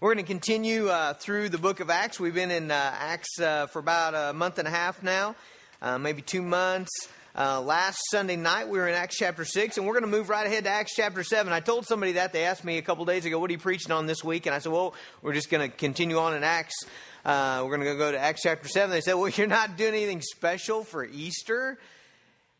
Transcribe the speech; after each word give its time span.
We're 0.00 0.14
going 0.14 0.24
to 0.24 0.32
continue 0.32 0.90
uh, 0.90 1.14
through 1.14 1.48
the 1.48 1.58
book 1.58 1.80
of 1.80 1.90
Acts. 1.90 2.20
We've 2.20 2.32
been 2.32 2.52
in 2.52 2.70
uh, 2.70 2.74
Acts 2.74 3.40
uh, 3.40 3.66
for 3.66 3.80
about 3.80 4.14
a 4.14 4.32
month 4.32 4.60
and 4.60 4.68
a 4.68 4.70
half 4.70 5.02
now, 5.02 5.34
uh, 5.82 5.98
maybe 5.98 6.22
two 6.22 6.40
months. 6.40 7.08
Uh, 7.36 7.60
last 7.60 7.98
Sunday 8.12 8.36
night, 8.36 8.68
we 8.68 8.78
were 8.78 8.86
in 8.86 8.94
Acts 8.94 9.16
chapter 9.16 9.44
6, 9.44 9.76
and 9.76 9.84
we're 9.84 9.94
going 9.94 10.08
to 10.08 10.16
move 10.16 10.28
right 10.28 10.46
ahead 10.46 10.62
to 10.64 10.70
Acts 10.70 10.94
chapter 10.94 11.24
7. 11.24 11.52
I 11.52 11.58
told 11.58 11.84
somebody 11.84 12.12
that. 12.12 12.32
They 12.32 12.44
asked 12.44 12.64
me 12.64 12.78
a 12.78 12.82
couple 12.82 13.04
days 13.06 13.24
ago, 13.24 13.40
What 13.40 13.50
are 13.50 13.52
you 13.54 13.58
preaching 13.58 13.90
on 13.90 14.06
this 14.06 14.22
week? 14.22 14.46
And 14.46 14.54
I 14.54 14.60
said, 14.60 14.70
Well, 14.70 14.94
we're 15.20 15.34
just 15.34 15.50
going 15.50 15.68
to 15.68 15.76
continue 15.76 16.18
on 16.18 16.36
in 16.36 16.44
Acts. 16.44 16.76
Uh, 17.24 17.62
we're 17.64 17.76
going 17.76 17.88
to 17.88 17.96
go 17.96 18.12
to 18.12 18.18
Acts 18.20 18.42
chapter 18.42 18.68
7. 18.68 18.90
They 18.90 19.00
said, 19.00 19.14
Well, 19.14 19.28
you're 19.34 19.48
not 19.48 19.76
doing 19.76 19.94
anything 19.94 20.20
special 20.22 20.84
for 20.84 21.04
Easter. 21.04 21.76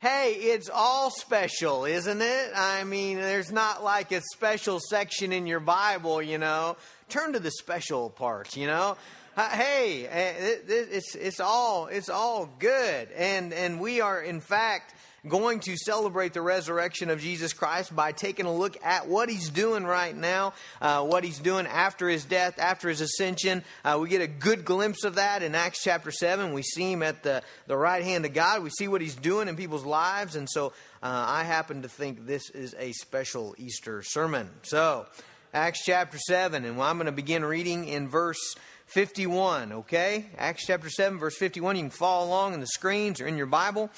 Hey, 0.01 0.35
it's 0.35 0.71
all 0.73 1.11
special, 1.11 1.85
isn't 1.85 2.23
it? 2.23 2.51
I 2.55 2.85
mean, 2.85 3.17
there's 3.17 3.51
not 3.51 3.83
like 3.83 4.13
a 4.13 4.21
special 4.33 4.79
section 4.79 5.33
in 5.33 5.47
your 5.47 5.59
Bible, 5.59 6.23
you 6.23 6.39
know 6.39 6.77
turn 7.09 7.33
to 7.33 7.41
the 7.41 7.51
special 7.51 8.11
part, 8.11 8.57
you 8.57 8.67
know. 8.67 8.97
Uh, 9.37 9.49
hey, 9.51 10.07
uh, 10.07 10.59
it's 10.69 11.15
it's 11.15 11.41
all 11.41 11.87
it's 11.87 12.09
all 12.09 12.49
good, 12.59 13.09
and 13.17 13.53
and 13.53 13.81
we 13.81 14.01
are 14.01 14.21
in 14.21 14.41
fact 14.41 14.95
going 15.27 15.61
to 15.61 15.77
celebrate 15.77 16.33
the 16.33 16.43
resurrection 16.43 17.11
of 17.11 17.21
Jesus 17.21 17.53
Christ 17.53 17.95
by 17.95 18.13
taking 18.13 18.47
a 18.47 18.55
look 18.55 18.77
at 18.85 19.09
what 19.09 19.29
he's 19.29 19.49
doing 19.49 19.85
right 19.85 20.17
now, 20.17 20.55
uh, 20.81 21.05
what 21.05 21.25
he's 21.25 21.39
doing 21.39 21.67
after 21.67 22.09
his 22.09 22.25
death, 22.25 22.59
after 22.59 22.89
his 22.89 23.01
ascension. 23.01 23.65
Uh, 23.85 23.99
we 24.01 24.09
get 24.09 24.21
a 24.21 24.29
good 24.29 24.65
glimpse 24.65 25.05
of 25.05 25.17
that 25.17 25.43
in 25.43 25.55
Acts 25.55 25.83
chapter 25.83 26.11
7. 26.11 26.53
We 26.53 26.63
see 26.63 26.93
him 26.93 27.03
at 27.03 27.23
the, 27.23 27.43
the 27.67 27.77
right 27.77 28.05
hand 28.05 28.25
of 28.25 28.35
God. 28.35 28.63
We 28.63 28.71
see 28.71 28.87
what 28.87 29.01
he's 29.01 29.17
doing 29.17 29.49
in 29.49 29.57
people's 29.57 29.85
lives. 29.85 30.37
And 30.37 30.49
so 30.49 30.69
uh, 31.03 31.25
I 31.29 31.45
happen 31.45 31.83
to 31.83 31.89
think 31.89 32.27
this 32.27 32.51
is 32.51 32.75
a 32.79 32.93
special 32.93 33.55
Easter 33.59 34.03
sermon. 34.03 34.49
So 34.63 35.07
Acts 35.53 35.83
chapter 35.85 36.19
7, 36.19 36.65
and 36.65 36.81
I'm 36.81 36.97
going 36.97 37.07
to 37.07 37.13
begin 37.13 37.45
reading 37.45 37.89
in 37.89 38.09
verse 38.09 38.55
51, 38.87 39.73
okay? 39.73 40.27
Acts 40.37 40.67
chapter 40.67 40.89
7, 40.89 41.19
verse 41.19 41.37
51. 41.37 41.77
You 41.77 41.83
can 41.83 41.91
follow 41.91 42.27
along 42.27 42.55
in 42.55 42.61
the 42.61 42.67
screens 42.67 43.21
or 43.21 43.27
in 43.27 43.37
your 43.37 43.47
Bible. 43.47 43.91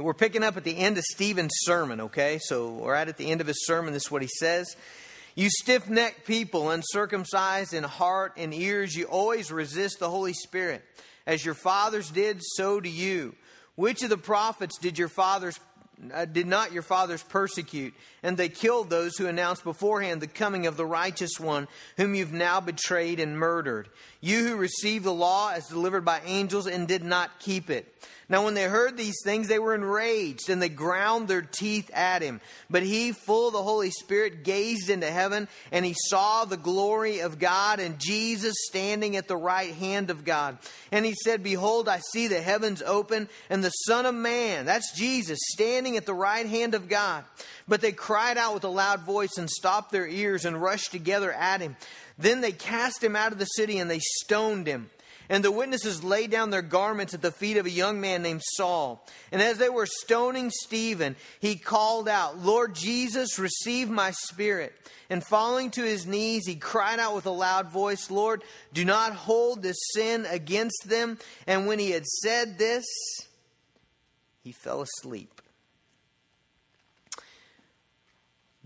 We're 0.00 0.14
picking 0.14 0.42
up 0.42 0.56
at 0.56 0.64
the 0.64 0.76
end 0.76 0.98
of 0.98 1.04
Stephen's 1.04 1.52
sermon, 1.54 2.00
okay? 2.02 2.38
So 2.42 2.70
we're 2.70 2.92
right 2.92 3.08
at 3.08 3.16
the 3.16 3.30
end 3.30 3.40
of 3.40 3.46
his 3.46 3.66
sermon. 3.66 3.92
This 3.92 4.06
is 4.06 4.10
what 4.10 4.22
he 4.22 4.28
says. 4.28 4.76
You 5.34 5.50
stiff 5.50 5.88
necked 5.88 6.26
people, 6.26 6.70
uncircumcised 6.70 7.74
in 7.74 7.84
heart 7.84 8.32
and 8.36 8.54
ears, 8.54 8.94
you 8.94 9.04
always 9.04 9.52
resist 9.52 9.98
the 9.98 10.10
Holy 10.10 10.32
Spirit. 10.32 10.82
As 11.26 11.44
your 11.44 11.54
fathers 11.54 12.10
did, 12.10 12.40
so 12.42 12.80
do 12.80 12.88
you. 12.88 13.34
Which 13.74 14.02
of 14.02 14.10
the 14.10 14.16
prophets 14.16 14.78
did 14.78 14.98
your 14.98 15.08
fathers 15.08 15.58
uh, 16.12 16.26
did 16.26 16.46
not 16.46 16.72
your 16.72 16.82
fathers 16.82 17.22
persecute? 17.22 17.94
And 18.22 18.36
they 18.36 18.48
killed 18.48 18.90
those 18.90 19.16
who 19.16 19.26
announced 19.26 19.64
beforehand 19.64 20.20
the 20.20 20.26
coming 20.26 20.66
of 20.66 20.76
the 20.76 20.86
righteous 20.86 21.38
one, 21.38 21.68
whom 21.96 22.14
you've 22.14 22.32
now 22.32 22.60
betrayed 22.60 23.20
and 23.20 23.38
murdered. 23.38 23.88
You 24.26 24.48
who 24.48 24.56
received 24.56 25.04
the 25.04 25.12
law 25.12 25.52
as 25.52 25.68
delivered 25.68 26.04
by 26.04 26.20
angels 26.24 26.66
and 26.66 26.88
did 26.88 27.04
not 27.04 27.38
keep 27.38 27.70
it. 27.70 27.86
Now, 28.28 28.44
when 28.44 28.54
they 28.54 28.64
heard 28.64 28.96
these 28.96 29.20
things, 29.22 29.46
they 29.46 29.60
were 29.60 29.72
enraged 29.72 30.50
and 30.50 30.60
they 30.60 30.68
ground 30.68 31.28
their 31.28 31.42
teeth 31.42 31.92
at 31.94 32.22
him. 32.22 32.40
But 32.68 32.82
he, 32.82 33.12
full 33.12 33.46
of 33.46 33.52
the 33.52 33.62
Holy 33.62 33.92
Spirit, 33.92 34.42
gazed 34.42 34.90
into 34.90 35.08
heaven 35.08 35.46
and 35.70 35.84
he 35.84 35.94
saw 36.08 36.44
the 36.44 36.56
glory 36.56 37.20
of 37.20 37.38
God 37.38 37.78
and 37.78 38.00
Jesus 38.00 38.56
standing 38.66 39.14
at 39.14 39.28
the 39.28 39.36
right 39.36 39.72
hand 39.72 40.10
of 40.10 40.24
God. 40.24 40.58
And 40.90 41.04
he 41.04 41.14
said, 41.22 41.44
Behold, 41.44 41.88
I 41.88 42.00
see 42.12 42.26
the 42.26 42.42
heavens 42.42 42.82
open 42.82 43.28
and 43.48 43.62
the 43.62 43.70
Son 43.70 44.06
of 44.06 44.14
Man, 44.16 44.66
that's 44.66 44.92
Jesus, 44.98 45.38
standing 45.52 45.96
at 45.96 46.04
the 46.04 46.14
right 46.14 46.46
hand 46.46 46.74
of 46.74 46.88
God. 46.88 47.22
But 47.68 47.80
they 47.80 47.92
cried 47.92 48.38
out 48.38 48.54
with 48.54 48.64
a 48.64 48.68
loud 48.68 49.02
voice 49.02 49.38
and 49.38 49.48
stopped 49.48 49.92
their 49.92 50.06
ears 50.06 50.44
and 50.44 50.60
rushed 50.60 50.90
together 50.90 51.32
at 51.32 51.60
him. 51.60 51.76
Then 52.18 52.40
they 52.40 52.52
cast 52.52 53.02
him 53.02 53.16
out 53.16 53.32
of 53.32 53.38
the 53.38 53.44
city 53.44 53.78
and 53.78 53.90
they 53.90 54.00
stoned 54.00 54.66
him. 54.66 54.90
And 55.28 55.44
the 55.44 55.50
witnesses 55.50 56.04
laid 56.04 56.30
down 56.30 56.50
their 56.50 56.62
garments 56.62 57.12
at 57.12 57.20
the 57.20 57.32
feet 57.32 57.56
of 57.56 57.66
a 57.66 57.70
young 57.70 58.00
man 58.00 58.22
named 58.22 58.42
Saul. 58.44 59.04
And 59.32 59.42
as 59.42 59.58
they 59.58 59.68
were 59.68 59.86
stoning 59.86 60.50
Stephen, 60.50 61.16
he 61.40 61.56
called 61.56 62.08
out, 62.08 62.38
Lord 62.38 62.74
Jesus, 62.74 63.38
receive 63.38 63.90
my 63.90 64.12
spirit. 64.12 64.72
And 65.10 65.24
falling 65.24 65.70
to 65.72 65.82
his 65.82 66.06
knees, 66.06 66.46
he 66.46 66.54
cried 66.54 67.00
out 67.00 67.14
with 67.14 67.26
a 67.26 67.30
loud 67.30 67.70
voice, 67.70 68.10
Lord, 68.10 68.44
do 68.72 68.84
not 68.84 69.14
hold 69.14 69.62
this 69.62 69.76
sin 69.94 70.26
against 70.26 70.88
them. 70.88 71.18
And 71.46 71.66
when 71.66 71.80
he 71.80 71.90
had 71.90 72.06
said 72.06 72.58
this, 72.58 72.84
he 74.42 74.52
fell 74.52 74.80
asleep. 74.80 75.42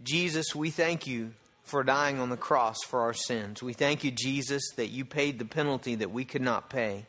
Jesus, 0.03 0.55
we 0.55 0.71
thank 0.71 1.07
you 1.07 1.33
for 1.71 1.85
dying 1.85 2.19
on 2.19 2.31
the 2.31 2.37
cross 2.37 2.83
for 2.83 3.01
our 3.01 3.15
sins. 3.15 3.63
We 3.63 3.73
thank 3.73 4.03
you, 4.03 4.11
Jesus, 4.11 4.63
that 4.77 4.89
you 4.89 5.05
paid 5.05 5.39
the 5.39 5.45
penalty 5.45 5.95
that 5.95 6.11
we 6.11 6.25
could 6.25 6.43
not 6.43 6.69
pay. 6.69 7.07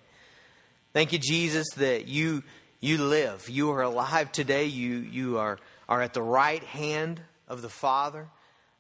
Thank 0.94 1.14
you, 1.14 1.20
Jesus, 1.20 1.68
that 1.78 2.08
you 2.08 2.44
you 2.80 2.98
live. 3.00 3.50
You 3.50 3.72
are 3.72 3.82
alive 3.82 4.32
today. 4.32 4.66
You 4.66 4.98
you 4.98 5.38
are 5.40 5.58
are 5.90 6.02
at 6.02 6.14
the 6.14 6.22
right 6.22 6.64
hand 6.64 7.22
of 7.48 7.62
the 7.62 7.70
Father, 7.70 8.28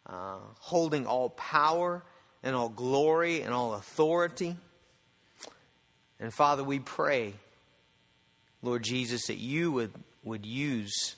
uh, 0.05 0.37
holding 0.59 1.07
all 1.07 1.29
power 1.31 2.03
and 2.43 2.55
all 2.55 2.69
glory 2.69 3.41
and 3.41 3.53
all 3.53 3.73
authority. 3.73 4.55
And 6.19 6.31
Father, 6.31 6.63
we 6.63 6.79
pray, 6.79 7.33
Lord 8.61 8.83
Jesus, 8.83 9.27
that 9.27 9.37
you 9.37 9.71
would 9.71 9.93
would 10.23 10.45
use 10.45 11.15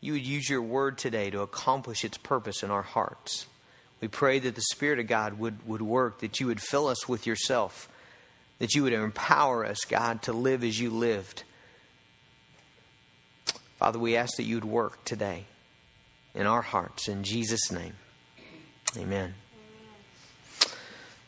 you 0.00 0.14
would 0.14 0.26
use 0.26 0.48
your 0.48 0.62
word 0.62 0.98
today 0.98 1.30
to 1.30 1.40
accomplish 1.40 2.04
its 2.04 2.16
purpose 2.16 2.62
in 2.62 2.70
our 2.70 2.82
hearts. 2.82 3.46
We 4.00 4.08
pray 4.08 4.38
that 4.38 4.54
the 4.54 4.62
Spirit 4.62 4.98
of 4.98 5.06
God 5.06 5.38
would, 5.38 5.66
would 5.66 5.82
work, 5.82 6.20
that 6.20 6.40
you 6.40 6.46
would 6.46 6.60
fill 6.60 6.86
us 6.86 7.06
with 7.06 7.26
yourself, 7.26 7.88
that 8.58 8.74
you 8.74 8.82
would 8.82 8.94
empower 8.94 9.66
us, 9.66 9.84
God, 9.84 10.22
to 10.22 10.32
live 10.32 10.64
as 10.64 10.80
you 10.80 10.90
lived. 10.90 11.44
Father, 13.78 13.98
we 13.98 14.16
ask 14.16 14.36
that 14.36 14.44
you 14.44 14.56
would 14.56 14.64
work 14.64 15.04
today 15.04 15.44
in 16.34 16.46
our 16.46 16.62
hearts. 16.62 17.08
In 17.08 17.22
Jesus' 17.22 17.70
name, 17.70 17.94
amen. 18.96 19.34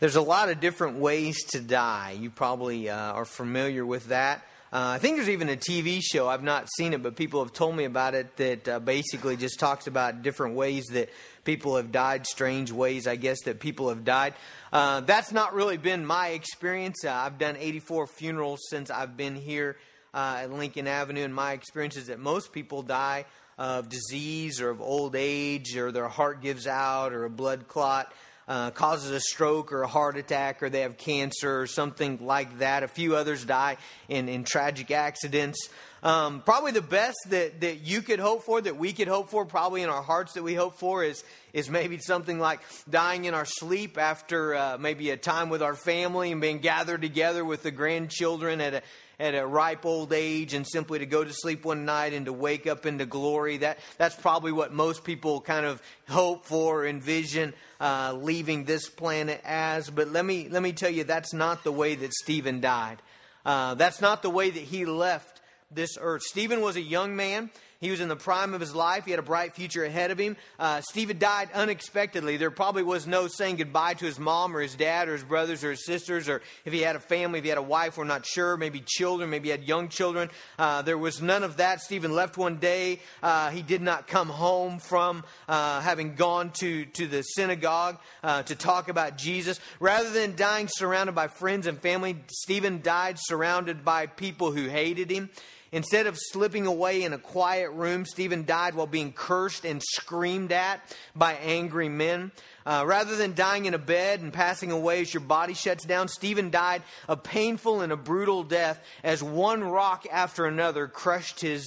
There's 0.00 0.16
a 0.16 0.22
lot 0.22 0.48
of 0.48 0.60
different 0.60 0.98
ways 0.98 1.44
to 1.50 1.60
die. 1.60 2.16
You 2.18 2.30
probably 2.30 2.90
uh, 2.90 2.96
are 2.96 3.24
familiar 3.24 3.86
with 3.86 4.08
that. 4.08 4.42
Uh, 4.72 4.92
I 4.94 4.98
think 4.98 5.16
there's 5.16 5.28
even 5.28 5.50
a 5.50 5.56
TV 5.56 6.00
show. 6.02 6.28
I've 6.28 6.42
not 6.42 6.66
seen 6.78 6.94
it, 6.94 7.02
but 7.02 7.14
people 7.14 7.44
have 7.44 7.52
told 7.52 7.76
me 7.76 7.84
about 7.84 8.14
it 8.14 8.34
that 8.38 8.66
uh, 8.66 8.78
basically 8.78 9.36
just 9.36 9.60
talks 9.60 9.86
about 9.86 10.22
different 10.22 10.54
ways 10.54 10.86
that 10.92 11.10
people 11.44 11.76
have 11.76 11.92
died, 11.92 12.26
strange 12.26 12.72
ways, 12.72 13.06
I 13.06 13.16
guess, 13.16 13.42
that 13.42 13.60
people 13.60 13.90
have 13.90 14.02
died. 14.02 14.32
Uh, 14.72 15.00
that's 15.02 15.30
not 15.30 15.52
really 15.52 15.76
been 15.76 16.06
my 16.06 16.28
experience. 16.28 17.04
Uh, 17.04 17.12
I've 17.12 17.36
done 17.36 17.56
84 17.58 18.06
funerals 18.06 18.60
since 18.70 18.90
I've 18.90 19.14
been 19.14 19.36
here 19.36 19.76
uh, 20.14 20.38
at 20.44 20.50
Lincoln 20.50 20.86
Avenue, 20.86 21.24
and 21.24 21.34
my 21.34 21.52
experience 21.52 21.98
is 21.98 22.06
that 22.06 22.18
most 22.18 22.50
people 22.50 22.80
die 22.80 23.26
of 23.58 23.90
disease 23.90 24.58
or 24.62 24.70
of 24.70 24.80
old 24.80 25.14
age, 25.14 25.76
or 25.76 25.92
their 25.92 26.08
heart 26.08 26.40
gives 26.40 26.66
out, 26.66 27.12
or 27.12 27.26
a 27.26 27.30
blood 27.30 27.68
clot 27.68 28.10
uh, 28.48 28.70
causes 28.70 29.10
a 29.10 29.20
stroke 29.20 29.72
or 29.72 29.82
a 29.82 29.86
heart 29.88 30.16
attack 30.16 30.62
or 30.62 30.70
they 30.70 30.80
have 30.80 30.96
cancer 30.96 31.60
or 31.60 31.66
something 31.66 32.18
like 32.24 32.58
that. 32.58 32.82
A 32.82 32.88
few 32.88 33.16
others 33.16 33.44
die 33.44 33.76
in, 34.08 34.28
in 34.28 34.44
tragic 34.44 34.90
accidents. 34.90 35.68
Um, 36.02 36.40
probably 36.40 36.72
the 36.72 36.82
best 36.82 37.16
that, 37.28 37.60
that 37.60 37.82
you 37.82 38.02
could 38.02 38.18
hope 38.18 38.42
for, 38.42 38.60
that 38.60 38.76
we 38.76 38.92
could 38.92 39.06
hope 39.06 39.30
for, 39.30 39.44
probably 39.44 39.82
in 39.82 39.88
our 39.88 40.02
hearts 40.02 40.32
that 40.32 40.42
we 40.42 40.54
hope 40.54 40.76
for, 40.76 41.04
is, 41.04 41.22
is 41.52 41.70
maybe 41.70 41.98
something 41.98 42.40
like 42.40 42.60
dying 42.90 43.26
in 43.26 43.34
our 43.34 43.44
sleep 43.44 43.96
after 43.98 44.54
uh, 44.56 44.78
maybe 44.80 45.10
a 45.10 45.16
time 45.16 45.48
with 45.48 45.62
our 45.62 45.76
family 45.76 46.32
and 46.32 46.40
being 46.40 46.58
gathered 46.58 47.02
together 47.02 47.44
with 47.44 47.62
the 47.62 47.70
grandchildren 47.70 48.60
at 48.60 48.74
a, 48.74 48.82
at 49.22 49.36
a 49.36 49.46
ripe 49.46 49.86
old 49.86 50.12
age 50.12 50.52
and 50.52 50.66
simply 50.66 50.98
to 50.98 51.06
go 51.06 51.22
to 51.22 51.32
sleep 51.32 51.64
one 51.64 51.84
night 51.84 52.12
and 52.12 52.26
to 52.26 52.32
wake 52.32 52.66
up 52.66 52.86
into 52.86 53.06
glory. 53.06 53.58
That, 53.58 53.78
that's 53.96 54.16
probably 54.16 54.50
what 54.50 54.72
most 54.72 55.04
people 55.04 55.40
kind 55.40 55.64
of 55.64 55.80
hope 56.08 56.44
for, 56.44 56.84
envision 56.84 57.54
uh, 57.80 58.14
leaving 58.18 58.64
this 58.64 58.88
planet 58.88 59.40
as. 59.44 59.88
But 59.88 60.08
let 60.08 60.24
me, 60.24 60.48
let 60.48 60.60
me 60.60 60.72
tell 60.72 60.90
you, 60.90 61.04
that's 61.04 61.32
not 61.32 61.62
the 61.62 61.70
way 61.70 61.94
that 61.94 62.12
Stephen 62.12 62.60
died. 62.60 63.00
Uh, 63.46 63.74
that's 63.74 64.00
not 64.00 64.22
the 64.22 64.30
way 64.30 64.50
that 64.50 64.62
he 64.62 64.86
left 64.86 65.40
this 65.70 65.96
earth. 66.00 66.22
Stephen 66.22 66.60
was 66.60 66.74
a 66.74 66.82
young 66.82 67.14
man. 67.14 67.50
He 67.82 67.90
was 67.90 68.00
in 68.00 68.08
the 68.08 68.14
prime 68.14 68.54
of 68.54 68.60
his 68.60 68.76
life. 68.76 69.06
He 69.06 69.10
had 69.10 69.18
a 69.18 69.24
bright 69.24 69.56
future 69.56 69.84
ahead 69.84 70.12
of 70.12 70.18
him. 70.18 70.36
Uh, 70.56 70.80
Stephen 70.82 71.18
died 71.18 71.50
unexpectedly. 71.52 72.36
There 72.36 72.52
probably 72.52 72.84
was 72.84 73.08
no 73.08 73.26
saying 73.26 73.56
goodbye 73.56 73.94
to 73.94 74.04
his 74.04 74.20
mom 74.20 74.56
or 74.56 74.60
his 74.60 74.76
dad 74.76 75.08
or 75.08 75.14
his 75.14 75.24
brothers 75.24 75.64
or 75.64 75.70
his 75.70 75.84
sisters, 75.84 76.28
or 76.28 76.42
if 76.64 76.72
he 76.72 76.80
had 76.82 76.94
a 76.94 77.00
family, 77.00 77.40
if 77.40 77.44
he 77.44 77.48
had 77.48 77.58
a 77.58 77.62
wife, 77.62 77.98
we're 77.98 78.04
not 78.04 78.24
sure. 78.24 78.56
Maybe 78.56 78.84
children, 78.86 79.30
maybe 79.30 79.48
he 79.48 79.50
had 79.50 79.64
young 79.64 79.88
children. 79.88 80.30
Uh, 80.60 80.82
there 80.82 80.96
was 80.96 81.20
none 81.20 81.42
of 81.42 81.56
that. 81.56 81.80
Stephen 81.80 82.14
left 82.14 82.38
one 82.38 82.58
day. 82.58 83.00
Uh, 83.20 83.50
he 83.50 83.62
did 83.62 83.82
not 83.82 84.06
come 84.06 84.28
home 84.28 84.78
from 84.78 85.24
uh, 85.48 85.80
having 85.80 86.14
gone 86.14 86.52
to, 86.60 86.84
to 86.84 87.08
the 87.08 87.22
synagogue 87.22 87.98
uh, 88.22 88.44
to 88.44 88.54
talk 88.54 88.90
about 88.90 89.18
Jesus. 89.18 89.58
Rather 89.80 90.10
than 90.10 90.36
dying 90.36 90.68
surrounded 90.68 91.16
by 91.16 91.26
friends 91.26 91.66
and 91.66 91.80
family, 91.80 92.16
Stephen 92.28 92.80
died 92.80 93.16
surrounded 93.18 93.84
by 93.84 94.06
people 94.06 94.52
who 94.52 94.68
hated 94.68 95.10
him. 95.10 95.30
Instead 95.74 96.06
of 96.06 96.18
slipping 96.18 96.66
away 96.66 97.02
in 97.02 97.14
a 97.14 97.18
quiet 97.18 97.70
room, 97.70 98.04
Stephen 98.04 98.44
died 98.44 98.74
while 98.74 98.86
being 98.86 99.10
cursed 99.10 99.64
and 99.64 99.82
screamed 99.82 100.52
at 100.52 100.80
by 101.16 101.32
angry 101.34 101.88
men. 101.88 102.30
Uh, 102.66 102.84
rather 102.86 103.16
than 103.16 103.34
dying 103.34 103.64
in 103.64 103.72
a 103.72 103.78
bed 103.78 104.20
and 104.20 104.34
passing 104.34 104.70
away 104.70 105.00
as 105.00 105.14
your 105.14 105.22
body 105.22 105.54
shuts 105.54 105.86
down, 105.86 106.08
Stephen 106.08 106.50
died 106.50 106.82
a 107.08 107.16
painful 107.16 107.80
and 107.80 107.90
a 107.90 107.96
brutal 107.96 108.44
death 108.44 108.78
as 109.02 109.22
one 109.22 109.64
rock 109.64 110.06
after 110.12 110.44
another 110.44 110.86
crushed 110.86 111.40
his, 111.40 111.66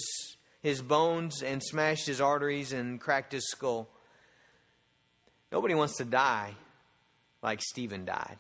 his 0.61 0.83
bones 0.83 1.41
and 1.41 1.63
smashed 1.63 2.05
his 2.05 2.21
arteries 2.21 2.73
and 2.73 3.01
cracked 3.01 3.31
his 3.31 3.49
skull. 3.49 3.89
Nobody 5.51 5.73
wants 5.73 5.97
to 5.97 6.05
die 6.05 6.53
like 7.41 7.59
Stephen 7.61 8.05
died. 8.05 8.37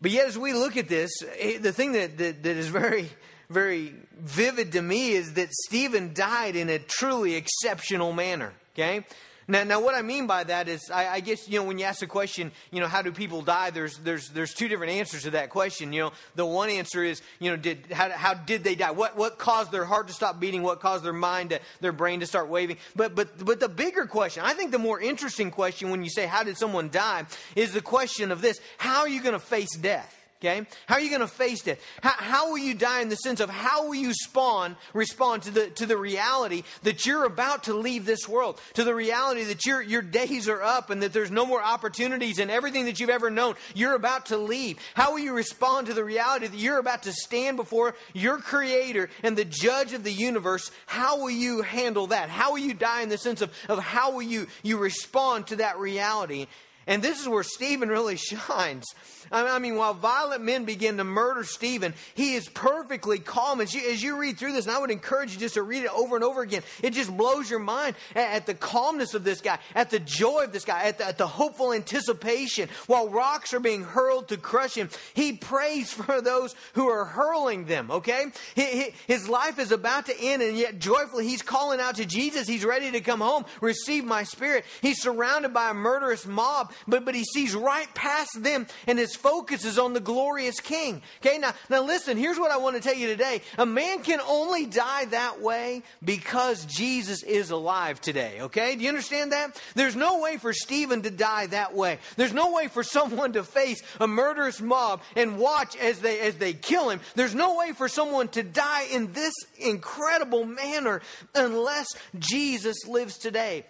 But 0.00 0.10
yet, 0.10 0.28
as 0.28 0.38
we 0.38 0.52
look 0.52 0.76
at 0.76 0.88
this, 0.88 1.10
eh, 1.38 1.58
the 1.58 1.72
thing 1.72 1.92
that, 1.92 2.16
that, 2.18 2.42
that 2.42 2.56
is 2.56 2.68
very, 2.68 3.10
very 3.48 3.94
vivid 4.18 4.72
to 4.72 4.82
me 4.82 5.12
is 5.12 5.34
that 5.34 5.48
Stephen 5.66 6.14
died 6.14 6.56
in 6.56 6.68
a 6.70 6.78
truly 6.78 7.34
exceptional 7.34 8.12
manner. 8.12 8.52
Okay? 8.74 9.04
Now, 9.50 9.64
now, 9.64 9.80
what 9.80 9.96
I 9.96 10.02
mean 10.02 10.28
by 10.28 10.44
that 10.44 10.68
is, 10.68 10.92
I, 10.92 11.08
I, 11.08 11.20
guess 11.20 11.48
you 11.48 11.58
know 11.58 11.64
when 11.64 11.76
you 11.76 11.84
ask 11.84 11.98
the 11.98 12.06
question, 12.06 12.52
you 12.70 12.78
know, 12.78 12.86
how 12.86 13.02
do 13.02 13.10
people 13.10 13.42
die? 13.42 13.70
There's 13.70 13.98
there's 13.98 14.28
there's 14.28 14.54
two 14.54 14.68
different 14.68 14.92
answers 14.92 15.24
to 15.24 15.32
that 15.32 15.50
question. 15.50 15.92
You 15.92 16.02
know, 16.02 16.12
the 16.36 16.46
one 16.46 16.70
answer 16.70 17.02
is, 17.02 17.20
you 17.40 17.50
know, 17.50 17.56
did 17.56 17.86
how, 17.90 18.10
how 18.10 18.34
did 18.34 18.62
they 18.62 18.76
die? 18.76 18.92
What 18.92 19.16
what 19.16 19.38
caused 19.38 19.72
their 19.72 19.84
heart 19.84 20.06
to 20.06 20.14
stop 20.14 20.38
beating? 20.38 20.62
What 20.62 20.78
caused 20.78 21.04
their 21.04 21.12
mind 21.12 21.50
to 21.50 21.60
their 21.80 21.90
brain 21.90 22.20
to 22.20 22.26
start 22.26 22.48
waving? 22.48 22.76
But 22.94 23.16
but 23.16 23.44
but 23.44 23.58
the 23.58 23.68
bigger 23.68 24.06
question, 24.06 24.44
I 24.46 24.54
think 24.54 24.70
the 24.70 24.78
more 24.78 25.00
interesting 25.00 25.50
question 25.50 25.90
when 25.90 26.04
you 26.04 26.10
say 26.10 26.26
how 26.26 26.44
did 26.44 26.56
someone 26.56 26.88
die, 26.88 27.26
is 27.56 27.72
the 27.72 27.82
question 27.82 28.30
of 28.30 28.42
this: 28.42 28.60
How 28.78 29.00
are 29.00 29.08
you 29.08 29.20
going 29.20 29.32
to 29.32 29.40
face 29.40 29.76
death? 29.76 30.19
Okay? 30.40 30.66
How 30.86 30.94
are 30.94 31.00
you 31.02 31.10
going 31.10 31.20
to 31.20 31.28
face 31.28 31.60
death? 31.60 31.84
How, 32.02 32.14
how, 32.16 32.50
will 32.50 32.58
you 32.58 32.72
die 32.72 33.02
in 33.02 33.10
the 33.10 33.16
sense 33.16 33.40
of 33.40 33.50
how 33.50 33.86
will 33.86 33.94
you 33.94 34.14
spawn, 34.14 34.74
respond 34.94 35.42
to 35.42 35.50
the, 35.50 35.66
to 35.70 35.84
the 35.84 35.98
reality 35.98 36.62
that 36.82 37.04
you're 37.04 37.26
about 37.26 37.64
to 37.64 37.74
leave 37.74 38.06
this 38.06 38.26
world, 38.26 38.58
to 38.72 38.82
the 38.82 38.94
reality 38.94 39.44
that 39.44 39.66
your, 39.66 39.82
your 39.82 40.00
days 40.00 40.48
are 40.48 40.62
up 40.62 40.88
and 40.88 41.02
that 41.02 41.12
there's 41.12 41.30
no 41.30 41.44
more 41.44 41.62
opportunities 41.62 42.38
and 42.38 42.50
everything 42.50 42.86
that 42.86 42.98
you've 42.98 43.10
ever 43.10 43.28
known, 43.28 43.54
you're 43.74 43.94
about 43.94 44.26
to 44.26 44.38
leave? 44.38 44.78
How 44.94 45.12
will 45.12 45.18
you 45.18 45.34
respond 45.34 45.88
to 45.88 45.94
the 45.94 46.04
reality 46.04 46.46
that 46.46 46.56
you're 46.56 46.78
about 46.78 47.02
to 47.02 47.12
stand 47.12 47.58
before 47.58 47.94
your 48.14 48.38
creator 48.38 49.10
and 49.22 49.36
the 49.36 49.44
judge 49.44 49.92
of 49.92 50.04
the 50.04 50.12
universe? 50.12 50.70
How 50.86 51.18
will 51.18 51.30
you 51.30 51.60
handle 51.60 52.06
that? 52.08 52.30
How 52.30 52.52
will 52.52 52.60
you 52.60 52.72
die 52.72 53.02
in 53.02 53.10
the 53.10 53.18
sense 53.18 53.42
of, 53.42 53.52
of 53.68 53.78
how 53.78 54.12
will 54.12 54.22
you, 54.22 54.46
you 54.62 54.78
respond 54.78 55.48
to 55.48 55.56
that 55.56 55.78
reality? 55.78 56.46
And 56.86 57.02
this 57.02 57.20
is 57.20 57.28
where 57.28 57.44
Stephen 57.44 57.88
really 57.88 58.16
shines. 58.16 58.86
I 59.32 59.58
mean, 59.58 59.76
while 59.76 59.94
violent 59.94 60.42
men 60.42 60.64
begin 60.64 60.96
to 60.96 61.04
murder 61.04 61.44
Stephen, 61.44 61.94
he 62.14 62.34
is 62.34 62.48
perfectly 62.48 63.18
calm. 63.18 63.60
As 63.60 63.74
you, 63.74 63.90
as 63.90 64.02
you 64.02 64.16
read 64.16 64.38
through 64.38 64.52
this, 64.52 64.66
and 64.66 64.74
I 64.74 64.78
would 64.78 64.90
encourage 64.90 65.32
you 65.32 65.38
just 65.38 65.54
to 65.54 65.62
read 65.62 65.84
it 65.84 65.90
over 65.94 66.16
and 66.16 66.24
over 66.24 66.42
again, 66.42 66.62
it 66.82 66.90
just 66.90 67.16
blows 67.16 67.48
your 67.48 67.60
mind 67.60 67.96
at, 68.14 68.30
at 68.30 68.46
the 68.46 68.54
calmness 68.54 69.14
of 69.14 69.24
this 69.24 69.40
guy, 69.40 69.58
at 69.74 69.90
the 69.90 69.98
joy 70.00 70.44
of 70.44 70.52
this 70.52 70.64
guy, 70.64 70.84
at 70.84 70.98
the, 70.98 71.06
at 71.06 71.18
the 71.18 71.26
hopeful 71.26 71.72
anticipation. 71.72 72.68
While 72.86 73.08
rocks 73.08 73.54
are 73.54 73.60
being 73.60 73.84
hurled 73.84 74.28
to 74.28 74.36
crush 74.36 74.74
him, 74.74 74.90
he 75.14 75.32
prays 75.32 75.92
for 75.92 76.20
those 76.20 76.54
who 76.74 76.88
are 76.88 77.04
hurling 77.04 77.66
them, 77.66 77.90
okay? 77.90 78.26
His 78.54 79.28
life 79.28 79.58
is 79.58 79.72
about 79.72 80.06
to 80.06 80.20
end, 80.20 80.42
and 80.42 80.56
yet 80.56 80.78
joyfully 80.78 81.26
he's 81.26 81.42
calling 81.42 81.80
out 81.80 81.96
to 81.96 82.04
Jesus. 82.04 82.48
He's 82.48 82.64
ready 82.64 82.90
to 82.92 83.00
come 83.00 83.20
home, 83.20 83.44
receive 83.60 84.04
my 84.04 84.24
spirit. 84.24 84.64
He's 84.82 85.00
surrounded 85.00 85.54
by 85.54 85.70
a 85.70 85.74
murderous 85.74 86.26
mob 86.26 86.72
but, 86.86 87.04
but 87.04 87.14
he 87.14 87.24
sees 87.24 87.54
right 87.54 87.92
past 87.94 88.42
them 88.42 88.66
and 88.86 88.98
his 88.98 89.14
focus 89.20 89.64
is 89.64 89.78
on 89.78 89.92
the 89.92 90.00
glorious 90.00 90.60
king. 90.60 91.02
Okay, 91.24 91.38
now, 91.38 91.52
now 91.68 91.82
listen, 91.82 92.16
here's 92.16 92.38
what 92.38 92.50
I 92.50 92.56
want 92.56 92.76
to 92.76 92.82
tell 92.82 92.94
you 92.94 93.06
today. 93.06 93.42
A 93.58 93.66
man 93.66 94.02
can 94.02 94.20
only 94.20 94.66
die 94.66 95.04
that 95.06 95.40
way 95.40 95.82
because 96.04 96.64
Jesus 96.64 97.22
is 97.22 97.50
alive 97.50 98.00
today. 98.00 98.40
Okay, 98.40 98.76
do 98.76 98.82
you 98.82 98.88
understand 98.88 99.32
that? 99.32 99.60
There's 99.74 99.96
no 99.96 100.20
way 100.20 100.36
for 100.36 100.52
Stephen 100.52 101.02
to 101.02 101.10
die 101.10 101.46
that 101.48 101.74
way. 101.74 101.98
There's 102.16 102.32
no 102.32 102.52
way 102.52 102.68
for 102.68 102.82
someone 102.90 103.34
to 103.34 103.44
face 103.44 103.82
a 104.00 104.06
murderous 104.06 104.60
mob 104.60 105.02
and 105.16 105.38
watch 105.38 105.76
as 105.76 106.00
they, 106.00 106.20
as 106.20 106.36
they 106.36 106.52
kill 106.52 106.90
him. 106.90 107.00
There's 107.14 107.34
no 107.34 107.56
way 107.56 107.72
for 107.72 107.88
someone 107.88 108.28
to 108.28 108.42
die 108.42 108.86
in 108.90 109.12
this 109.12 109.34
incredible 109.58 110.44
manner 110.44 111.02
unless 111.34 111.86
Jesus 112.18 112.86
lives 112.86 113.18
today. 113.18 113.64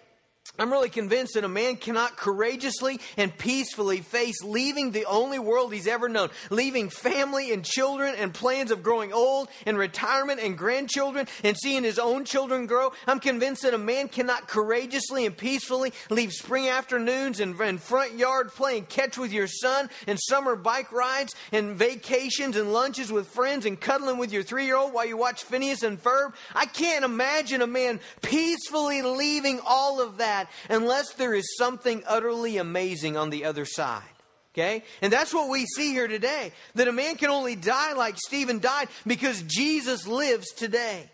I'm 0.59 0.71
really 0.71 0.89
convinced 0.89 1.35
that 1.35 1.45
a 1.45 1.49
man 1.49 1.77
cannot 1.77 2.17
courageously 2.17 2.99
and 3.15 3.35
peacefully 3.35 4.01
face 4.01 4.43
leaving 4.43 4.91
the 4.91 5.05
only 5.05 5.39
world 5.39 5.73
he's 5.73 5.87
ever 5.87 6.09
known, 6.09 6.29
leaving 6.49 6.89
family 6.89 7.53
and 7.53 7.63
children 7.63 8.15
and 8.15 8.33
plans 8.33 8.69
of 8.69 8.83
growing 8.83 9.13
old 9.13 9.47
and 9.65 9.77
retirement 9.77 10.41
and 10.41 10.57
grandchildren 10.57 11.27
and 11.45 11.57
seeing 11.57 11.83
his 11.83 11.97
own 11.97 12.25
children 12.25 12.67
grow. 12.67 12.91
I'm 13.07 13.21
convinced 13.21 13.61
that 13.61 13.73
a 13.73 13.77
man 13.77 14.09
cannot 14.09 14.49
courageously 14.49 15.25
and 15.25 15.35
peacefully 15.35 15.93
leave 16.09 16.33
spring 16.33 16.67
afternoons 16.67 17.39
and, 17.39 17.59
and 17.59 17.81
front 17.81 18.17
yard 18.17 18.49
playing 18.49 18.87
catch 18.87 19.17
with 19.17 19.31
your 19.31 19.47
son 19.47 19.89
and 20.05 20.19
summer 20.21 20.57
bike 20.57 20.91
rides 20.91 21.33
and 21.53 21.77
vacations 21.77 22.57
and 22.57 22.73
lunches 22.73 23.09
with 23.11 23.27
friends 23.27 23.65
and 23.65 23.79
cuddling 23.79 24.17
with 24.17 24.33
your 24.33 24.43
three 24.43 24.65
year 24.65 24.75
old 24.75 24.93
while 24.93 25.05
you 25.05 25.15
watch 25.15 25.43
Phineas 25.43 25.83
and 25.83 26.01
Ferb. 26.01 26.33
I 26.53 26.65
can't 26.65 27.05
imagine 27.05 27.61
a 27.61 27.67
man 27.67 28.01
peacefully 28.21 29.01
leaving 29.01 29.61
all 29.65 30.01
of 30.01 30.17
that 30.17 30.40
that 30.41 30.73
unless 30.73 31.13
there 31.13 31.33
is 31.33 31.57
something 31.57 32.03
utterly 32.07 32.57
amazing 32.57 33.17
on 33.17 33.29
the 33.29 33.45
other 33.45 33.65
side. 33.65 34.03
Okay? 34.53 34.83
And 35.01 35.11
that's 35.11 35.33
what 35.33 35.49
we 35.49 35.65
see 35.65 35.91
here 35.91 36.07
today. 36.07 36.51
That 36.75 36.87
a 36.87 36.91
man 36.91 37.15
can 37.15 37.29
only 37.29 37.55
die 37.55 37.93
like 37.93 38.17
Stephen 38.17 38.59
died 38.59 38.89
because 39.07 39.41
Jesus 39.43 40.07
lives 40.07 40.51
today. 40.53 41.09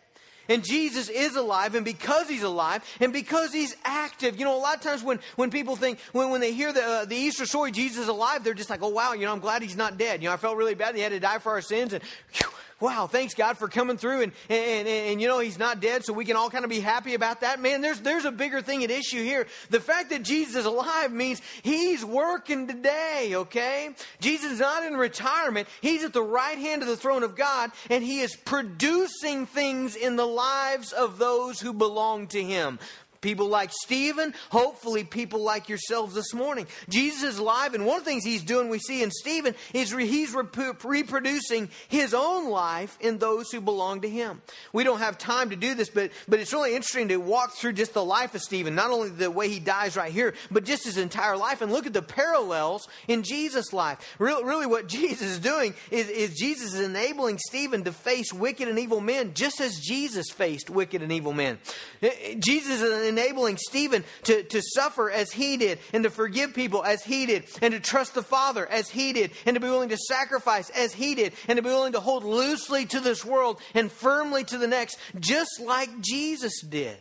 And 0.50 0.63
Jesus 0.63 1.09
is 1.09 1.35
alive, 1.35 1.75
and 1.75 1.83
because 1.83 2.29
he's 2.29 2.41
alive, 2.41 2.81
and 3.01 3.12
because 3.12 3.51
he's 3.51 3.75
active. 3.83 4.39
You 4.39 4.45
know, 4.45 4.56
a 4.56 4.62
lot 4.62 4.77
of 4.77 4.81
times 4.81 5.03
when, 5.03 5.19
when 5.35 5.51
people 5.51 5.75
think, 5.75 6.00
when, 6.13 6.30
when 6.30 6.39
they 6.39 6.53
hear 6.53 6.71
the, 6.71 6.81
uh, 6.81 7.06
the 7.06 7.18
Easter 7.18 7.45
story, 7.45 7.69
Jesus 7.69 8.03
is 8.03 8.07
alive, 8.07 8.45
they're 8.45 8.53
just 8.53 8.69
like, 8.69 8.81
oh, 8.81 8.88
wow, 8.88 9.12
you 9.12 9.25
know, 9.25 9.33
I'm 9.33 9.41
glad 9.41 9.62
he's 9.62 9.75
not 9.75 9.97
dead. 9.97 10.23
You 10.23 10.30
know, 10.30 10.33
I 10.33 10.38
felt 10.38 10.56
really 10.56 10.73
bad. 10.73 10.95
He 10.95 11.01
had 11.01 11.12
to 11.12 11.19
die 11.19 11.39
for 11.39 11.51
our 11.51 11.62
sins, 11.62 11.91
and 11.91 12.01
whew, 12.31 12.50
wow, 12.79 13.07
thanks 13.07 13.33
God 13.33 13.57
for 13.57 13.68
coming 13.68 13.97
through 13.97 14.21
and, 14.21 14.31
and, 14.50 14.88
and, 14.88 14.88
and, 14.88 15.21
you 15.21 15.27
know, 15.27 15.39
he's 15.39 15.57
not 15.57 15.79
dead, 15.79 16.06
so 16.06 16.13
we 16.13 16.25
can 16.25 16.35
all 16.35 16.50
kind 16.50 16.63
of 16.63 16.69
be 16.69 16.79
happy 16.79 17.13
about 17.13 17.41
that. 17.41 17.59
Man, 17.59 17.81
there's, 17.81 18.00
there's 18.01 18.25
a 18.25 18.31
bigger 18.31 18.62
thing 18.62 18.83
at 18.83 18.91
issue 18.91 19.24
here. 19.24 19.47
The 19.69 19.79
fact 19.79 20.12
that 20.12 20.24
Jesus 20.24 20.56
is 20.56 20.65
alive 20.65 21.12
means 21.12 21.41
he's 21.63 22.06
working 22.06 22.68
today, 22.68 23.31
okay? 23.33 23.89
Jesus 24.19 24.53
is 24.53 24.59
not 24.59 24.83
in 24.83 24.95
retirement. 24.95 25.68
He's 25.81 26.03
at 26.03 26.13
the 26.13 26.21
right 26.21 26.57
hand 26.57 26.81
of 26.81 26.88
the 26.88 26.97
throne 26.97 27.24
of 27.24 27.35
God, 27.35 27.71
and 27.89 28.03
he 28.03 28.19
is 28.19 28.35
producing 28.35 29.45
things 29.45 29.95
in 29.95 30.15
the 30.15 30.27
lives 30.27 30.91
of 30.94 31.18
those 31.18 31.59
who 31.59 31.73
belong 31.73 32.27
to 32.27 32.44
him. 32.44 32.80
People 33.22 33.48
like 33.48 33.72
Stephen, 33.84 34.34
hopefully 34.50 35.04
people 35.04 35.42
like 35.42 35.69
yourselves 35.69 36.14
this 36.14 36.34
morning. 36.34 36.68
Jesus 36.90 37.24
is 37.24 37.40
alive, 37.40 37.74
and 37.74 37.86
one 37.86 38.00
of 38.00 38.06
the 38.06 38.09
things 38.09 38.24
he's 38.24 38.44
doing, 38.44 38.69
we 38.69 38.80
see 38.80 39.04
in 39.04 39.12
Stephen, 39.12 39.56
is 39.74 39.92
he's 39.92 40.33
rep- 40.33 40.83
reproducing 40.83 41.69
his 41.88 42.14
own 42.14 42.50
life 42.50 42.97
in 43.02 43.18
those 43.18 43.52
who 43.52 43.62
belong 43.62 44.02
to 44.02 44.09
him. 44.09 44.42
We 44.74 44.83
don't 44.83 45.00
have 45.00 45.18
time 45.18 45.50
to 45.50 45.56
do 45.56 45.74
this, 45.74 45.90
but, 45.90 46.12
but 46.28 46.40
it's 46.40 46.54
really 46.54 46.76
interesting 46.76 47.07
to 47.09 47.18
walk 47.18 47.54
through 47.54 47.74
just 47.74 47.94
the 47.94 48.04
life 48.04 48.36
of 48.36 48.42
Stephen, 48.42 48.76
not 48.76 48.92
only 48.92 49.09
the 49.09 49.31
way 49.31 49.50
he 49.50 49.59
dies 49.59 49.95
right 49.95 50.12
here, 50.12 50.33
but 50.52 50.64
just 50.64 50.86
his 50.86 50.97
entire 50.97 51.38
life, 51.38 51.62
and 51.62 51.71
look 51.71 51.86
at 51.86 51.94
the 51.94 52.02
parallels 52.02 52.88
in 53.07 53.24
Jesus' 53.24 53.74
life. 53.74 54.16
Really, 54.19 54.44
really 54.44 54.66
what 54.66 54.88
Jesus 54.97 55.28
is 55.28 55.40
doing 55.40 55.74
is, 55.92 56.09
is 56.09 56.36
Jesus 56.36 56.74
is 56.74 56.81
enabling 56.81 57.38
Stephen 57.40 57.83
to 57.83 57.92
face 57.92 58.33
wicked 58.33 58.68
and 58.68 58.80
evil 58.80 59.02
men, 59.02 59.33
just 59.33 59.59
as 59.59 59.80
Jesus 59.80 60.30
faced 60.31 60.69
wicked 60.69 61.02
and 61.02 61.12
evil 61.12 61.33
men. 61.33 61.57
Eh, 62.02 62.09
eh, 62.21 62.36
Jesus 62.38 62.81
is 62.81 63.06
enabling 63.07 63.57
Stephen 63.57 64.04
to, 64.23 64.44
to 64.44 64.61
suffer 64.61 65.09
as 65.09 65.31
he 65.31 65.57
did, 65.57 65.80
and 65.94 66.04
to 66.04 66.09
forgive 66.09 66.54
people 66.54 66.83
as 66.83 67.04
he 67.04 67.26
did, 67.26 67.45
and 67.61 67.73
to 67.73 67.80
trust 67.80 68.14
the 68.14 68.23
Father 68.23 68.66
as 68.68 68.90
he 68.90 69.14
did, 69.14 69.31
and 69.45 69.56
to 69.56 69.59
be 69.59 69.68
willing 69.68 69.90
to 69.90 69.97
sacrifice 69.97 70.69
as 70.71 70.94
he 70.94 71.16
did, 71.16 71.33
and 71.47 71.57
to 71.57 71.64
be 71.64 71.69
willing 71.69 71.94
to 71.94 71.99
hold 71.99 72.23
loosely 72.23 72.85
to 72.85 72.99
this 72.99 73.26
world 73.26 73.59
and 73.73 73.92
firmly 73.92 74.44
to 74.44 74.57
the 74.57 74.68
next, 74.68 74.97
just 75.19 75.59
like 75.59 76.02
Jesus 76.02 76.61
did. 76.61 76.97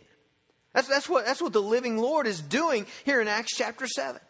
That's, 0.73 0.87
that's, 0.87 1.09
what, 1.09 1.25
that's 1.25 1.41
what 1.41 1.53
the 1.53 1.61
living 1.61 1.97
Lord 1.97 2.27
is 2.27 2.41
doing 2.41 2.85
here 3.03 3.21
in 3.21 3.27
Acts 3.27 3.55
chapter 3.55 3.87
7. 3.87 4.21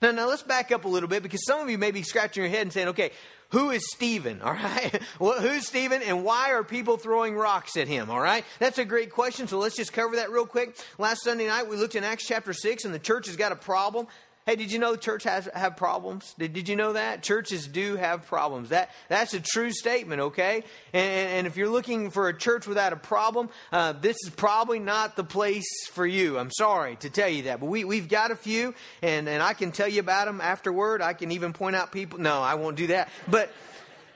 Now, 0.00 0.10
now 0.10 0.28
let's 0.28 0.42
back 0.42 0.72
up 0.72 0.84
a 0.84 0.88
little 0.88 1.08
bit 1.08 1.22
because 1.22 1.44
some 1.46 1.60
of 1.60 1.70
you 1.70 1.78
may 1.78 1.90
be 1.90 2.02
scratching 2.02 2.42
your 2.42 2.50
head 2.50 2.62
and 2.62 2.72
saying, 2.72 2.88
okay, 2.88 3.12
who 3.52 3.70
is 3.70 3.82
Stephen? 3.92 4.40
All 4.42 4.52
right. 4.52 5.00
Well, 5.18 5.40
who's 5.40 5.66
Stephen 5.66 6.02
and 6.02 6.24
why 6.24 6.50
are 6.52 6.64
people 6.64 6.96
throwing 6.96 7.36
rocks 7.36 7.76
at 7.76 7.86
him? 7.86 8.10
All 8.10 8.20
right. 8.20 8.44
That's 8.58 8.78
a 8.78 8.84
great 8.84 9.10
question. 9.10 9.46
So 9.46 9.58
let's 9.58 9.76
just 9.76 9.92
cover 9.92 10.16
that 10.16 10.30
real 10.30 10.46
quick. 10.46 10.76
Last 10.98 11.22
Sunday 11.22 11.46
night, 11.46 11.68
we 11.68 11.76
looked 11.76 11.94
in 11.94 12.02
Acts 12.02 12.26
chapter 12.26 12.52
6 12.52 12.84
and 12.84 12.92
the 12.94 12.98
church 12.98 13.26
has 13.26 13.36
got 13.36 13.52
a 13.52 13.56
problem. 13.56 14.08
Hey, 14.44 14.56
did 14.56 14.72
you 14.72 14.80
know 14.80 14.96
church 14.96 15.22
has 15.22 15.48
have 15.54 15.76
problems? 15.76 16.34
Did, 16.36 16.52
did 16.52 16.68
you 16.68 16.74
know 16.74 16.94
that 16.94 17.22
churches 17.22 17.68
do 17.68 17.94
have 17.94 18.26
problems? 18.26 18.70
That 18.70 18.90
that's 19.08 19.34
a 19.34 19.40
true 19.40 19.70
statement, 19.70 20.20
okay? 20.20 20.64
And, 20.92 21.30
and 21.30 21.46
if 21.46 21.56
you're 21.56 21.68
looking 21.68 22.10
for 22.10 22.28
a 22.28 22.36
church 22.36 22.66
without 22.66 22.92
a 22.92 22.96
problem, 22.96 23.50
uh, 23.70 23.92
this 23.92 24.16
is 24.24 24.30
probably 24.30 24.80
not 24.80 25.14
the 25.14 25.22
place 25.22 25.86
for 25.92 26.04
you. 26.04 26.38
I'm 26.38 26.50
sorry 26.50 26.96
to 26.96 27.10
tell 27.10 27.28
you 27.28 27.44
that, 27.44 27.60
but 27.60 27.66
we 27.66 27.84
we've 27.84 28.08
got 28.08 28.32
a 28.32 28.36
few, 28.36 28.74
and 29.00 29.28
and 29.28 29.40
I 29.40 29.52
can 29.54 29.70
tell 29.70 29.86
you 29.86 30.00
about 30.00 30.26
them 30.26 30.40
afterward. 30.40 31.02
I 31.02 31.12
can 31.12 31.30
even 31.30 31.52
point 31.52 31.76
out 31.76 31.92
people. 31.92 32.18
No, 32.18 32.42
I 32.42 32.54
won't 32.54 32.76
do 32.76 32.88
that, 32.88 33.10
but. 33.28 33.48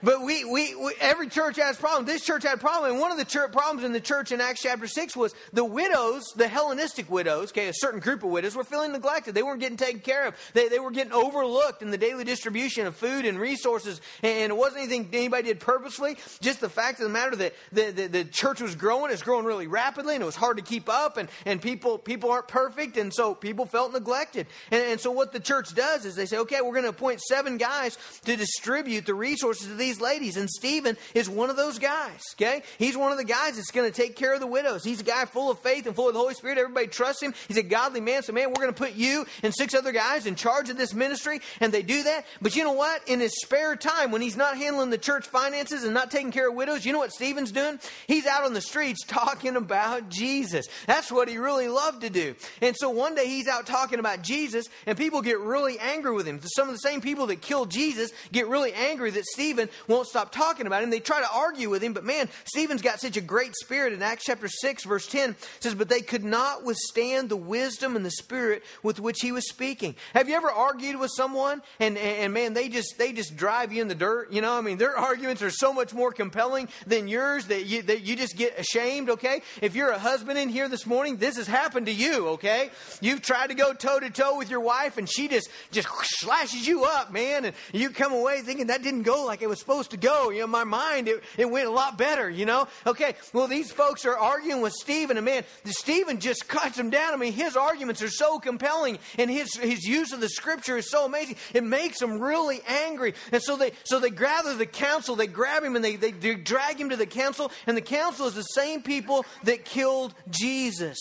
But 0.03 0.23
we, 0.23 0.45
we, 0.45 0.75
we, 0.75 0.93
every 1.01 1.29
church 1.29 1.57
has 1.57 1.77
problems. 1.77 2.07
This 2.07 2.25
church 2.25 2.43
had 2.43 2.55
a 2.55 2.59
problem. 2.59 2.93
And 2.93 3.01
one 3.01 3.11
of 3.11 3.17
the 3.17 3.25
church, 3.25 3.53
problems 3.53 3.83
in 3.83 3.93
the 3.93 4.01
church 4.01 4.31
in 4.31 4.41
Acts 4.41 4.61
chapter 4.63 4.87
6 4.87 5.17
was 5.17 5.35
the 5.53 5.65
widows, 5.65 6.25
the 6.37 6.49
Hellenistic 6.49 7.11
widows, 7.11 7.51
okay, 7.51 7.69
a 7.69 7.75
certain 7.75 8.01
group 8.01 8.23
of 8.23 8.31
widows, 8.31 8.55
were 8.55 8.65
feeling 8.65 8.93
neglected. 8.93 9.35
They 9.35 9.43
weren't 9.43 9.61
getting 9.61 9.79
taken 9.79 10.01
care 10.01 10.27
of. 10.27 10.35
They, 10.53 10.69
they 10.69 10.79
were 10.79 10.91
getting 10.91 11.13
overlooked 11.13 11.81
in 11.81 11.91
the 11.91 11.99
daily 11.99 12.25
distribution 12.25 12.87
of 12.87 12.95
food 12.95 13.25
and 13.25 13.39
resources. 13.39 14.01
And 14.23 14.53
it 14.53 14.57
wasn't 14.57 14.83
anything 14.83 15.09
anybody 15.13 15.45
did 15.45 15.61
purposefully. 15.61 16.19
Just 16.41 16.61
the 16.61 16.69
fact 16.69 17.01
of 17.01 17.05
the 17.05 17.13
matter 17.13 17.37
that 17.37 17.55
the, 17.73 17.91
the, 17.91 18.07
the 18.09 18.25
church 18.25 18.61
was 18.61 18.75
growing. 18.75 19.11
It's 19.11 19.23
growing 19.23 19.47
really 19.47 19.67
rapidly 19.67 20.15
and 20.15 20.23
it 20.23 20.27
was 20.27 20.37
hard 20.37 20.59
to 20.59 20.63
keep 20.63 20.91
up. 20.91 21.17
And, 21.17 21.29
and 21.47 21.61
people, 21.61 21.97
people 21.97 22.31
aren't 22.31 22.49
perfect. 22.49 22.99
And 22.99 23.15
so 23.15 23.35
people 23.35 23.65
felt 23.65 23.93
neglected. 23.93 24.47
And, 24.71 24.83
and 24.83 25.01
so 25.01 25.11
what 25.11 25.33
the 25.33 25.41
church 25.41 25.75
does 25.75 26.05
is 26.05 26.17
they 26.17 26.27
say, 26.27 26.39
okay, 26.39 26.61
we're 26.61 26.73
going 26.73 26.83
to 26.83 26.91
appoint 26.91 27.23
seven 27.23 27.57
guys 27.57 27.97
to 28.27 28.37
distribute 28.37 29.07
the 29.07 29.15
resources 29.15 29.69
to 29.69 29.75
these 29.75 29.86
these 29.87 30.01
ladies. 30.01 30.37
And 30.37 30.51
Stephen 30.51 30.97
is 31.15 31.29
one 31.29 31.51
of 31.51 31.57
those 31.57 31.79
guys, 31.79 32.21
okay? 32.35 32.63
He's 32.79 32.97
one 32.97 33.13
of 33.13 33.19
the 33.19 33.25
guys 33.25 33.57
that's 33.57 33.71
going 33.71 33.91
to 33.91 33.97
take 33.97 34.17
care 34.17 34.35
of 34.35 34.41
the 34.41 34.47
widows. 34.47 34.85
He's 34.85 35.01
a 35.01 35.05
guy 35.05 35.25
full 35.25 35.51
of 35.51 35.59
faith 35.61 35.87
and 35.87 35.95
full 35.95 36.09
of 36.09 36.15
the 36.15 36.21
Holy 36.21 36.35
Spirit. 36.35 36.59
Everybody 36.59 36.89
trusts 36.89 37.23
him. 37.23 37.35
He's 37.49 37.57
a 37.57 37.63
godly 37.63 38.01
man. 38.01 38.23
So, 38.23 38.33
man, 38.33 38.49
we're 38.49 38.63
going 38.63 38.75
to 38.75 38.79
put 38.79 38.95
you 38.95 39.27
and 39.43 39.55
six 39.55 39.75
other 39.75 39.93
guys 39.93 40.27
in 40.27 40.35
charge 40.35 40.71
of 40.71 40.77
this 40.77 40.95
ministry. 40.95 41.41
And 41.61 41.73
they 41.73 41.83
do 41.83 42.03
that. 42.05 42.27
But 42.43 42.57
you 42.57 42.65
know 42.65 42.73
what? 42.73 43.09
In 43.09 43.21
his 43.21 43.41
spare 43.41 43.77
time, 43.77 44.11
when 44.11 44.23
he's 44.23 44.37
not 44.37 44.57
handling 44.57 44.91
the 44.91 44.99
church 44.99 45.27
finances 45.27 45.85
and 45.85 45.95
not 45.95 46.11
taking 46.11 46.33
care 46.33 46.49
of 46.49 46.55
widows, 46.55 46.85
you 46.85 46.93
know 46.93 46.99
what 46.99 47.13
Stephen's 47.13 47.53
doing? 47.53 47.79
He's 48.07 48.27
out 48.27 48.45
on 48.45 48.55
the 48.55 48.61
streets 48.61 49.05
talking 49.07 49.57
about 49.57 50.09
Jesus. 50.09 50.67
That's 50.87 51.13
what 51.13 51.29
he 51.29 51.39
really 51.39 51.69
loved 51.69 52.01
to 52.03 52.11
do. 52.11 52.35
And 52.61 52.75
so 52.77 52.91
one 52.91 53.15
day 53.15 53.27
he's 53.27 53.49
out 53.49 53.67
talking 53.67 53.99
about 53.99 54.23
Jesus, 54.23 54.67
and 54.87 54.99
people 54.99 55.23
get 55.23 55.39
really 55.39 55.79
angry 55.79 56.13
with 56.13 56.27
him. 56.27 56.41
Some 56.43 56.69
of 56.69 56.75
the 56.75 56.79
same 56.79 57.01
people 57.01 57.27
that 57.29 57.41
killed 57.41 57.71
Jesus 57.71 58.11
get 58.33 58.49
really 58.49 58.73
angry 58.73 59.11
that 59.11 59.25
Stephen 59.25 59.69
won't 59.89 60.07
stop 60.07 60.33
talking 60.33 60.67
about 60.67 60.83
him. 60.83 60.91
They 60.91 61.01
try 61.01 61.21
to 61.21 61.31
argue 61.33 61.71
with 61.71 61.83
him, 61.83 61.93
but 61.93 62.05
man, 62.05 62.29
Stephen's 62.45 62.83
got 62.83 63.01
such 63.01 63.17
a 63.17 63.21
great 63.21 63.55
spirit. 63.57 63.93
In 63.93 64.03
Acts 64.03 64.25
chapter 64.25 64.49
6, 64.49 64.85
verse 64.85 65.07
10 65.07 65.37
says, 65.61 65.75
But 65.75 65.89
they 65.89 66.01
could 66.01 66.25
not 66.25 66.65
withstand 66.65 67.29
the 67.29 67.37
wisdom 67.37 67.97
and 67.97 68.05
the 68.05 68.11
spirit 68.11 68.63
with 68.83 69.01
which 69.01 69.21
he 69.21 69.33
was 69.33 69.49
speaking. 69.49 69.95
Have 70.15 70.29
you 70.29 70.35
ever 70.35 70.51
argued 70.51 70.99
with 70.99 71.11
someone 71.15 71.63
and, 71.81 71.97
and, 71.97 72.19
and 72.19 72.35
man, 72.35 72.55
they 72.55 72.69
just 72.69 72.99
they 72.99 73.13
just 73.13 73.37
drive 73.37 73.73
you 73.73 73.83
in 73.83 73.89
the 73.89 73.95
dirt? 73.95 74.33
You 74.33 74.41
know, 74.41 74.57
I 74.57 74.61
mean, 74.61 74.79
their 74.79 74.97
arguments 74.97 75.43
are 75.43 75.51
so 75.51 75.73
much 75.73 75.93
more 75.95 76.13
compelling 76.13 76.69
than 76.87 77.09
yours 77.09 77.47
that 77.47 77.67
you 77.67 77.83
that 77.83 78.03
you 78.03 78.17
just 78.17 78.37
get 78.37 78.59
ashamed, 78.59 79.11
okay? 79.11 79.43
If 79.63 79.75
you're 79.75 79.91
a 79.91 79.99
husband 79.99 80.39
in 80.39 80.49
here 80.49 80.69
this 80.69 80.87
morning, 80.87 81.17
this 81.17 81.37
has 81.37 81.47
happened 81.47 81.87
to 81.87 81.93
you, 81.93 82.29
okay? 82.29 82.71
You've 83.01 83.23
tried 83.23 83.49
to 83.49 83.55
go 83.55 83.73
toe 83.73 84.01
to 84.01 84.11
toe 84.11 84.37
with 84.37 84.51
your 84.51 84.61
wife 84.61 84.99
and 84.99 85.09
she 85.09 85.29
just 85.29 85.49
just 85.71 85.89
slashes 86.03 86.67
you 86.67 86.85
up, 86.85 87.13
man, 87.13 87.45
and 87.47 87.55
you 87.73 87.91
come 87.91 88.13
away 88.13 88.41
thinking 88.43 88.69
that 88.69 88.83
didn't 88.83 89.03
go 89.03 89.25
like 89.25 89.43
it 89.43 89.49
was 89.49 89.63
supposed 89.67 89.91
to 89.91 89.97
go. 89.97 90.31
You 90.31 90.43
know, 90.43 90.47
my 90.47 90.63
mind, 90.63 91.09
it, 91.09 91.23
it 91.37 91.51
went 91.51 91.67
a 91.67 91.73
lot 91.73 91.99
better, 91.99 92.31
you 92.31 92.47
know? 92.47 92.69
Okay, 92.87 93.17
well, 93.33 93.49
these 93.49 93.73
folks 93.73 94.05
are 94.05 94.17
arguing 94.17 94.61
with 94.61 94.73
Stephen, 94.73 95.17
and 95.17 95.27
man, 95.27 95.43
Stephen 95.65 96.21
just 96.21 96.47
cuts 96.47 96.77
them 96.77 96.89
down. 96.89 97.13
I 97.13 97.17
mean, 97.17 97.33
his 97.33 97.57
arguments 97.57 98.01
are 98.01 98.09
so 98.09 98.39
compelling, 98.39 98.99
and 99.19 99.29
his, 99.29 99.57
his 99.57 99.83
use 99.85 100.13
of 100.13 100.21
the 100.21 100.29
scripture 100.29 100.77
is 100.77 100.89
so 100.89 101.05
amazing. 101.05 101.37
It 101.53 101.65
makes 101.65 101.99
them 101.99 102.21
really 102.21 102.61
angry. 102.69 103.15
And 103.33 103.43
so 103.43 103.57
they, 103.57 103.73
so 103.85 103.99
they 103.99 104.11
gather 104.11 104.55
the 104.55 104.67
council, 104.67 105.17
they 105.17 105.27
grab 105.27 105.65
him, 105.65 105.75
and 105.75 105.85
they, 105.85 105.97
they, 105.97 106.13
they 106.13 106.37
drag 106.37 106.81
him 106.81 106.91
to 106.91 106.97
the 106.97 107.07
council, 107.07 107.51
and 107.67 107.77
the 107.77 107.83
council 107.83 108.29
is 108.29 108.35
the 108.35 108.43
same 108.43 108.83
people 108.83 109.27
that 109.43 109.65
killed 109.65 110.15
Jesus. 110.31 110.99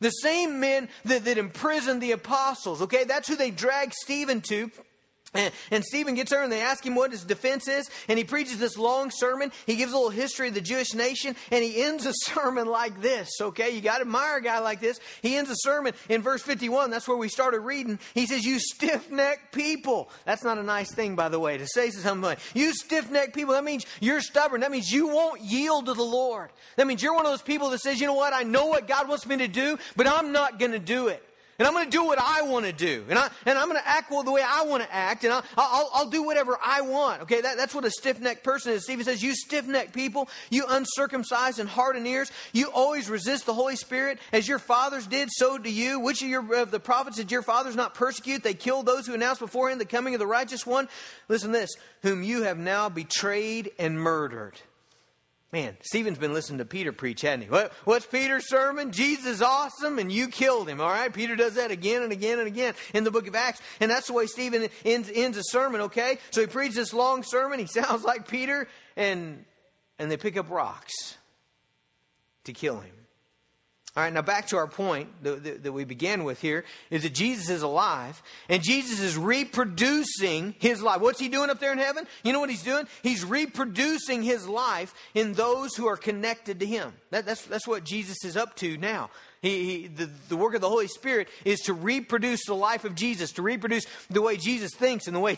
The 0.00 0.10
same 0.10 0.58
men 0.58 0.88
that, 1.04 1.24
that 1.26 1.38
imprisoned 1.38 2.02
the 2.02 2.10
apostles. 2.10 2.82
Okay, 2.82 3.04
that's 3.04 3.28
who 3.28 3.36
they 3.36 3.52
drag 3.52 3.92
Stephen 3.94 4.40
to. 4.42 4.72
And, 5.70 5.84
Stephen 5.84 6.14
gets 6.14 6.30
there 6.30 6.42
and 6.42 6.52
they 6.52 6.60
ask 6.60 6.84
him 6.84 6.94
what 6.94 7.10
his 7.10 7.24
defense 7.24 7.66
is. 7.66 7.88
And 8.08 8.18
he 8.18 8.24
preaches 8.24 8.58
this 8.58 8.76
long 8.76 9.10
sermon. 9.10 9.50
He 9.66 9.76
gives 9.76 9.92
a 9.92 9.96
little 9.96 10.10
history 10.10 10.48
of 10.48 10.54
the 10.54 10.60
Jewish 10.60 10.94
nation. 10.94 11.36
And 11.50 11.64
he 11.64 11.82
ends 11.82 12.04
a 12.06 12.12
sermon 12.14 12.66
like 12.66 13.00
this. 13.00 13.30
Okay, 13.40 13.70
you 13.70 13.80
got 13.80 13.96
to 13.96 14.02
admire 14.02 14.36
a 14.36 14.42
guy 14.42 14.58
like 14.58 14.80
this. 14.80 15.00
He 15.22 15.36
ends 15.36 15.50
a 15.50 15.56
sermon 15.56 15.94
in 16.08 16.22
verse 16.22 16.42
51. 16.42 16.90
That's 16.90 17.08
where 17.08 17.16
we 17.16 17.28
started 17.28 17.60
reading. 17.60 17.98
He 18.14 18.26
says, 18.26 18.44
You 18.44 18.58
stiff 18.58 19.10
necked 19.10 19.52
people. 19.52 20.10
That's 20.26 20.44
not 20.44 20.58
a 20.58 20.62
nice 20.62 20.92
thing, 20.92 21.16
by 21.16 21.28
the 21.28 21.40
way, 21.40 21.56
to 21.58 21.66
say 21.66 21.90
to 21.90 21.96
somebody. 21.96 22.40
You 22.54 22.74
stiff 22.74 23.10
necked 23.10 23.34
people. 23.34 23.54
That 23.54 23.64
means 23.64 23.86
you're 24.00 24.20
stubborn. 24.20 24.60
That 24.60 24.70
means 24.70 24.90
you 24.90 25.08
won't 25.08 25.40
yield 25.40 25.86
to 25.86 25.94
the 25.94 26.02
Lord. 26.02 26.50
That 26.76 26.86
means 26.86 27.02
you're 27.02 27.14
one 27.14 27.24
of 27.24 27.32
those 27.32 27.42
people 27.42 27.70
that 27.70 27.80
says, 27.80 28.00
You 28.00 28.06
know 28.06 28.14
what? 28.14 28.34
I 28.34 28.42
know 28.42 28.66
what 28.66 28.86
God 28.86 29.08
wants 29.08 29.26
me 29.26 29.38
to 29.38 29.48
do, 29.48 29.78
but 29.96 30.06
I'm 30.06 30.32
not 30.32 30.58
going 30.58 30.72
to 30.72 30.78
do 30.78 31.08
it. 31.08 31.26
And 31.58 31.68
I'm 31.68 31.74
going 31.74 31.84
to 31.84 31.90
do 31.90 32.04
what 32.04 32.18
I 32.18 32.42
want 32.42 32.64
to 32.66 32.72
do. 32.72 33.04
And, 33.08 33.18
I, 33.18 33.28
and 33.44 33.58
I'm 33.58 33.68
going 33.68 33.80
to 33.80 33.86
act 33.86 34.10
the 34.10 34.32
way 34.32 34.42
I 34.44 34.62
want 34.64 34.82
to 34.82 34.92
act. 34.92 35.24
And 35.24 35.32
I'll, 35.32 35.44
I'll, 35.56 35.90
I'll 35.94 36.10
do 36.10 36.22
whatever 36.22 36.58
I 36.64 36.80
want. 36.80 37.22
Okay, 37.22 37.40
that, 37.40 37.56
that's 37.56 37.74
what 37.74 37.84
a 37.84 37.90
stiff 37.90 38.20
necked 38.20 38.42
person 38.42 38.72
is. 38.72 38.84
Stephen 38.84 39.04
says, 39.04 39.22
You 39.22 39.34
stiff 39.34 39.66
necked 39.66 39.92
people, 39.92 40.28
you 40.50 40.64
uncircumcised 40.68 41.58
and 41.58 41.68
heart 41.68 41.96
and 41.96 42.06
ears, 42.06 42.32
you 42.52 42.70
always 42.72 43.10
resist 43.10 43.46
the 43.46 43.54
Holy 43.54 43.76
Spirit. 43.76 44.18
As 44.32 44.48
your 44.48 44.58
fathers 44.58 45.06
did, 45.06 45.28
so 45.30 45.58
do 45.58 45.70
you. 45.70 46.00
Which 46.00 46.22
of, 46.22 46.28
your, 46.28 46.54
of 46.56 46.70
the 46.70 46.80
prophets 46.80 47.16
did 47.16 47.30
your 47.30 47.42
fathers 47.42 47.76
not 47.76 47.94
persecute? 47.94 48.42
They 48.42 48.54
killed 48.54 48.86
those 48.86 49.06
who 49.06 49.14
announced 49.14 49.40
beforehand 49.40 49.80
the 49.80 49.86
coming 49.86 50.14
of 50.14 50.20
the 50.20 50.26
righteous 50.26 50.66
one. 50.66 50.88
Listen 51.28 51.52
to 51.52 51.58
this, 51.58 51.70
whom 52.02 52.22
you 52.22 52.42
have 52.42 52.58
now 52.58 52.88
betrayed 52.88 53.72
and 53.78 54.00
murdered. 54.00 54.60
Man, 55.52 55.76
Stephen's 55.82 56.16
been 56.16 56.32
listening 56.32 56.58
to 56.58 56.64
Peter 56.64 56.92
preach, 56.92 57.20
hasn't 57.20 57.42
he? 57.42 57.50
What, 57.50 57.74
what's 57.84 58.06
Peter's 58.06 58.48
sermon? 58.48 58.90
Jesus 58.90 59.26
is 59.26 59.42
awesome 59.42 59.98
and 59.98 60.10
you 60.10 60.28
killed 60.28 60.66
him, 60.66 60.80
all 60.80 60.88
right? 60.88 61.12
Peter 61.12 61.36
does 61.36 61.56
that 61.56 61.70
again 61.70 62.02
and 62.02 62.10
again 62.10 62.38
and 62.38 62.48
again 62.48 62.72
in 62.94 63.04
the 63.04 63.10
book 63.10 63.28
of 63.28 63.34
Acts. 63.34 63.60
And 63.78 63.90
that's 63.90 64.06
the 64.06 64.14
way 64.14 64.24
Stephen 64.24 64.68
ends, 64.82 65.10
ends 65.14 65.36
a 65.36 65.42
sermon, 65.44 65.82
okay? 65.82 66.16
So 66.30 66.40
he 66.40 66.46
preaches 66.46 66.76
this 66.76 66.94
long 66.94 67.22
sermon. 67.22 67.58
He 67.58 67.66
sounds 67.80 68.02
like 68.02 68.28
Peter 68.28 68.66
and, 68.96 69.44
and 69.98 70.10
they 70.10 70.16
pick 70.16 70.38
up 70.38 70.48
rocks 70.50 71.18
to 72.44 72.54
kill 72.54 72.80
him. 72.80 73.01
All 73.94 74.02
right, 74.02 74.12
now 74.12 74.22
back 74.22 74.46
to 74.48 74.56
our 74.56 74.66
point 74.66 75.10
that, 75.22 75.70
we 75.70 75.84
began 75.84 76.24
with 76.24 76.40
here 76.40 76.64
is 76.88 77.02
that 77.02 77.12
Jesus 77.12 77.50
is 77.50 77.60
alive 77.60 78.22
and 78.48 78.62
Jesus 78.62 79.00
is 79.00 79.18
reproducing 79.18 80.54
his 80.58 80.82
life. 80.82 81.02
What's 81.02 81.20
he 81.20 81.28
doing 81.28 81.50
up 81.50 81.60
there 81.60 81.72
in 81.72 81.78
heaven? 81.78 82.06
You 82.24 82.32
know 82.32 82.40
what 82.40 82.48
he's 82.48 82.62
doing? 82.62 82.88
He's 83.02 83.22
reproducing 83.22 84.22
his 84.22 84.48
life 84.48 84.94
in 85.12 85.34
those 85.34 85.74
who 85.74 85.88
are 85.88 85.98
connected 85.98 86.60
to 86.60 86.66
him. 86.66 86.94
That, 87.10 87.26
that's, 87.26 87.44
that's 87.44 87.68
what 87.68 87.84
Jesus 87.84 88.24
is 88.24 88.34
up 88.34 88.56
to 88.56 88.78
now. 88.78 89.10
He, 89.42 89.64
he, 89.64 89.86
the, 89.88 90.08
the 90.30 90.36
work 90.36 90.54
of 90.54 90.62
the 90.62 90.70
Holy 90.70 90.88
Spirit 90.88 91.28
is 91.44 91.60
to 91.62 91.74
reproduce 91.74 92.46
the 92.46 92.54
life 92.54 92.86
of 92.86 92.94
Jesus, 92.94 93.32
to 93.32 93.42
reproduce 93.42 93.84
the 94.08 94.22
way 94.22 94.38
Jesus 94.38 94.72
thinks 94.74 95.06
and 95.06 95.14
the 95.14 95.20
way 95.20 95.36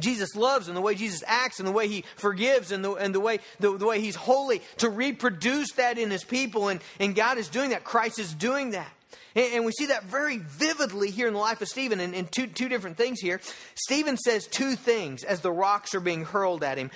Jesus 0.00 0.36
loves 0.36 0.68
and 0.68 0.76
the 0.76 0.80
way 0.80 0.94
Jesus 0.94 1.22
acts 1.26 1.58
and 1.58 1.68
the 1.68 1.72
way 1.72 1.88
he 1.88 2.04
forgives 2.16 2.72
and 2.72 2.84
the, 2.84 2.92
and 2.92 3.14
the, 3.14 3.20
way, 3.20 3.38
the, 3.60 3.76
the 3.76 3.86
way 3.86 4.00
he's 4.00 4.16
holy, 4.16 4.62
to 4.78 4.88
reproduce 4.88 5.72
that 5.72 5.98
in 5.98 6.10
his 6.10 6.24
people. 6.24 6.68
And, 6.68 6.80
and 7.00 7.14
God 7.14 7.38
is 7.38 7.48
doing 7.48 7.70
that. 7.70 7.84
Christ 7.84 8.18
is 8.18 8.32
doing 8.34 8.70
that. 8.70 8.90
And, 9.34 9.54
and 9.54 9.64
we 9.64 9.72
see 9.72 9.86
that 9.86 10.04
very 10.04 10.38
vividly 10.38 11.10
here 11.10 11.28
in 11.28 11.34
the 11.34 11.40
life 11.40 11.60
of 11.60 11.68
Stephen 11.68 12.00
in, 12.00 12.14
in 12.14 12.26
two, 12.26 12.46
two 12.46 12.68
different 12.68 12.96
things 12.96 13.20
here. 13.20 13.40
Stephen 13.74 14.16
says 14.16 14.46
two 14.46 14.74
things 14.74 15.24
as 15.24 15.40
the 15.40 15.52
rocks 15.52 15.94
are 15.94 16.00
being 16.00 16.24
hurled 16.24 16.64
at 16.64 16.78
him 16.78 16.90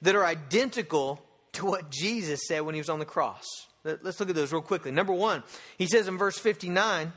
that 0.00 0.16
are 0.16 0.24
identical 0.24 1.22
to 1.52 1.66
what 1.66 1.90
Jesus 1.90 2.40
said 2.48 2.60
when 2.62 2.74
he 2.74 2.80
was 2.80 2.88
on 2.88 2.98
the 2.98 3.04
cross. 3.04 3.44
Let's 3.84 4.20
look 4.20 4.28
at 4.28 4.34
those 4.34 4.52
real 4.52 4.62
quickly. 4.62 4.92
Number 4.92 5.12
one, 5.12 5.42
he 5.76 5.86
says 5.86 6.06
in 6.06 6.16
verse 6.16 6.38
59, 6.38 7.12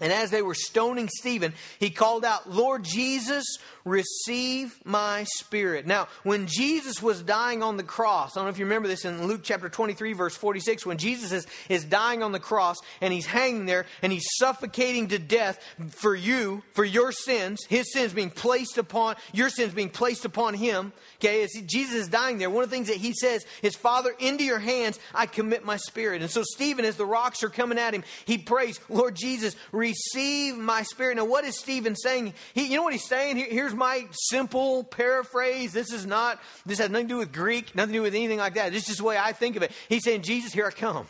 and 0.00 0.12
as 0.12 0.30
they 0.30 0.40
were 0.40 0.54
stoning 0.54 1.08
Stephen, 1.08 1.52
he 1.78 1.90
called 1.90 2.24
out, 2.24 2.48
Lord 2.48 2.84
Jesus, 2.84 3.44
receive 3.84 4.78
my 4.84 5.24
spirit. 5.24 5.86
Now, 5.86 6.08
when 6.22 6.46
Jesus 6.46 7.02
was 7.02 7.22
dying 7.22 7.62
on 7.62 7.76
the 7.76 7.82
cross, 7.82 8.36
I 8.36 8.40
don't 8.40 8.46
know 8.46 8.50
if 8.50 8.58
you 8.58 8.64
remember 8.64 8.88
this 8.88 9.04
in 9.04 9.26
Luke 9.26 9.40
chapter 9.42 9.68
23, 9.68 10.12
verse 10.12 10.36
46, 10.36 10.86
when 10.86 10.98
Jesus 10.98 11.32
is, 11.32 11.46
is 11.68 11.84
dying 11.84 12.22
on 12.22 12.32
the 12.32 12.40
cross 12.40 12.76
and 13.00 13.12
he's 13.12 13.26
hanging 13.26 13.66
there 13.66 13.86
and 14.02 14.12
he's 14.12 14.26
suffocating 14.38 15.08
to 15.08 15.18
death 15.18 15.62
for 15.90 16.14
you, 16.14 16.62
for 16.72 16.84
your 16.84 17.12
sins, 17.12 17.64
his 17.68 17.92
sins 17.92 18.12
being 18.12 18.30
placed 18.30 18.78
upon, 18.78 19.16
your 19.32 19.50
sins 19.50 19.72
being 19.72 19.90
placed 19.90 20.24
upon 20.24 20.54
him. 20.54 20.92
Okay, 21.18 21.42
as 21.42 21.50
Jesus 21.66 21.94
is 21.94 22.08
dying 22.08 22.38
there, 22.38 22.50
one 22.50 22.64
of 22.64 22.70
the 22.70 22.76
things 22.76 22.88
that 22.88 22.96
he 22.96 23.12
says 23.12 23.44
is, 23.62 23.76
Father, 23.76 24.14
into 24.18 24.44
your 24.44 24.58
hands 24.58 24.98
I 25.14 25.26
commit 25.26 25.64
my 25.64 25.76
spirit. 25.76 26.22
And 26.22 26.30
so 26.30 26.42
Stephen, 26.42 26.84
as 26.84 26.96
the 26.96 27.06
rocks 27.06 27.42
are 27.42 27.50
coming 27.50 27.78
at 27.78 27.94
him, 27.94 28.04
he 28.24 28.38
prays, 28.38 28.80
Lord 28.88 29.16
Jesus, 29.16 29.56
receive 29.72 30.56
my 30.56 30.82
spirit. 30.82 31.16
Now, 31.16 31.24
what 31.24 31.44
is 31.44 31.58
Stephen 31.58 31.96
saying? 31.96 32.32
He, 32.54 32.66
you 32.66 32.76
know 32.76 32.82
what 32.82 32.92
he's 32.92 33.06
saying? 33.06 33.36
here's 33.36 33.69
my 33.74 34.06
simple 34.12 34.84
paraphrase. 34.84 35.72
This 35.72 35.92
is 35.92 36.06
not, 36.06 36.40
this 36.66 36.78
has 36.78 36.90
nothing 36.90 37.08
to 37.08 37.14
do 37.14 37.18
with 37.18 37.32
Greek, 37.32 37.74
nothing 37.74 37.92
to 37.92 37.98
do 37.98 38.02
with 38.02 38.14
anything 38.14 38.38
like 38.38 38.54
that. 38.54 38.72
This 38.72 38.82
is 38.82 38.88
just 38.88 38.98
the 38.98 39.04
way 39.04 39.18
I 39.18 39.32
think 39.32 39.56
of 39.56 39.62
it. 39.62 39.72
He's 39.88 40.04
saying, 40.04 40.22
Jesus, 40.22 40.52
here 40.52 40.66
I 40.66 40.70
come. 40.70 41.06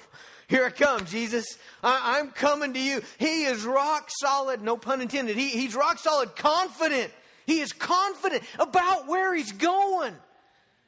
Here 0.49 0.64
I 0.64 0.71
come, 0.71 1.07
Jesus. 1.07 1.47
I, 1.83 2.19
am 2.19 2.31
coming 2.31 2.75
to 2.75 2.81
you. 2.81 3.02
He 3.19 3.45
is 3.45 3.64
rock 3.64 4.11
solid, 4.21 4.62
no 4.62 4.76
pun 4.76 5.00
intended. 5.00 5.37
He, 5.37 5.49
he's 5.50 5.76
rock 5.76 5.99
solid, 5.99 6.35
confident. 6.35 7.12
He 7.47 7.61
is 7.61 7.73
confident 7.73 8.43
about 8.59 9.07
where 9.07 9.35
he's 9.35 9.52
going. 9.52 10.14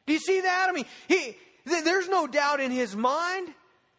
Do 0.07 0.13
you 0.13 0.19
see 0.19 0.41
that? 0.41 0.67
I 0.69 0.73
mean, 0.73 0.87
he, 1.07 1.37
there's 1.65 2.09
no 2.09 2.27
doubt 2.27 2.61
in 2.61 2.73
his 2.73 2.97
mind. 2.97 3.49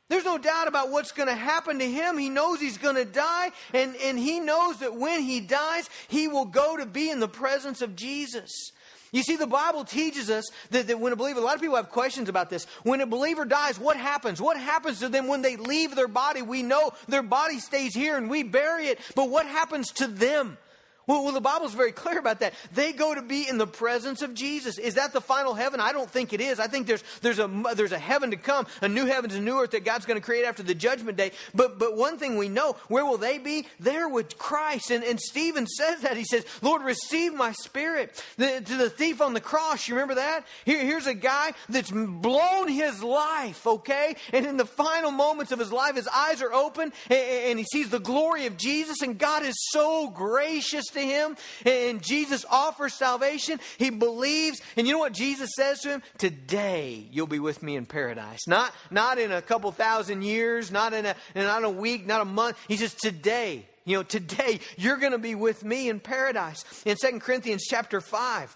There's 0.10 0.26
no 0.26 0.38
doubt 0.38 0.68
about 0.68 0.92
what's 0.92 1.12
going 1.12 1.30
to 1.30 1.36
happen 1.36 1.80
to 1.80 1.90
him. 1.90 2.18
He 2.18 2.30
knows 2.30 2.60
he's 2.60 2.78
going 2.78 2.96
to 2.96 3.06
die, 3.06 3.52
and, 3.74 3.96
and 3.96 4.20
he 4.20 4.40
knows 4.40 4.80
that 4.80 4.96
when 4.96 5.22
he 5.22 5.40
dies, 5.40 5.90
he 6.08 6.28
will 6.28 6.46
go 6.46 6.78
to 6.78 6.86
be 6.86 7.10
in 7.10 7.20
the 7.20 7.28
presence 7.28 7.82
of 7.82 7.96
Jesus. 7.96 8.72
You 9.14 9.22
see, 9.22 9.36
the 9.36 9.48
Bible 9.48 9.86
teaches 9.86 10.32
us 10.32 10.44
that, 10.72 10.88
that, 10.88 11.00
when 11.00 11.14
a 11.14 11.16
believer, 11.16 11.40
a 11.40 11.44
lot 11.44 11.54
of 11.54 11.62
people 11.62 11.76
have 11.76 11.92
questions 11.92 12.30
about 12.30 12.50
this. 12.50 12.66
When 12.82 13.00
a 13.00 13.06
believer 13.06 13.46
dies, 13.46 13.80
what 13.80 13.96
happens? 13.96 14.42
What 14.42 14.58
happens 14.58 15.00
to 15.00 15.10
them 15.10 15.28
when 15.28 15.44
they 15.44 15.56
leave 15.56 15.96
their 15.96 16.08
body? 16.08 16.42
We 16.42 16.64
know 16.64 16.94
their 17.08 17.22
body 17.22 17.60
stays 17.60 17.94
here 17.94 18.18
and 18.18 18.28
we 18.28 18.42
bury 18.42 18.88
it, 18.88 19.00
but 19.16 19.30
what 19.30 19.46
happens 19.46 19.92
to 19.94 20.08
them? 20.08 20.58
Well, 21.06 21.24
well, 21.24 21.34
the 21.34 21.42
Bible's 21.42 21.74
very 21.74 21.92
clear 21.92 22.18
about 22.18 22.40
that. 22.40 22.54
They 22.74 22.94
go 22.94 23.14
to 23.14 23.22
be 23.22 23.48
in 23.48 23.58
the 23.58 23.68
presence 23.68 24.22
of 24.22 24.34
Jesus. 24.34 24.78
Is 24.78 24.96
that 24.96 25.12
the 25.12 25.20
final 25.20 25.54
heaven? 25.54 25.82
I 25.82 25.92
don't 25.92 26.10
think 26.10 26.32
it 26.32 26.40
is. 26.40 26.62
I 26.62 26.68
think 26.68 26.88
there's, 26.88 27.04
there's, 27.22 27.40
a, 27.40 27.64
there's 27.76 27.92
a 27.92 28.00
heaven 28.00 28.32
to 28.32 28.38
come, 28.38 28.68
a 28.82 28.88
new 28.88 29.06
heavens 29.06 29.36
and 29.36 29.44
new 29.44 29.60
earth 29.60 29.72
that 29.72 29.84
God's 29.84 30.06
going 30.06 30.20
to 30.20 30.26
create 30.26 30.46
after 30.46 30.64
the 30.64 30.74
judgment 30.74 31.18
day. 31.18 31.32
But, 31.54 31.78
but 31.78 31.98
one 31.98 32.18
thing 32.18 32.38
we 32.38 32.48
know, 32.48 32.78
where 32.88 33.06
will 33.06 33.18
they 33.18 33.38
be? 33.38 33.68
There 33.82 34.08
with 34.08 34.38
Christ. 34.38 34.92
And, 34.92 35.04
and 35.04 35.20
Stephen 35.20 35.68
says 35.68 36.02
that. 36.02 36.16
He 36.16 36.24
says, 36.24 36.46
Lord, 36.62 36.84
receive 36.84 37.34
my 37.34 37.52
spirit. 37.52 38.24
The, 38.38 38.62
to 38.62 38.78
the 38.78 38.90
thief 38.90 39.22
on 39.22 39.34
the 39.34 39.42
cross, 39.42 39.88
you 39.90 39.96
remember 39.96 40.16
that? 40.16 40.46
Here, 40.64 40.80
here's 40.80 41.08
a 41.08 41.14
guy 41.14 41.52
that's 41.68 41.92
blown 41.92 42.70
his 42.70 43.04
life, 43.04 43.68
okay? 43.68 44.16
And 44.32 44.46
in 44.46 44.56
the 44.56 44.66
final 44.66 45.12
moments 45.12 45.52
of 45.52 45.60
his 45.60 45.74
life, 45.74 45.96
his 45.96 46.08
eyes 46.08 46.42
are 46.42 46.54
open 46.54 46.94
and, 47.10 47.20
and 47.20 47.60
he 47.60 47.66
sees 47.66 47.90
the 47.90 48.00
glory 48.00 48.46
of 48.46 48.56
Jesus, 48.56 49.02
and 49.02 49.18
God 49.18 49.44
is 49.44 49.56
so 49.72 50.10
gracious 50.10 50.93
to 50.94 51.02
him, 51.02 51.36
and 51.66 52.02
Jesus 52.02 52.46
offers 52.50 52.94
salvation. 52.94 53.60
He 53.78 53.90
believes, 53.90 54.62
and 54.78 54.88
you 54.88 54.94
know 54.94 55.00
what 55.00 55.14
Jesus 55.14 55.50
says 55.56 55.82
to 55.82 55.90
him? 55.90 56.04
Today 56.18 57.08
you'll 57.12 57.28
be 57.28 57.40
with 57.40 57.62
me 57.62 57.76
in 57.76 57.86
paradise. 57.86 58.48
Not, 58.48 58.74
not 58.92 59.20
in 59.20 59.32
a 59.32 59.42
couple 59.42 59.72
thousand 59.72 60.24
years, 60.24 60.72
not 60.72 60.94
in 60.94 61.06
a, 61.06 61.16
not 61.36 61.64
a 61.64 61.70
week, 61.70 62.06
not 62.06 62.22
a 62.22 62.26
month. 62.26 62.58
He 62.68 62.78
says, 62.78 62.94
Today, 62.94 63.66
you 63.86 63.98
know, 63.98 64.04
today 64.04 64.60
you're 64.78 64.98
going 64.98 65.12
to 65.12 65.18
be 65.18 65.36
with 65.36 65.64
me 65.64 65.90
in 65.90 66.00
paradise. 66.00 66.64
In 66.86 66.96
Second 66.98 67.22
Corinthians 67.22 67.66
chapter 67.70 68.02
5, 68.02 68.56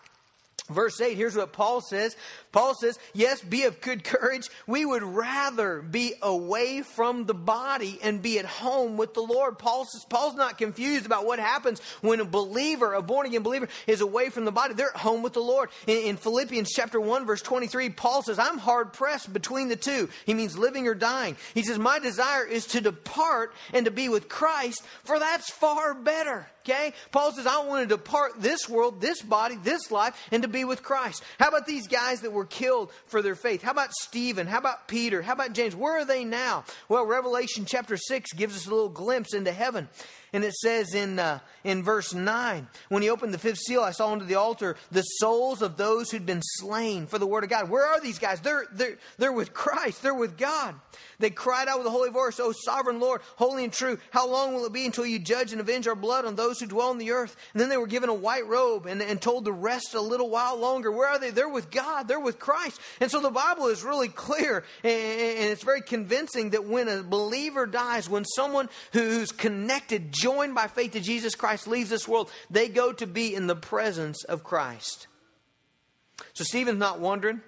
Verse 0.69 0.99
8, 0.99 1.15
here's 1.15 1.35
what 1.35 1.53
Paul 1.53 1.79
says. 1.79 2.17
Paul 2.51 2.73
says, 2.75 2.99
Yes, 3.13 3.39
be 3.39 3.63
of 3.63 3.79
good 3.79 4.03
courage. 4.03 4.49
We 4.65 4.83
would 4.83 5.03
rather 5.03 5.81
be 5.81 6.15
away 6.21 6.81
from 6.81 7.25
the 7.25 7.33
body 7.33 7.99
and 8.03 8.21
be 8.21 8.37
at 8.37 8.45
home 8.45 8.97
with 8.97 9.13
the 9.13 9.21
Lord. 9.21 9.57
Paul 9.57 9.85
says, 9.85 10.03
Paul's 10.09 10.35
not 10.35 10.57
confused 10.57 11.05
about 11.05 11.25
what 11.25 11.39
happens 11.39 11.79
when 12.01 12.19
a 12.19 12.25
believer, 12.25 12.93
a 12.93 13.01
born 13.01 13.27
again 13.27 13.43
believer, 13.43 13.69
is 13.85 14.01
away 14.01 14.29
from 14.29 14.43
the 14.43 14.51
body. 14.51 14.73
They're 14.73 14.89
at 14.89 14.97
home 14.97 15.23
with 15.23 15.31
the 15.31 15.39
Lord. 15.39 15.69
In, 15.85 15.99
in 15.99 16.17
Philippians 16.17 16.69
chapter 16.75 16.99
1, 16.99 17.25
verse 17.25 17.41
23, 17.41 17.91
Paul 17.91 18.21
says, 18.23 18.37
I'm 18.37 18.57
hard 18.57 18.91
pressed 18.91 19.31
between 19.31 19.69
the 19.69 19.77
two. 19.77 20.09
He 20.25 20.33
means 20.33 20.57
living 20.57 20.85
or 20.89 20.95
dying. 20.95 21.37
He 21.53 21.63
says, 21.63 21.79
My 21.79 21.99
desire 21.99 22.45
is 22.45 22.65
to 22.67 22.81
depart 22.81 23.53
and 23.71 23.85
to 23.85 23.91
be 23.91 24.09
with 24.09 24.27
Christ, 24.27 24.83
for 25.05 25.17
that's 25.17 25.49
far 25.49 25.93
better. 25.93 26.47
Okay? 26.67 26.93
Paul 27.11 27.31
says, 27.31 27.47
I 27.47 27.63
want 27.63 27.87
to 27.87 27.95
depart 27.95 28.33
this 28.41 28.67
world, 28.67 28.99
this 28.99 29.21
body, 29.21 29.55
this 29.63 29.89
life, 29.89 30.15
and 30.31 30.43
to 30.43 30.49
be 30.49 30.65
with 30.65 30.83
Christ. 30.83 31.23
How 31.39 31.47
about 31.47 31.65
these 31.65 31.87
guys 31.87 32.21
that 32.21 32.33
were 32.33 32.45
killed 32.45 32.91
for 33.05 33.21
their 33.21 33.35
faith? 33.35 33.61
How 33.61 33.71
about 33.71 33.93
Stephen? 33.93 34.47
How 34.47 34.57
about 34.57 34.87
Peter? 34.87 35.21
How 35.21 35.33
about 35.33 35.53
James? 35.53 35.75
Where 35.75 35.97
are 35.99 36.05
they 36.05 36.25
now? 36.25 36.65
Well, 36.89 37.05
Revelation 37.05 37.65
chapter 37.65 37.95
6 37.95 38.33
gives 38.33 38.57
us 38.57 38.67
a 38.67 38.69
little 38.69 38.89
glimpse 38.89 39.33
into 39.33 39.51
heaven. 39.53 39.87
And 40.33 40.43
it 40.43 40.53
says 40.53 40.93
in, 40.93 41.19
uh, 41.19 41.39
in 41.63 41.83
verse 41.83 42.13
9, 42.13 42.67
when 42.89 43.01
he 43.01 43.09
opened 43.09 43.33
the 43.33 43.39
fifth 43.39 43.59
seal, 43.59 43.81
I 43.81 43.91
saw 43.91 44.11
under 44.11 44.25
the 44.25 44.35
altar 44.35 44.75
the 44.91 45.01
souls 45.01 45.61
of 45.61 45.77
those 45.77 46.11
who'd 46.11 46.25
been 46.25 46.41
slain 46.43 47.07
for 47.07 47.17
the 47.17 47.27
word 47.27 47.43
of 47.43 47.49
God. 47.49 47.69
Where 47.69 47.85
are 47.85 48.01
these 48.01 48.19
guys? 48.19 48.41
They're, 48.41 48.65
they're, 48.71 48.97
they're 49.17 49.31
with 49.31 49.53
Christ, 49.53 50.03
they're 50.03 50.13
with 50.13 50.37
God. 50.37 50.75
They 51.19 51.29
cried 51.29 51.67
out 51.67 51.79
with 51.79 51.87
a 51.87 51.91
holy 51.91 52.11
voice, 52.11 52.39
O 52.39 52.51
sovereign 52.51 52.99
Lord, 52.99 53.21
holy 53.37 53.63
and 53.63 53.73
true, 53.73 53.97
how 54.11 54.27
long 54.27 54.53
will 54.53 54.65
it 54.65 54.73
be 54.73 54.85
until 54.85 55.05
you 55.05 55.17
judge 55.17 55.51
and 55.51 55.59
avenge 55.59 55.87
our 55.87 55.95
blood 55.95 56.25
on 56.25 56.35
those 56.35 56.59
who 56.59 56.67
dwell 56.67 56.89
on 56.89 56.99
the 56.99 57.11
earth? 57.11 57.35
And 57.53 57.61
then 57.61 57.69
they 57.69 57.77
were 57.77 57.87
given 57.87 58.09
a 58.09 58.13
white 58.13 58.45
robe 58.45 58.85
and, 58.85 59.01
and 59.01 59.19
told 59.19 59.45
to 59.45 59.51
rest 59.51 59.95
a 59.95 60.01
little 60.01 60.29
while 60.29 60.57
longer. 60.57 60.91
Where 60.91 61.07
are 61.07 61.19
they? 61.19 61.31
They're 61.31 61.49
with 61.49 61.71
God, 61.71 62.07
they're 62.07 62.19
with 62.19 62.37
Christ. 62.37 62.79
And 62.99 63.09
so 63.09 63.19
the 63.19 63.31
Bible 63.31 63.67
is 63.67 63.83
really 63.83 64.09
clear 64.09 64.63
and, 64.83 64.93
and 64.93 65.49
it's 65.49 65.63
very 65.63 65.81
convincing 65.81 66.51
that 66.51 66.65
when 66.65 66.87
a 66.87 67.01
believer 67.01 67.65
dies, 67.65 68.09
when 68.09 68.25
someone 68.25 68.69
who's 68.93 69.31
connected, 69.31 70.13
joined 70.19 70.55
by 70.55 70.67
faith 70.67 70.93
to 70.93 70.99
Jesus 70.99 71.35
Christ, 71.35 71.67
leaves 71.67 71.89
this 71.89 72.07
world, 72.07 72.31
they 72.49 72.67
go 72.67 72.91
to 72.93 73.07
be 73.07 73.33
in 73.33 73.47
the 73.47 73.55
presence 73.55 74.23
of 74.23 74.43
Christ. 74.43 75.07
So 76.33 76.43
Stephen's 76.43 76.79
not 76.79 76.99
wondering. 76.99 77.41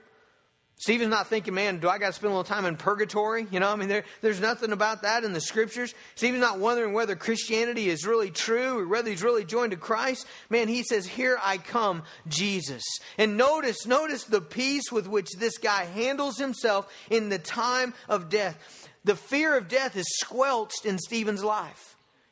Stephen's 0.80 1.10
not 1.10 1.28
thinking, 1.28 1.54
man, 1.54 1.80
do 1.80 1.90
I 1.90 1.98
got 1.98 2.08
to 2.08 2.14
spend 2.14 2.32
a 2.32 2.38
little 2.38 2.46
time 2.46 2.64
in 2.64 2.78
purgatory? 2.78 3.46
You 3.52 3.60
know, 3.60 3.70
I 3.70 3.76
mean, 3.76 3.90
there, 3.90 4.06
there's 4.22 4.40
nothing 4.40 4.72
about 4.72 5.02
that 5.02 5.26
in 5.26 5.34
the 5.34 5.42
scriptures. 5.42 5.94
Stephen's 6.16 6.40
not 6.40 6.60
wondering 6.60 6.94
whether 6.94 7.18
Christianity 7.18 7.90
is 7.90 8.08
really 8.08 8.32
true 8.32 8.80
or 8.80 8.88
whether 8.88 9.10
he's 9.10 9.22
really 9.22 9.44
joined 9.44 9.72
to 9.72 9.78
Christ. 9.78 10.26
Man, 10.50 10.70
he 10.70 10.84
says, 10.84 11.06
here 11.06 11.38
I 11.44 11.58
come, 11.58 12.04
Jesus. 12.30 12.84
And 13.18 13.36
notice, 13.36 13.86
notice 13.86 14.24
the 14.24 14.40
peace 14.40 14.90
with 14.90 15.06
which 15.06 15.28
this 15.38 15.58
guy 15.58 15.84
handles 15.84 16.38
himself 16.38 16.90
in 17.10 17.28
the 17.28 17.40
time 17.40 17.94
of 18.08 18.30
death. 18.30 18.88
The 19.04 19.18
fear 19.18 19.58
of 19.58 19.68
death 19.68 19.98
is 19.98 20.08
squelched 20.22 20.86
in 20.86 20.98
Stephen's 20.98 21.44
life. 21.44 21.89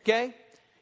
Okay? 0.08 0.34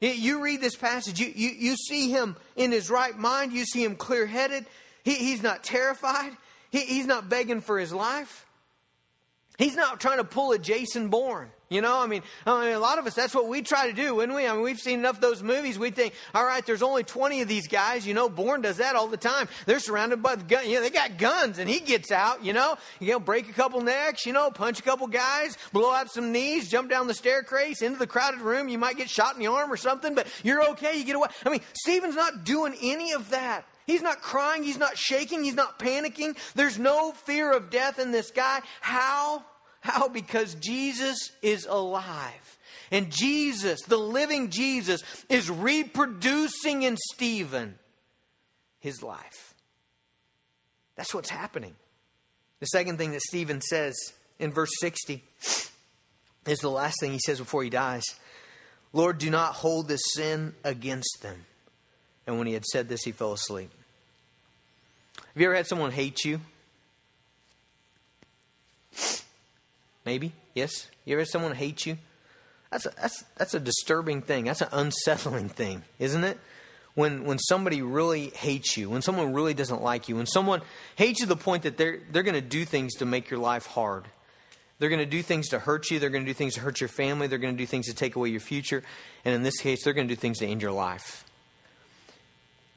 You 0.01 0.43
read 0.43 0.61
this 0.61 0.75
passage, 0.75 1.19
you, 1.19 1.31
you, 1.33 1.49
you 1.49 1.75
see 1.75 2.11
him 2.11 2.35
in 2.55 2.71
his 2.71 2.91
right 2.91 3.17
mind, 3.17 3.53
you 3.53 3.65
see 3.65 3.83
him 3.83 3.95
clear 3.95 4.27
headed. 4.27 4.65
He, 5.03 5.15
he's 5.15 5.41
not 5.41 5.63
terrified. 5.63 6.31
He, 6.69 6.81
he's 6.81 7.07
not 7.07 7.27
begging 7.27 7.61
for 7.61 7.79
his 7.79 7.91
life. 7.91 8.45
He's 9.57 9.75
not 9.75 9.99
trying 9.99 10.17
to 10.17 10.23
pull 10.23 10.51
a 10.51 10.59
Jason 10.59 11.09
Bourne. 11.09 11.49
You 11.67 11.81
know, 11.81 11.99
I 11.99 12.05
mean, 12.05 12.21
I 12.45 12.63
mean, 12.63 12.75
a 12.75 12.79
lot 12.79 12.99
of 12.99 13.07
us, 13.07 13.15
that's 13.15 13.33
what 13.33 13.47
we 13.47 13.63
try 13.63 13.87
to 13.87 13.93
do, 13.93 14.13
wouldn't 14.15 14.35
we? 14.35 14.45
I 14.45 14.53
mean, 14.53 14.61
we've 14.61 14.79
seen 14.79 14.99
enough 14.99 15.15
of 15.15 15.21
those 15.21 15.41
movies. 15.41 15.79
We 15.79 15.89
think, 15.89 16.13
all 16.35 16.45
right, 16.45 16.63
there's 16.63 16.83
only 16.83 17.03
20 17.03 17.41
of 17.41 17.47
these 17.47 17.67
guys. 17.67 18.05
You 18.05 18.13
know, 18.13 18.29
Bourne 18.29 18.61
does 18.61 18.77
that 18.77 18.95
all 18.95 19.07
the 19.07 19.17
time. 19.17 19.47
They're 19.65 19.79
surrounded 19.79 20.21
by 20.21 20.35
the 20.35 20.43
gun. 20.43 20.69
You 20.69 20.75
know, 20.75 20.81
they 20.81 20.91
got 20.91 21.17
guns 21.17 21.57
and 21.57 21.67
he 21.67 21.79
gets 21.79 22.11
out, 22.11 22.45
you 22.45 22.53
know, 22.53 22.77
you 22.99 23.13
know, 23.13 23.19
break 23.19 23.49
a 23.49 23.53
couple 23.53 23.81
necks, 23.81 24.27
you 24.27 24.33
know, 24.33 24.51
punch 24.51 24.79
a 24.79 24.83
couple 24.83 25.07
guys, 25.07 25.57
blow 25.73 25.91
out 25.91 26.11
some 26.11 26.31
knees, 26.31 26.69
jump 26.69 26.87
down 26.87 27.07
the 27.07 27.15
staircase 27.15 27.81
into 27.81 27.97
the 27.97 28.07
crowded 28.07 28.41
room. 28.41 28.69
You 28.69 28.77
might 28.77 28.97
get 28.97 29.09
shot 29.09 29.33
in 29.33 29.39
the 29.39 29.47
arm 29.47 29.71
or 29.71 29.77
something, 29.77 30.13
but 30.13 30.27
you're 30.43 30.69
okay. 30.69 30.95
You 30.97 31.03
get 31.03 31.15
away. 31.15 31.29
I 31.43 31.49
mean, 31.49 31.61
Stephen's 31.73 32.15
not 32.15 32.43
doing 32.43 32.75
any 32.79 33.13
of 33.13 33.31
that. 33.31 33.65
He's 33.87 34.03
not 34.03 34.21
crying. 34.21 34.63
He's 34.63 34.77
not 34.77 34.97
shaking. 34.99 35.43
He's 35.43 35.55
not 35.55 35.79
panicking. 35.79 36.37
There's 36.53 36.77
no 36.77 37.11
fear 37.11 37.51
of 37.51 37.71
death 37.71 37.97
in 37.97 38.11
this 38.11 38.29
guy. 38.29 38.61
How? 38.81 39.43
How? 39.85 40.07
Because 40.07 40.55
Jesus 40.55 41.31
is 41.43 41.67
alive. 41.69 42.57
And 42.89 43.11
Jesus, 43.11 43.83
the 43.83 43.99
living 43.99 44.49
Jesus, 44.49 45.03
is 45.29 45.47
reproducing 45.47 46.81
in 46.81 46.97
Stephen 47.13 47.77
his 48.79 49.03
life. 49.03 49.53
That's 50.95 51.13
what's 51.13 51.29
happening. 51.29 51.75
The 52.61 52.65
second 52.65 52.97
thing 52.97 53.11
that 53.11 53.21
Stephen 53.21 53.61
says 53.61 53.93
in 54.39 54.51
verse 54.51 54.71
60 54.79 55.23
is 56.47 56.59
the 56.59 56.69
last 56.71 56.95
thing 56.99 57.11
he 57.11 57.19
says 57.23 57.37
before 57.37 57.63
he 57.63 57.69
dies 57.69 58.03
Lord, 58.91 59.19
do 59.19 59.29
not 59.29 59.53
hold 59.53 59.87
this 59.87 60.01
sin 60.15 60.55
against 60.63 61.19
them. 61.21 61.45
And 62.25 62.39
when 62.39 62.47
he 62.47 62.53
had 62.53 62.65
said 62.65 62.89
this, 62.89 63.03
he 63.03 63.11
fell 63.11 63.33
asleep. 63.33 63.69
Have 65.17 65.41
you 65.41 65.45
ever 65.45 65.55
had 65.55 65.67
someone 65.67 65.91
hate 65.91 66.25
you? 66.25 66.39
Maybe, 70.05 70.33
yes. 70.53 70.87
You 71.03 71.13
ever 71.13 71.21
had 71.21 71.29
someone 71.29 71.55
hate 71.55 71.85
you? 71.85 71.97
That's 72.71 72.85
a, 72.85 72.91
that's, 73.01 73.23
that's 73.37 73.53
a 73.53 73.59
disturbing 73.59 74.21
thing. 74.21 74.45
That's 74.45 74.61
an 74.61 74.69
unsettling 74.71 75.49
thing, 75.49 75.83
isn't 75.99 76.23
it? 76.23 76.37
When, 76.93 77.25
when 77.25 77.39
somebody 77.39 77.81
really 77.81 78.29
hates 78.29 78.77
you, 78.77 78.89
when 78.89 79.01
someone 79.01 79.33
really 79.33 79.53
doesn't 79.53 79.81
like 79.81 80.07
you, 80.07 80.15
when 80.15 80.25
someone 80.25 80.61
hates 80.95 81.19
you 81.19 81.25
to 81.25 81.29
the 81.29 81.35
point 81.35 81.63
that 81.63 81.77
they're, 81.77 81.99
they're 82.11 82.23
going 82.23 82.35
to 82.35 82.41
do 82.41 82.63
things 82.63 82.95
to 82.95 83.05
make 83.05 83.29
your 83.29 83.39
life 83.39 83.65
hard. 83.65 84.05
They're 84.79 84.89
going 84.89 84.99
to 84.99 85.05
do 85.05 85.21
things 85.21 85.49
to 85.49 85.59
hurt 85.59 85.89
you. 85.89 85.99
They're 85.99 86.09
going 86.09 86.25
to 86.25 86.29
do 86.29 86.33
things 86.33 86.55
to 86.55 86.61
hurt 86.61 86.81
your 86.81 86.87
family. 86.87 87.27
They're 87.27 87.39
going 87.39 87.53
to 87.53 87.57
do 87.57 87.65
things 87.65 87.87
to 87.87 87.93
take 87.93 88.15
away 88.15 88.29
your 88.29 88.39
future. 88.39 88.83
And 89.23 89.33
in 89.33 89.43
this 89.43 89.57
case, 89.57 89.83
they're 89.83 89.93
going 89.93 90.07
to 90.07 90.15
do 90.15 90.19
things 90.19 90.39
to 90.39 90.47
end 90.47 90.61
your 90.61 90.71
life. 90.71 91.25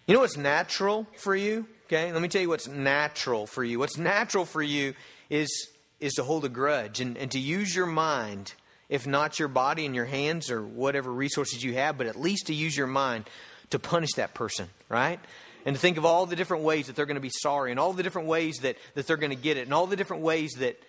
You 0.07 0.15
know 0.15 0.21
what's 0.21 0.37
natural 0.37 1.07
for 1.17 1.35
you? 1.35 1.67
Okay, 1.87 2.13
let 2.13 2.23
me 2.23 2.29
tell 2.29 2.43
you 2.43 2.49
what's 2.49 2.69
natural 2.69 3.47
for 3.47 3.65
you. 3.65 3.79
What's 3.79 3.99
natural 3.99 4.45
for 4.45 4.63
you 4.63 4.95
is, 5.29 5.69
is 6.01 6.15
to 6.15 6.23
hold 6.23 6.45
a 6.45 6.49
grudge 6.49 7.01
and, 7.01 7.17
and 7.17 7.31
to 7.33 7.39
use 7.39 7.75
your 7.75 7.87
mind, 7.87 8.55
if 8.89 9.07
not 9.07 9.39
your 9.39 9.49
body 9.49 9.87
and 9.87 9.95
your 9.95 10.05
hands 10.05 10.51
or 10.51 10.63
whatever 10.63 11.13
resources 11.13 11.63
you 11.63 11.75
have, 11.75 11.99
but 11.99 12.07
at 12.07 12.17
least 12.17 12.47
to 12.47 12.55
use 12.55 12.77
your 12.77 12.87
mind 12.87 13.29
to 13.71 13.79
punish 13.79 14.13
that 14.15 14.35
person, 14.35 14.69
right? 14.89 15.21
And 15.67 15.77
to 15.77 15.81
think 15.81 15.99
of 15.99 16.05
all 16.05 16.27
the 16.27 16.37
different 16.37 16.65
ways 16.65 16.87
that 16.87 16.97
they're 16.97 17.07
going 17.07 17.17
to 17.17 17.21
be 17.21 17.31
sorry 17.31 17.71
and 17.71 17.81
all 17.81 17.93
the 17.93 18.03
different 18.03 18.29
ways 18.29 18.59
that, 18.63 18.77
that 18.95 19.07
they're 19.07 19.17
going 19.17 19.31
to 19.31 19.37
get 19.37 19.57
it 19.57 19.63
and 19.63 19.75
all 19.75 19.87
the 19.87 19.97
different 19.97 20.23
ways 20.23 20.53
that 20.59 20.81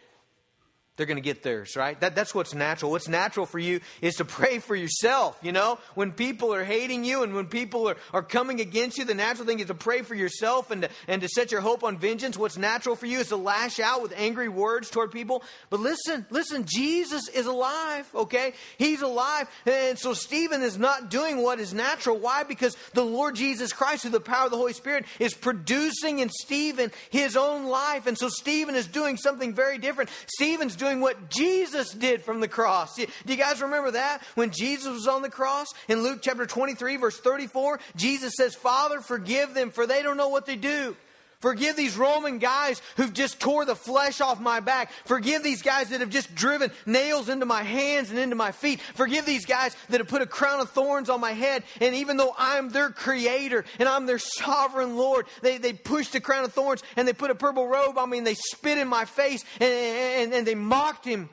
they're 0.99 1.07
going 1.07 1.15
to 1.15 1.21
get 1.21 1.43
theirs, 1.43 1.77
right? 1.77 1.97
That, 2.01 2.13
that's 2.13 2.35
what's 2.35 2.53
natural. 2.53 2.91
What's 2.91 3.07
natural 3.07 3.45
for 3.45 3.57
you 3.57 3.79
is 4.01 4.15
to 4.15 4.25
pray 4.25 4.59
for 4.59 4.75
yourself, 4.75 5.39
you 5.41 5.53
know? 5.53 5.79
When 5.95 6.11
people 6.11 6.53
are 6.53 6.65
hating 6.65 7.05
you 7.05 7.23
and 7.23 7.33
when 7.33 7.45
people 7.45 7.87
are, 7.87 7.95
are 8.13 8.21
coming 8.21 8.59
against 8.59 8.97
you, 8.97 9.05
the 9.05 9.13
natural 9.13 9.47
thing 9.47 9.61
is 9.61 9.67
to 9.67 9.73
pray 9.73 10.01
for 10.01 10.13
yourself 10.13 10.71
and 10.71 10.81
to, 10.81 10.89
and 11.07 11.21
to 11.21 11.29
set 11.29 11.53
your 11.53 11.61
hope 11.61 11.85
on 11.85 11.97
vengeance. 11.97 12.37
What's 12.37 12.57
natural 12.57 12.97
for 12.97 13.05
you 13.05 13.19
is 13.19 13.29
to 13.29 13.37
lash 13.37 13.79
out 13.79 14.01
with 14.01 14.13
angry 14.17 14.49
words 14.49 14.89
toward 14.89 15.11
people. 15.11 15.41
But 15.69 15.79
listen, 15.79 16.25
listen, 16.29 16.65
Jesus 16.67 17.29
is 17.29 17.45
alive, 17.45 18.09
okay? 18.13 18.51
He's 18.77 19.01
alive. 19.01 19.47
And 19.65 19.97
so 19.97 20.13
Stephen 20.13 20.61
is 20.61 20.77
not 20.77 21.09
doing 21.09 21.41
what 21.41 21.61
is 21.61 21.73
natural. 21.73 22.17
Why? 22.17 22.43
Because 22.43 22.75
the 22.93 23.05
Lord 23.05 23.35
Jesus 23.35 23.71
Christ, 23.71 24.01
through 24.01 24.11
the 24.11 24.19
power 24.19 24.45
of 24.45 24.51
the 24.51 24.57
Holy 24.57 24.73
Spirit, 24.73 25.05
is 25.17 25.33
producing 25.33 26.19
in 26.19 26.29
Stephen 26.29 26.91
his 27.09 27.37
own 27.37 27.67
life. 27.67 28.05
And 28.05 28.17
so 28.17 28.27
Stephen 28.27 28.75
is 28.75 28.85
doing 28.85 29.15
something 29.15 29.53
very 29.53 29.77
different. 29.77 30.09
Stephen's 30.25 30.75
doing 30.75 30.88
doing 30.89 31.01
what 31.01 31.29
Jesus 31.29 31.91
did 31.91 32.23
from 32.23 32.39
the 32.39 32.47
cross. 32.47 32.95
Do 32.95 33.05
you 33.27 33.35
guys 33.35 33.61
remember 33.61 33.91
that? 33.91 34.23
When 34.33 34.49
Jesus 34.49 34.91
was 34.91 35.07
on 35.07 35.21
the 35.21 35.29
cross 35.29 35.67
in 35.87 36.01
Luke 36.01 36.19
chapter 36.21 36.47
23, 36.47 36.97
verse 36.97 37.19
34, 37.19 37.79
Jesus 37.95 38.33
says, 38.35 38.55
Father, 38.55 38.99
forgive 38.99 39.53
them, 39.53 39.69
for 39.69 39.85
they 39.85 40.01
don't 40.01 40.17
know 40.17 40.29
what 40.29 40.47
they 40.47 40.55
do. 40.55 40.95
Forgive 41.39 41.77
these 41.77 41.95
Roman 41.95 42.37
guys 42.37 42.81
who've 42.97 43.13
just 43.13 43.39
tore 43.39 43.63
the 43.63 43.75
flesh 43.75 44.19
off 44.19 44.41
my 44.41 44.59
back. 44.59 44.91
Forgive 45.05 45.41
these 45.41 45.61
guys 45.61 45.89
that 45.89 46.01
have 46.01 46.09
just 46.09 46.35
driven 46.35 46.69
nails 46.85 47.29
into 47.29 47.45
my 47.45 47.63
hands 47.63 48.09
and 48.09 48.19
into 48.19 48.35
my 48.35 48.51
feet. 48.51 48.81
Forgive 48.81 49.25
these 49.25 49.45
guys 49.45 49.73
that 49.87 50.01
have 50.01 50.09
put 50.09 50.21
a 50.21 50.25
crown 50.25 50.59
of 50.59 50.69
thorns 50.71 51.09
on 51.09 51.21
my 51.21 51.31
head. 51.31 51.63
And 51.79 51.95
even 51.95 52.17
though 52.17 52.35
I'm 52.37 52.69
their 52.69 52.89
creator 52.89 53.63
and 53.79 53.87
I'm 53.87 54.05
their 54.05 54.19
sovereign 54.19 54.97
Lord, 54.97 55.27
they, 55.41 55.57
they 55.57 55.71
pushed 55.71 56.13
a 56.15 56.19
crown 56.19 56.43
of 56.43 56.51
thorns 56.51 56.83
and 56.97 57.07
they 57.07 57.13
put 57.13 57.31
a 57.31 57.35
purple 57.35 57.67
robe 57.67 57.97
on 57.97 58.09
me 58.09 58.17
and 58.17 58.27
they 58.27 58.35
spit 58.35 58.77
in 58.77 58.89
my 58.89 59.05
face 59.05 59.45
and, 59.61 59.71
and, 59.71 60.33
and 60.33 60.45
they 60.45 60.55
mocked 60.55 61.05
him. 61.05 61.29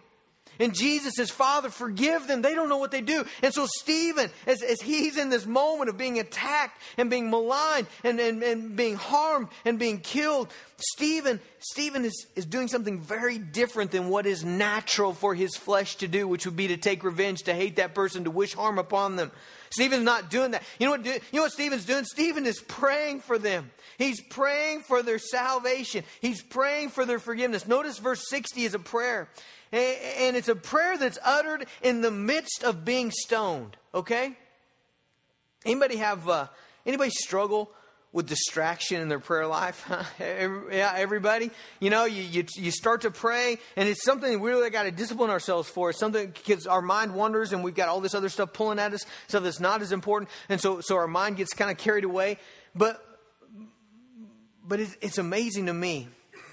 And 0.58 0.74
Jesus 0.74 1.14
says, 1.16 1.30
Father, 1.30 1.68
forgive 1.68 2.26
them. 2.26 2.42
They 2.42 2.54
don't 2.54 2.68
know 2.68 2.78
what 2.78 2.90
they 2.90 3.00
do. 3.00 3.24
And 3.42 3.52
so, 3.52 3.66
Stephen, 3.80 4.30
as, 4.46 4.62
as 4.62 4.80
he's 4.80 5.16
in 5.16 5.28
this 5.28 5.46
moment 5.46 5.90
of 5.90 5.98
being 5.98 6.18
attacked 6.18 6.80
and 6.96 7.10
being 7.10 7.30
maligned 7.30 7.86
and, 8.04 8.18
and, 8.18 8.42
and 8.42 8.76
being 8.76 8.96
harmed 8.96 9.48
and 9.64 9.78
being 9.78 10.00
killed, 10.00 10.50
Stephen, 10.78 11.40
Stephen 11.58 12.04
is, 12.04 12.26
is 12.34 12.46
doing 12.46 12.68
something 12.68 13.00
very 13.00 13.38
different 13.38 13.90
than 13.90 14.08
what 14.08 14.26
is 14.26 14.44
natural 14.44 15.12
for 15.12 15.34
his 15.34 15.56
flesh 15.56 15.96
to 15.96 16.08
do, 16.08 16.28
which 16.28 16.46
would 16.46 16.56
be 16.56 16.68
to 16.68 16.76
take 16.76 17.04
revenge, 17.04 17.42
to 17.44 17.54
hate 17.54 17.76
that 17.76 17.94
person, 17.94 18.24
to 18.24 18.30
wish 18.30 18.54
harm 18.54 18.78
upon 18.78 19.16
them. 19.16 19.30
Stephen's 19.70 20.04
not 20.04 20.30
doing 20.30 20.52
that. 20.52 20.62
You 20.78 20.86
know 20.86 20.92
what, 20.92 21.04
you 21.04 21.20
know 21.32 21.42
what 21.42 21.52
Stephen's 21.52 21.84
doing? 21.84 22.04
Stephen 22.04 22.46
is 22.46 22.60
praying 22.60 23.20
for 23.20 23.38
them. 23.38 23.70
He's 23.98 24.20
praying 24.20 24.82
for 24.82 25.02
their 25.02 25.18
salvation. 25.18 26.04
He's 26.20 26.42
praying 26.42 26.90
for 26.90 27.04
their 27.04 27.18
forgiveness. 27.18 27.66
Notice 27.66 27.98
verse 27.98 28.28
60 28.28 28.64
is 28.64 28.74
a 28.74 28.78
prayer. 28.78 29.28
And 29.72 30.36
it's 30.36 30.48
a 30.48 30.54
prayer 30.54 30.96
that's 30.96 31.18
uttered 31.24 31.66
in 31.82 32.00
the 32.00 32.10
midst 32.10 32.62
of 32.62 32.84
being 32.84 33.10
stoned, 33.10 33.76
okay? 33.94 34.36
Anybody 35.64 35.96
have, 35.96 36.28
uh, 36.28 36.46
anybody 36.84 37.10
struggle 37.10 37.70
with 38.12 38.26
distraction 38.26 39.00
in 39.00 39.08
their 39.08 39.18
prayer 39.18 39.46
life? 39.46 39.84
yeah, 40.20 40.92
everybody. 40.96 41.50
You 41.80 41.90
know, 41.90 42.04
you, 42.04 42.22
you, 42.22 42.44
you, 42.56 42.70
start 42.70 43.02
to 43.02 43.10
pray, 43.10 43.58
and 43.76 43.88
it's 43.88 44.04
something 44.04 44.40
we 44.40 44.50
really 44.50 44.70
got 44.70 44.84
to 44.84 44.90
discipline 44.90 45.30
ourselves 45.30 45.68
for. 45.68 45.90
It's 45.90 45.98
something 45.98 46.28
because 46.28 46.66
our 46.66 46.82
mind 46.82 47.14
wanders, 47.14 47.52
and 47.52 47.62
we've 47.62 47.74
got 47.74 47.88
all 47.88 48.00
this 48.00 48.14
other 48.14 48.28
stuff 48.28 48.52
pulling 48.52 48.78
at 48.78 48.92
us, 48.92 49.04
stuff 49.28 49.42
that's 49.42 49.60
not 49.60 49.82
as 49.82 49.92
important, 49.92 50.30
and 50.48 50.60
so 50.60 50.80
so 50.80 50.96
our 50.96 51.08
mind 51.08 51.36
gets 51.36 51.52
kind 51.52 51.70
of 51.70 51.78
carried 51.78 52.04
away. 52.04 52.38
But 52.74 53.02
but 54.66 54.80
it's, 54.80 54.96
it's 55.00 55.18
amazing 55.18 55.66
to 55.66 55.74
me 55.74 56.08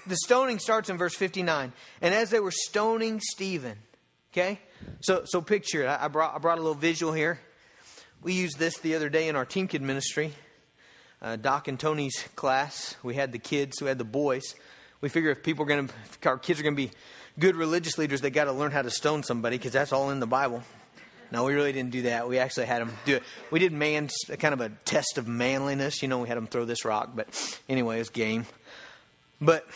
the 0.06 0.16
stoning 0.16 0.58
starts 0.58 0.90
in 0.90 0.98
verse 0.98 1.14
59. 1.14 1.72
And 2.00 2.14
as 2.14 2.30
they 2.30 2.40
were 2.40 2.50
stoning 2.50 3.20
Stephen, 3.20 3.78
okay? 4.32 4.60
So, 5.00 5.22
so 5.24 5.40
picture 5.40 5.84
it. 5.84 5.88
I 5.88 6.08
brought, 6.08 6.34
I 6.34 6.38
brought 6.38 6.58
a 6.58 6.60
little 6.60 6.74
visual 6.74 7.12
here. 7.12 7.40
We 8.22 8.34
used 8.34 8.58
this 8.58 8.78
the 8.78 8.94
other 8.94 9.08
day 9.08 9.28
in 9.28 9.36
our 9.36 9.44
team 9.44 9.68
kid 9.68 9.82
ministry. 9.82 10.32
Uh, 11.22 11.36
Doc 11.36 11.68
and 11.68 11.78
Tony's 11.80 12.24
class, 12.36 12.96
we 13.02 13.14
had 13.14 13.32
the 13.32 13.38
kids, 13.38 13.80
we 13.80 13.88
had 13.88 13.98
the 13.98 14.04
boys. 14.04 14.42
We 15.00 15.08
figure 15.08 15.30
if 15.30 15.42
people 15.42 15.64
are 15.64 15.68
going 15.68 15.88
to, 15.88 16.28
our 16.28 16.38
kids 16.38 16.60
are 16.60 16.62
going 16.62 16.76
to 16.76 16.82
be 16.82 16.90
good 17.38 17.56
religious 17.56 17.98
leaders, 17.98 18.20
they 18.20 18.30
got 18.30 18.44
to 18.44 18.52
learn 18.52 18.72
how 18.72 18.82
to 18.82 18.90
stone 18.90 19.22
somebody 19.22 19.56
because 19.56 19.72
that's 19.72 19.92
all 19.92 20.10
in 20.10 20.20
the 20.20 20.26
Bible. 20.26 20.62
No, 21.30 21.44
we 21.44 21.54
really 21.54 21.72
didn't 21.72 21.90
do 21.90 22.02
that. 22.02 22.28
We 22.28 22.38
actually 22.38 22.66
had 22.66 22.82
them 22.82 22.92
do 23.06 23.16
it. 23.16 23.22
We 23.50 23.58
did 23.58 23.72
man, 23.72 24.08
kind 24.38 24.52
of 24.54 24.60
a 24.60 24.68
test 24.84 25.18
of 25.18 25.26
manliness. 25.26 26.02
You 26.02 26.08
know, 26.08 26.18
we 26.18 26.28
had 26.28 26.36
them 26.36 26.46
throw 26.46 26.64
this 26.64 26.84
rock, 26.84 27.10
but 27.14 27.28
anyway, 27.68 28.00
it's 28.00 28.10
game. 28.10 28.46
But 29.40 29.66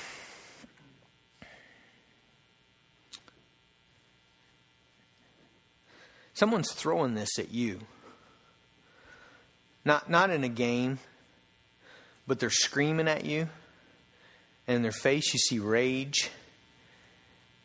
Someone's 6.38 6.70
throwing 6.72 7.16
this 7.16 7.36
at 7.40 7.50
you. 7.50 7.80
Not, 9.84 10.08
not 10.08 10.30
in 10.30 10.44
a 10.44 10.48
game, 10.48 11.00
but 12.28 12.38
they're 12.38 12.50
screaming 12.50 13.08
at 13.08 13.24
you. 13.24 13.48
And 14.68 14.76
in 14.76 14.82
their 14.82 14.92
face, 14.92 15.32
you 15.32 15.38
see 15.38 15.58
rage. 15.58 16.30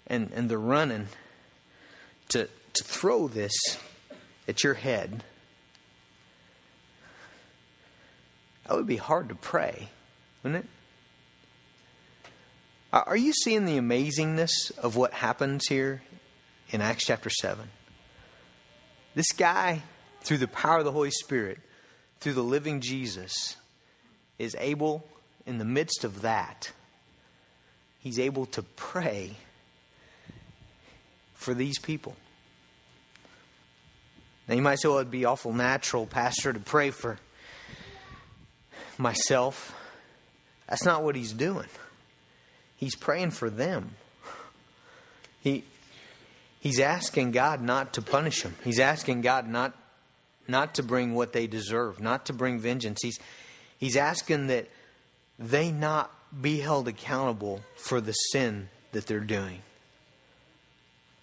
And, 0.08 0.32
and 0.34 0.50
they're 0.50 0.58
running 0.58 1.10
to, 2.30 2.48
to 2.74 2.84
throw 2.84 3.28
this 3.28 3.54
at 4.48 4.64
your 4.64 4.74
head. 4.74 5.24
That 8.66 8.78
would 8.78 8.88
be 8.88 8.98
hard 8.98 9.30
to 9.30 9.36
pray, 9.36 9.90
wouldn't 10.42 10.64
it? 10.64 10.70
Are 12.94 13.18
you 13.18 13.34
seeing 13.34 13.66
the 13.66 13.78
amazingness 13.78 14.78
of 14.78 14.96
what 14.96 15.14
happens 15.14 15.68
here 15.68 16.04
in 16.70 16.80
Acts 16.80 17.06
chapter 17.06 17.30
7? 17.30 17.68
This 19.16 19.32
guy, 19.32 19.82
through 20.22 20.38
the 20.38 20.48
power 20.48 20.80
of 20.80 20.86
the 20.86 20.92
Holy 20.92 21.12
Spirit, 21.12 21.60
through 22.20 22.34
the 22.34 22.44
living 22.44 22.82
Jesus, 22.82 23.58
is 24.44 24.56
able, 24.60 25.06
in 25.46 25.58
the 25.58 25.66
midst 25.66 26.04
of 26.04 26.22
that, 26.22 26.72
he's 28.00 28.20
able 28.20 28.46
to 28.48 28.62
pray 28.62 29.38
for 31.34 31.54
these 31.54 31.80
people. 31.80 32.16
Now, 34.48 34.56
you 34.56 34.62
might 34.62 34.80
say, 34.80 34.90
well, 34.90 34.98
it'd 34.98 35.12
be 35.12 35.26
awful 35.26 35.54
natural, 35.54 36.06
Pastor, 36.06 36.52
to 36.52 36.60
pray 36.60 36.92
for 36.92 37.18
myself. 38.98 39.76
That's 40.68 40.86
not 40.86 41.04
what 41.04 41.16
he's 41.16 41.32
doing. 41.32 41.68
He's 42.76 42.96
praying 42.96 43.32
for 43.32 43.50
them. 43.50 43.92
He, 45.42 45.64
He's 46.64 46.80
asking 46.80 47.32
God 47.32 47.62
not 47.62 47.96
to 47.96 48.02
punish 48.02 48.42
them. 48.42 48.56
He's 48.64 48.80
asking 48.80 49.20
God 49.20 49.50
not, 49.50 49.74
not 50.48 50.76
to 50.76 50.84
bring 50.84 51.14
what 51.14 51.34
they 51.34 51.46
deserve, 51.46 52.00
not 52.00 52.28
to 52.28 52.34
bring 52.34 52.58
vengeance. 52.58 53.00
He's, 53.04 53.20
he's 53.84 53.98
asking 53.98 54.48
that 54.48 54.68
they 55.38 55.70
not 55.70 56.10
be 56.42 56.60
held 56.60 56.88
accountable 56.88 57.62
for 57.76 58.00
the 58.00 58.14
sin 58.14 58.70
that 58.94 59.06
they're 59.06 59.20
doing. 59.20 59.62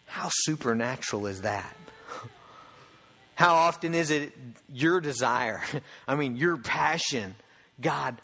How 0.05 0.29
supernatural 0.31 1.27
is 1.27 1.43
that? 1.43 1.75
How 3.35 3.55
often 3.55 3.95
is 3.95 4.11
it 4.11 4.33
your 4.71 5.01
desire? 5.01 5.63
I 6.09 6.17
mean, 6.17 6.37
your 6.37 6.59
passion. 6.59 7.35
God, 7.81 8.21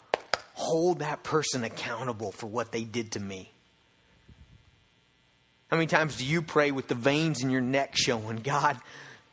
hold 0.53 0.99
that 0.99 1.23
person 1.23 1.63
accountable 1.63 2.31
for 2.31 2.45
what 2.45 2.71
they 2.71 2.83
did 2.83 3.13
to 3.13 3.19
me. 3.19 3.51
How 5.69 5.77
many 5.77 5.87
times 5.87 6.15
do 6.17 6.25
you 6.25 6.43
pray 6.43 6.71
with 6.71 6.87
the 6.87 6.95
veins 6.95 7.41
in 7.41 7.49
your 7.49 7.61
neck 7.61 7.93
showing, 7.95 8.37
God, 8.37 8.77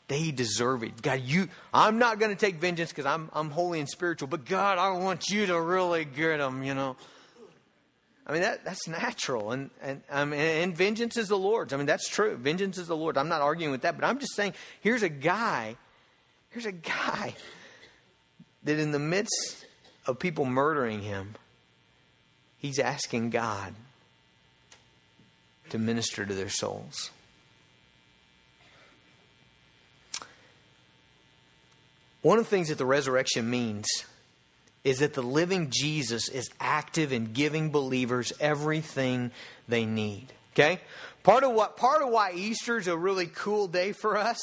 they 0.08 0.30
deserve 0.30 0.82
it. 0.82 1.00
God, 1.00 1.20
you, 1.22 1.48
I'm 1.72 1.98
not 1.98 2.18
going 2.18 2.30
to 2.30 2.36
take 2.36 2.56
vengeance 2.56 2.90
because 2.90 3.06
I'm, 3.06 3.30
I'm 3.32 3.50
holy 3.50 3.80
and 3.80 3.88
spiritual, 3.88 4.28
but 4.28 4.44
God, 4.44 4.78
I 4.78 4.90
want 4.98 5.28
you 5.28 5.46
to 5.46 5.60
really 5.60 6.04
get 6.04 6.38
them, 6.38 6.62
you 6.62 6.74
know. 6.74 6.96
I 8.26 8.32
mean, 8.32 8.42
that, 8.42 8.64
that's 8.64 8.88
natural. 8.88 9.52
And, 9.52 9.70
and, 9.82 10.02
um, 10.10 10.32
and 10.32 10.76
vengeance 10.76 11.16
is 11.16 11.28
the 11.28 11.38
Lord's. 11.38 11.72
I 11.72 11.76
mean, 11.76 11.86
that's 11.86 12.08
true. 12.08 12.36
Vengeance 12.36 12.78
is 12.78 12.86
the 12.86 12.96
Lord. 12.96 13.18
I'm 13.18 13.28
not 13.28 13.42
arguing 13.42 13.70
with 13.70 13.82
that, 13.82 13.98
but 13.98 14.06
I'm 14.06 14.18
just 14.18 14.34
saying 14.34 14.54
here's 14.80 15.02
a 15.02 15.08
guy, 15.08 15.76
here's 16.50 16.66
a 16.66 16.72
guy 16.72 17.34
that 18.64 18.78
in 18.78 18.92
the 18.92 18.98
midst 18.98 19.66
of 20.06 20.18
people 20.18 20.44
murdering 20.44 21.02
him, 21.02 21.34
he's 22.56 22.78
asking 22.78 23.30
God 23.30 23.74
to 25.70 25.78
minister 25.78 26.24
to 26.24 26.34
their 26.34 26.48
souls. 26.48 27.10
One 32.24 32.38
of 32.38 32.44
the 32.44 32.50
things 32.50 32.68
that 32.68 32.78
the 32.78 32.86
resurrection 32.86 33.50
means 33.50 33.84
is 34.82 35.00
that 35.00 35.12
the 35.12 35.20
living 35.20 35.68
Jesus 35.68 36.30
is 36.30 36.48
active 36.58 37.12
in 37.12 37.34
giving 37.34 37.70
believers 37.70 38.32
everything 38.40 39.30
they 39.68 39.84
need. 39.84 40.32
Okay? 40.54 40.80
Part 41.22 41.44
of 41.44 41.52
what 41.52 41.76
part 41.76 42.00
of 42.00 42.08
why 42.08 42.32
Easter 42.32 42.78
is 42.78 42.88
a 42.88 42.96
really 42.96 43.26
cool 43.26 43.68
day 43.68 43.92
for 43.92 44.16
us 44.16 44.40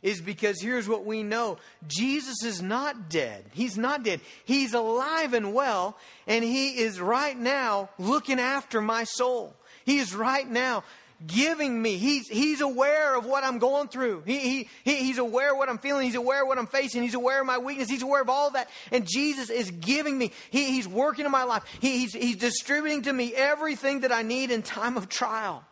is 0.00 0.22
because 0.22 0.62
here's 0.62 0.88
what 0.88 1.04
we 1.04 1.22
know. 1.22 1.58
Jesus 1.86 2.42
is 2.42 2.62
not 2.62 3.10
dead. 3.10 3.44
He's 3.52 3.76
not 3.76 4.04
dead. 4.04 4.22
He's 4.46 4.72
alive 4.72 5.34
and 5.34 5.52
well, 5.52 5.98
and 6.26 6.42
he 6.42 6.78
is 6.78 6.98
right 6.98 7.38
now 7.38 7.90
looking 7.98 8.40
after 8.40 8.80
my 8.80 9.04
soul. 9.04 9.54
He 9.84 9.98
is 9.98 10.14
right 10.14 10.48
now 10.48 10.82
giving 11.26 11.80
me. 11.80 11.98
He's, 11.98 12.28
he's 12.28 12.60
aware 12.60 13.16
of 13.16 13.26
what 13.26 13.44
I'm 13.44 13.58
going 13.58 13.88
through. 13.88 14.22
He, 14.24 14.38
he, 14.38 14.68
he, 14.84 14.96
he's 14.96 15.18
aware 15.18 15.52
of 15.52 15.58
what 15.58 15.68
I'm 15.68 15.78
feeling. 15.78 16.06
He's 16.06 16.14
aware 16.14 16.42
of 16.42 16.48
what 16.48 16.58
I'm 16.58 16.66
facing. 16.66 17.02
He's 17.02 17.14
aware 17.14 17.40
of 17.40 17.46
my 17.46 17.58
weakness. 17.58 17.90
He's 17.90 18.02
aware 18.02 18.22
of 18.22 18.28
all 18.28 18.50
that. 18.50 18.68
And 18.92 19.06
Jesus 19.06 19.50
is 19.50 19.70
giving 19.70 20.16
me. 20.16 20.32
He, 20.50 20.66
he's 20.66 20.86
working 20.86 21.24
in 21.24 21.32
my 21.32 21.44
life. 21.44 21.64
He, 21.80 21.98
he's, 21.98 22.14
he's 22.14 22.36
distributing 22.36 23.02
to 23.02 23.12
me 23.12 23.34
everything 23.34 24.00
that 24.00 24.12
I 24.12 24.22
need 24.22 24.50
in 24.50 24.62
time 24.62 24.96
of 24.96 25.08
trial. 25.08 25.64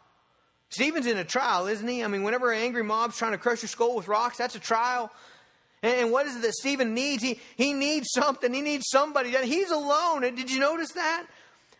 Stephen's 0.68 1.06
in 1.06 1.16
a 1.16 1.24
trial, 1.24 1.68
isn't 1.68 1.86
he? 1.86 2.02
I 2.02 2.08
mean, 2.08 2.24
whenever 2.24 2.50
an 2.50 2.60
angry 2.60 2.82
mob's 2.82 3.16
trying 3.16 3.32
to 3.32 3.38
crush 3.38 3.62
your 3.62 3.68
skull 3.68 3.94
with 3.94 4.08
rocks, 4.08 4.38
that's 4.38 4.56
a 4.56 4.60
trial. 4.60 5.12
And 5.82 6.10
what 6.10 6.26
is 6.26 6.36
it 6.36 6.42
that 6.42 6.54
Stephen 6.54 6.94
needs? 6.94 7.22
He, 7.22 7.38
he 7.56 7.72
needs 7.72 8.08
something. 8.12 8.52
He 8.52 8.62
needs 8.62 8.86
somebody. 8.88 9.30
He's 9.30 9.70
alone. 9.70 10.24
And 10.24 10.36
did 10.36 10.50
you 10.50 10.58
notice 10.58 10.90
that? 10.92 11.26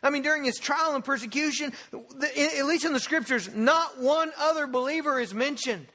I 0.03 0.11
mean, 0.11 0.23
during 0.23 0.45
his 0.45 0.59
trial 0.59 0.95
and 0.95 1.05
persecution, 1.05 1.73
at 1.93 2.67
least 2.67 2.85
in 2.85 2.93
the 2.93 3.01
scriptures, 3.01 3.55
not 3.55 3.99
one 4.01 4.33
other 4.39 4.67
believer 4.67 5.19
is 5.19 5.35
mentioned. 5.35 5.87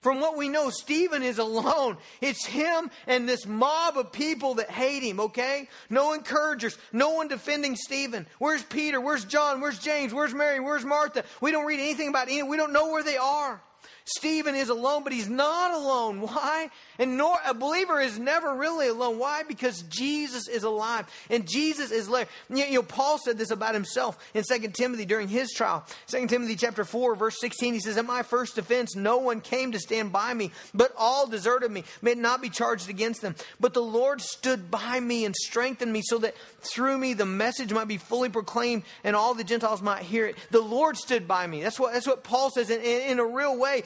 From 0.00 0.20
what 0.20 0.36
we 0.36 0.48
know, 0.48 0.68
Stephen 0.70 1.22
is 1.22 1.38
alone. 1.38 1.96
It's 2.20 2.44
him 2.44 2.90
and 3.06 3.28
this 3.28 3.46
mob 3.46 3.96
of 3.96 4.10
people 4.10 4.54
that 4.54 4.68
hate 4.68 5.04
him, 5.04 5.20
okay? 5.20 5.68
No 5.88 6.12
encouragers, 6.12 6.76
no 6.92 7.10
one 7.10 7.28
defending 7.28 7.76
Stephen. 7.76 8.26
Where's 8.38 8.64
Peter? 8.64 9.00
Where's 9.00 9.24
John? 9.24 9.60
Where's 9.60 9.78
James? 9.78 10.12
Where's 10.12 10.34
Mary? 10.34 10.58
Where's 10.58 10.84
Martha? 10.84 11.24
We 11.40 11.52
don't 11.52 11.66
read 11.66 11.78
anything 11.78 12.08
about 12.08 12.28
any, 12.28 12.42
we 12.42 12.56
don't 12.56 12.72
know 12.72 12.90
where 12.90 13.04
they 13.04 13.16
are. 13.16 13.62
Stephen 14.04 14.54
is 14.54 14.68
alone, 14.68 15.04
but 15.04 15.12
he's 15.12 15.28
not 15.28 15.74
alone. 15.74 16.20
Why? 16.20 16.70
And 16.98 17.16
nor 17.16 17.36
a 17.46 17.54
believer 17.54 18.00
is 18.00 18.18
never 18.18 18.54
really 18.54 18.88
alone. 18.88 19.18
Why? 19.18 19.42
Because 19.42 19.82
Jesus 19.82 20.48
is 20.48 20.62
alive 20.64 21.06
and 21.30 21.48
Jesus 21.48 21.90
is 21.90 22.08
there. 22.08 22.26
You, 22.50 22.72
know, 22.72 22.82
Paul 22.82 23.18
said 23.18 23.38
this 23.38 23.50
about 23.50 23.74
himself 23.74 24.18
in 24.34 24.42
2 24.42 24.68
Timothy 24.68 25.04
during 25.04 25.28
his 25.28 25.52
trial. 25.52 25.84
2 26.08 26.26
Timothy 26.26 26.56
chapter 26.56 26.84
4, 26.84 27.14
verse 27.14 27.40
16, 27.40 27.74
he 27.74 27.80
says, 27.80 27.96
At 27.96 28.04
my 28.04 28.22
first 28.22 28.54
defense, 28.54 28.96
no 28.96 29.18
one 29.18 29.40
came 29.40 29.72
to 29.72 29.78
stand 29.78 30.12
by 30.12 30.34
me, 30.34 30.50
but 30.74 30.92
all 30.96 31.26
deserted 31.26 31.70
me. 31.70 31.84
May 32.00 32.12
it 32.12 32.18
not 32.18 32.42
be 32.42 32.50
charged 32.50 32.88
against 32.88 33.22
them. 33.22 33.34
But 33.60 33.74
the 33.74 33.82
Lord 33.82 34.20
stood 34.20 34.70
by 34.70 34.98
me 35.00 35.24
and 35.24 35.34
strengthened 35.34 35.92
me 35.92 36.02
so 36.04 36.18
that 36.18 36.34
through 36.60 36.98
me 36.98 37.14
the 37.14 37.26
message 37.26 37.72
might 37.72 37.88
be 37.88 37.96
fully 37.96 38.28
proclaimed 38.28 38.82
and 39.04 39.16
all 39.16 39.34
the 39.34 39.44
Gentiles 39.44 39.82
might 39.82 40.02
hear 40.02 40.26
it. 40.26 40.36
The 40.50 40.60
Lord 40.60 40.96
stood 40.96 41.28
by 41.28 41.46
me. 41.46 41.62
That's 41.62 41.78
what, 41.78 41.92
that's 41.92 42.06
what 42.06 42.24
Paul 42.24 42.50
says 42.50 42.70
in, 42.70 42.80
in, 42.80 43.12
in 43.12 43.18
a 43.18 43.24
real 43.24 43.56
way. 43.56 43.82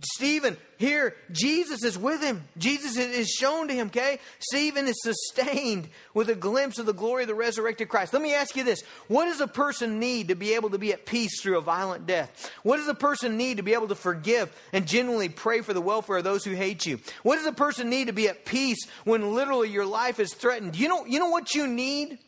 Stephen, 0.00 0.56
here, 0.78 1.14
Jesus 1.30 1.82
is 1.82 1.98
with 1.98 2.22
him. 2.22 2.44
Jesus 2.56 2.96
is 2.96 3.28
shown 3.28 3.68
to 3.68 3.74
him, 3.74 3.88
okay? 3.88 4.18
Stephen 4.38 4.86
is 4.86 5.02
sustained 5.02 5.88
with 6.14 6.30
a 6.30 6.34
glimpse 6.34 6.78
of 6.78 6.86
the 6.86 6.94
glory 6.94 7.24
of 7.24 7.28
the 7.28 7.34
resurrected 7.34 7.88
Christ. 7.88 8.12
Let 8.12 8.22
me 8.22 8.32
ask 8.32 8.56
you 8.56 8.64
this 8.64 8.82
What 9.08 9.26
does 9.26 9.40
a 9.40 9.46
person 9.46 9.98
need 9.98 10.28
to 10.28 10.34
be 10.34 10.54
able 10.54 10.70
to 10.70 10.78
be 10.78 10.92
at 10.92 11.04
peace 11.04 11.42
through 11.42 11.58
a 11.58 11.62
violent 11.62 12.06
death? 12.06 12.50
What 12.62 12.76
does 12.76 12.88
a 12.88 12.94
person 12.94 13.36
need 13.36 13.58
to 13.58 13.62
be 13.62 13.74
able 13.74 13.88
to 13.88 13.94
forgive 13.94 14.54
and 14.72 14.86
genuinely 14.86 15.28
pray 15.28 15.60
for 15.60 15.74
the 15.74 15.80
welfare 15.80 16.18
of 16.18 16.24
those 16.24 16.44
who 16.44 16.52
hate 16.52 16.86
you? 16.86 17.00
What 17.22 17.36
does 17.36 17.46
a 17.46 17.52
person 17.52 17.90
need 17.90 18.06
to 18.06 18.12
be 18.12 18.28
at 18.28 18.44
peace 18.44 18.86
when 19.04 19.34
literally 19.34 19.68
your 19.68 19.86
life 19.86 20.20
is 20.20 20.32
threatened? 20.32 20.76
You 20.76 20.88
know, 20.88 21.04
you 21.04 21.18
know 21.18 21.30
what 21.30 21.54
you 21.54 21.66
need? 21.66 22.18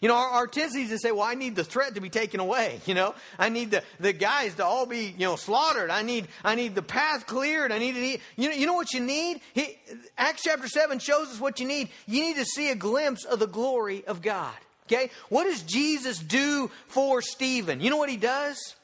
You 0.00 0.08
know, 0.08 0.14
our, 0.14 0.28
our 0.28 0.46
tendency 0.46 0.86
to 0.88 0.98
say, 0.98 1.10
well, 1.10 1.22
I 1.22 1.34
need 1.34 1.56
the 1.56 1.64
threat 1.64 1.94
to 1.96 2.00
be 2.00 2.10
taken 2.10 2.40
away. 2.40 2.80
You 2.86 2.94
know, 2.94 3.14
I 3.38 3.48
need 3.48 3.70
the, 3.70 3.82
the 4.00 4.12
guys 4.12 4.54
to 4.56 4.64
all 4.64 4.86
be, 4.86 5.14
you 5.18 5.26
know, 5.26 5.36
slaughtered. 5.36 5.90
I 5.90 6.02
need, 6.02 6.28
I 6.44 6.54
need 6.54 6.74
the 6.74 6.82
path 6.82 7.26
cleared. 7.26 7.72
I 7.72 7.78
need 7.78 7.94
to, 7.94 8.18
you 8.36 8.48
know, 8.48 8.54
you 8.54 8.66
know 8.66 8.74
what 8.74 8.92
you 8.92 9.00
need? 9.00 9.40
He, 9.54 9.78
Acts 10.16 10.42
chapter 10.42 10.68
7 10.68 10.98
shows 10.98 11.28
us 11.28 11.40
what 11.40 11.60
you 11.60 11.66
need. 11.66 11.88
You 12.06 12.22
need 12.22 12.36
to 12.36 12.44
see 12.44 12.70
a 12.70 12.74
glimpse 12.74 13.24
of 13.24 13.38
the 13.38 13.46
glory 13.46 14.04
of 14.06 14.22
God. 14.22 14.54
Okay? 14.86 15.10
What 15.28 15.44
does 15.44 15.62
Jesus 15.62 16.18
do 16.18 16.70
for 16.86 17.20
Stephen? 17.20 17.80
You 17.80 17.90
know 17.90 17.98
what 17.98 18.08
he 18.08 18.16
does? 18.16 18.76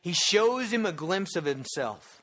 He 0.00 0.12
shows 0.12 0.72
him 0.72 0.86
a 0.86 0.92
glimpse 0.92 1.34
of 1.34 1.44
himself. 1.44 2.17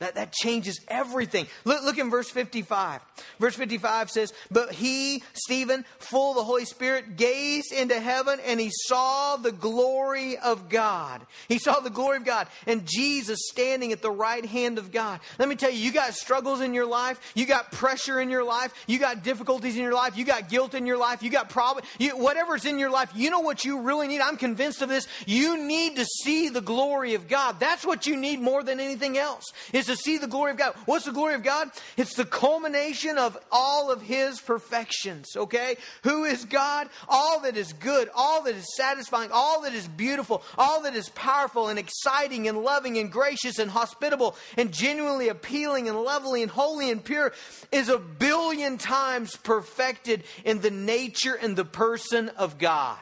That, 0.00 0.14
that 0.14 0.32
changes 0.32 0.80
everything. 0.88 1.46
Look, 1.66 1.84
look 1.84 1.98
in 1.98 2.08
verse 2.08 2.30
55. 2.30 3.02
Verse 3.38 3.54
55 3.54 4.10
says, 4.10 4.32
But 4.50 4.72
he, 4.72 5.22
Stephen, 5.34 5.84
full 5.98 6.30
of 6.30 6.36
the 6.36 6.44
Holy 6.44 6.64
Spirit, 6.64 7.18
gazed 7.18 7.70
into 7.70 8.00
heaven 8.00 8.40
and 8.46 8.58
he 8.58 8.70
saw 8.72 9.36
the 9.36 9.52
glory 9.52 10.38
of 10.38 10.70
God. 10.70 11.20
He 11.48 11.58
saw 11.58 11.80
the 11.80 11.90
glory 11.90 12.16
of 12.16 12.24
God 12.24 12.48
and 12.66 12.86
Jesus 12.86 13.40
standing 13.50 13.92
at 13.92 14.00
the 14.00 14.10
right 14.10 14.44
hand 14.44 14.78
of 14.78 14.90
God. 14.90 15.20
Let 15.38 15.50
me 15.50 15.54
tell 15.54 15.70
you, 15.70 15.78
you 15.78 15.92
got 15.92 16.14
struggles 16.14 16.62
in 16.62 16.72
your 16.72 16.86
life, 16.86 17.20
you 17.34 17.44
got 17.44 17.70
pressure 17.70 18.20
in 18.20 18.30
your 18.30 18.44
life, 18.44 18.72
you 18.86 18.98
got 18.98 19.22
difficulties 19.22 19.76
in 19.76 19.82
your 19.82 19.92
life, 19.92 20.16
you 20.16 20.24
got 20.24 20.48
guilt 20.48 20.72
in 20.72 20.86
your 20.86 20.96
life, 20.96 21.22
you 21.22 21.28
got 21.28 21.50
problems, 21.50 21.86
you, 21.98 22.16
whatever's 22.16 22.64
in 22.64 22.78
your 22.78 22.90
life, 22.90 23.10
you 23.14 23.28
know 23.28 23.40
what 23.40 23.66
you 23.66 23.82
really 23.82 24.08
need? 24.08 24.22
I'm 24.22 24.38
convinced 24.38 24.80
of 24.80 24.88
this. 24.88 25.06
You 25.26 25.62
need 25.62 25.96
to 25.96 26.06
see 26.06 26.48
the 26.48 26.62
glory 26.62 27.12
of 27.12 27.28
God. 27.28 27.60
That's 27.60 27.84
what 27.84 28.06
you 28.06 28.16
need 28.16 28.40
more 28.40 28.62
than 28.62 28.80
anything 28.80 29.18
else. 29.18 29.44
Is 29.74 29.89
to 29.90 29.96
see 29.96 30.18
the 30.18 30.26
glory 30.26 30.52
of 30.52 30.56
God. 30.56 30.74
What's 30.86 31.04
the 31.04 31.12
glory 31.12 31.34
of 31.34 31.42
God? 31.42 31.68
It's 31.96 32.14
the 32.14 32.24
culmination 32.24 33.18
of 33.18 33.36
all 33.50 33.90
of 33.90 34.02
His 34.02 34.40
perfections, 34.40 35.26
okay? 35.36 35.76
Who 36.04 36.24
is 36.24 36.44
God? 36.44 36.88
All 37.08 37.40
that 37.40 37.56
is 37.56 37.72
good, 37.72 38.08
all 38.14 38.42
that 38.44 38.54
is 38.54 38.76
satisfying, 38.76 39.30
all 39.32 39.62
that 39.62 39.74
is 39.74 39.88
beautiful, 39.88 40.42
all 40.56 40.82
that 40.82 40.94
is 40.94 41.08
powerful 41.10 41.68
and 41.68 41.78
exciting 41.78 42.48
and 42.48 42.62
loving 42.62 42.98
and 42.98 43.10
gracious 43.10 43.58
and 43.58 43.70
hospitable 43.70 44.36
and 44.56 44.72
genuinely 44.72 45.28
appealing 45.28 45.88
and 45.88 46.00
lovely 46.00 46.42
and 46.42 46.50
holy 46.50 46.90
and 46.90 47.04
pure 47.04 47.32
is 47.72 47.88
a 47.88 47.98
billion 47.98 48.78
times 48.78 49.36
perfected 49.36 50.24
in 50.44 50.60
the 50.60 50.70
nature 50.70 51.34
and 51.34 51.56
the 51.56 51.64
person 51.64 52.28
of 52.30 52.58
God. 52.58 52.98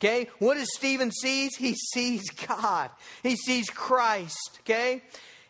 Okay? 0.00 0.28
What 0.40 0.54
does 0.54 0.68
Stephen 0.74 1.12
sees? 1.12 1.54
He 1.56 1.74
sees 1.74 2.28
God. 2.30 2.90
He 3.22 3.36
sees 3.36 3.70
Christ. 3.70 4.58
Okay? 4.60 5.02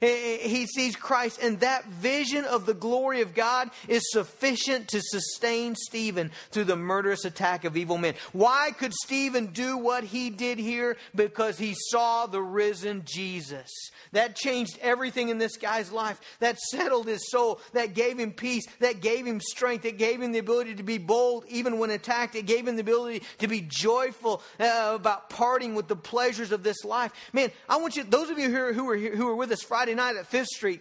He 0.03 0.67
sees 0.67 0.97
Christ, 0.97 1.39
and 1.41 1.61
that 1.61 1.85
vision 1.85 2.45
of 2.45 2.67
the 2.67 2.75
glory 2.75 3.21
of 3.21 3.35
God 3.35 3.71
is 3.87 4.03
sufficient 4.11 4.89
to 4.89 5.01
sustain 5.01 5.77
Stephen 5.77 6.33
through 6.51 6.65
the 6.65 6.75
murderous 6.75 7.25
attack 7.25 7.65
of 7.65 7.77
evil 7.77 7.99
men. 7.99 8.15
Why 8.33 8.73
could 8.77 8.93
Stephen 8.93 9.47
do 9.47 9.79
what 9.79 10.03
he 10.03 10.29
did 10.29 10.59
here? 10.59 10.97
Because 11.15 11.57
he 11.57 11.75
saw 11.77 12.27
the 12.27 12.43
risen 12.43 13.03
Jesus. 13.05 13.71
That 14.11 14.35
changed 14.35 14.77
everything 14.83 15.29
in 15.29 15.39
this 15.39 15.57
guy's 15.57 15.93
life. 15.93 16.21
That 16.41 16.59
settled 16.59 17.07
his 17.07 17.31
soul. 17.31 17.61
That 17.73 17.95
gave 17.95 18.19
him 18.19 18.33
peace. 18.33 18.65
That 18.81 19.01
gave 19.01 19.25
him 19.25 19.41
strength. 19.41 19.85
It 19.85 19.99
gave 19.99 20.21
him 20.21 20.33
the 20.33 20.39
ability 20.41 20.75
to 20.75 20.83
be 20.83 20.99
bold 20.99 21.45
even 21.49 21.79
when 21.79 21.91
attacked. 21.91 22.35
It 22.35 22.47
gave 22.47 22.67
him 22.67 22.75
the 22.75 22.83
ability 22.83 23.23
to 23.39 23.49
be 23.49 23.61
joyful 23.61 24.43
uh, 24.59 24.93
about 24.95 25.31
parting 25.31 25.75
with 25.75 25.89
the 25.89 25.97
pleasures 25.97 26.53
of 26.53 26.63
this 26.63 26.85
life. 26.85 27.13
Man, 27.33 27.53
I 27.69 27.77
want 27.77 27.97
you, 27.97 28.03
those 28.03 28.29
of 28.29 28.39
you 28.39 28.51
who 28.51 28.59
are, 28.59 28.73
who 28.73 28.91
are, 28.91 28.97
who 28.97 29.29
are 29.29 29.37
with 29.37 29.53
us 29.53 29.63
Friday 29.63 29.92
Friday 29.93 30.15
night 30.15 30.19
at 30.19 30.27
Fifth 30.27 30.49
Street, 30.49 30.81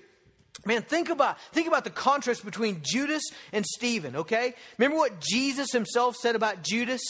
Man, 0.66 0.84
think 0.84 1.10
about 1.10 1.40
think 1.54 1.68
about 1.68 1.84
the 1.86 1.90
contrast 1.90 2.46
between 2.46 2.82
Judas 2.84 3.24
and 3.52 3.66
Stephen, 3.66 4.16
okay? 4.16 4.54
Remember 4.78 4.98
what 4.98 5.20
Jesus 5.20 5.72
himself 5.72 6.16
said 6.16 6.36
about 6.36 6.62
Judas? 6.62 7.02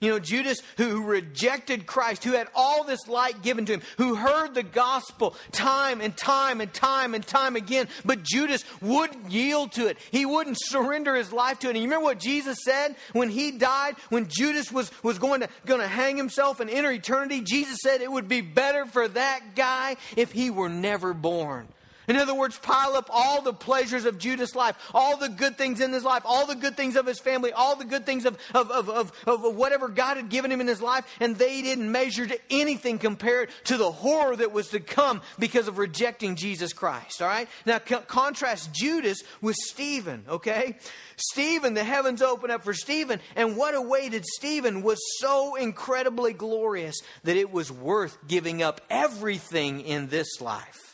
You 0.00 0.10
know, 0.10 0.20
Judas 0.20 0.62
who 0.76 1.02
rejected 1.02 1.84
Christ, 1.84 2.22
who 2.22 2.32
had 2.32 2.46
all 2.54 2.84
this 2.84 3.08
light 3.08 3.42
given 3.42 3.66
to 3.66 3.72
him, 3.74 3.82
who 3.96 4.14
heard 4.14 4.54
the 4.54 4.62
gospel 4.62 5.34
time 5.50 6.00
and 6.00 6.16
time 6.16 6.60
and 6.60 6.72
time 6.72 7.14
and 7.14 7.26
time 7.26 7.56
again, 7.56 7.88
but 8.04 8.22
Judas 8.22 8.64
wouldn't 8.80 9.30
yield 9.30 9.72
to 9.72 9.88
it. 9.88 9.98
He 10.12 10.24
wouldn't 10.24 10.58
surrender 10.60 11.16
his 11.16 11.32
life 11.32 11.58
to 11.60 11.66
it. 11.66 11.70
And 11.70 11.78
you 11.78 11.84
remember 11.84 12.04
what 12.04 12.20
Jesus 12.20 12.58
said 12.64 12.94
when 13.12 13.28
he 13.28 13.50
died, 13.50 13.96
when 14.08 14.28
Judas 14.28 14.70
was, 14.70 14.92
was 15.02 15.18
going 15.18 15.40
to, 15.40 15.48
going 15.66 15.80
to 15.80 15.88
hang 15.88 16.16
himself 16.16 16.60
and 16.60 16.70
enter 16.70 16.92
eternity? 16.92 17.40
Jesus 17.40 17.78
said 17.82 18.00
it 18.00 18.12
would 18.12 18.28
be 18.28 18.40
better 18.40 18.86
for 18.86 19.08
that 19.08 19.56
guy 19.56 19.96
if 20.16 20.30
he 20.30 20.50
were 20.50 20.68
never 20.68 21.12
born. 21.12 21.66
In 22.08 22.16
other 22.16 22.34
words, 22.34 22.58
pile 22.58 22.94
up 22.94 23.10
all 23.12 23.42
the 23.42 23.52
pleasures 23.52 24.06
of 24.06 24.18
Judas' 24.18 24.54
life, 24.54 24.76
all 24.94 25.18
the 25.18 25.28
good 25.28 25.58
things 25.58 25.80
in 25.80 25.92
his 25.92 26.04
life, 26.04 26.22
all 26.24 26.46
the 26.46 26.54
good 26.54 26.74
things 26.74 26.96
of 26.96 27.04
his 27.04 27.20
family, 27.20 27.52
all 27.52 27.76
the 27.76 27.84
good 27.84 28.06
things 28.06 28.24
of, 28.24 28.38
of, 28.54 28.70
of, 28.70 28.88
of, 28.88 29.12
of 29.26 29.54
whatever 29.54 29.88
God 29.88 30.16
had 30.16 30.30
given 30.30 30.50
him 30.50 30.62
in 30.62 30.66
his 30.66 30.80
life, 30.80 31.04
and 31.20 31.36
they 31.36 31.60
didn't 31.60 31.92
measure 31.92 32.26
to 32.26 32.40
anything 32.50 32.98
compared 32.98 33.50
to 33.64 33.76
the 33.76 33.92
horror 33.92 34.34
that 34.36 34.52
was 34.52 34.68
to 34.68 34.80
come 34.80 35.20
because 35.38 35.68
of 35.68 35.76
rejecting 35.76 36.34
Jesus 36.34 36.72
Christ. 36.72 37.20
All 37.20 37.28
right? 37.28 37.48
Now, 37.66 37.78
co- 37.78 38.00
contrast 38.00 38.72
Judas 38.72 39.22
with 39.42 39.56
Stephen, 39.56 40.24
okay? 40.28 40.78
Stephen, 41.16 41.74
the 41.74 41.84
heavens 41.84 42.22
open 42.22 42.50
up 42.50 42.64
for 42.64 42.72
Stephen, 42.72 43.20
and 43.36 43.54
what 43.54 43.74
awaited 43.74 44.24
Stephen 44.24 44.82
was 44.82 44.98
so 45.18 45.56
incredibly 45.56 46.32
glorious 46.32 46.96
that 47.24 47.36
it 47.36 47.52
was 47.52 47.70
worth 47.70 48.16
giving 48.26 48.62
up 48.62 48.80
everything 48.88 49.82
in 49.82 50.08
this 50.08 50.40
life. 50.40 50.87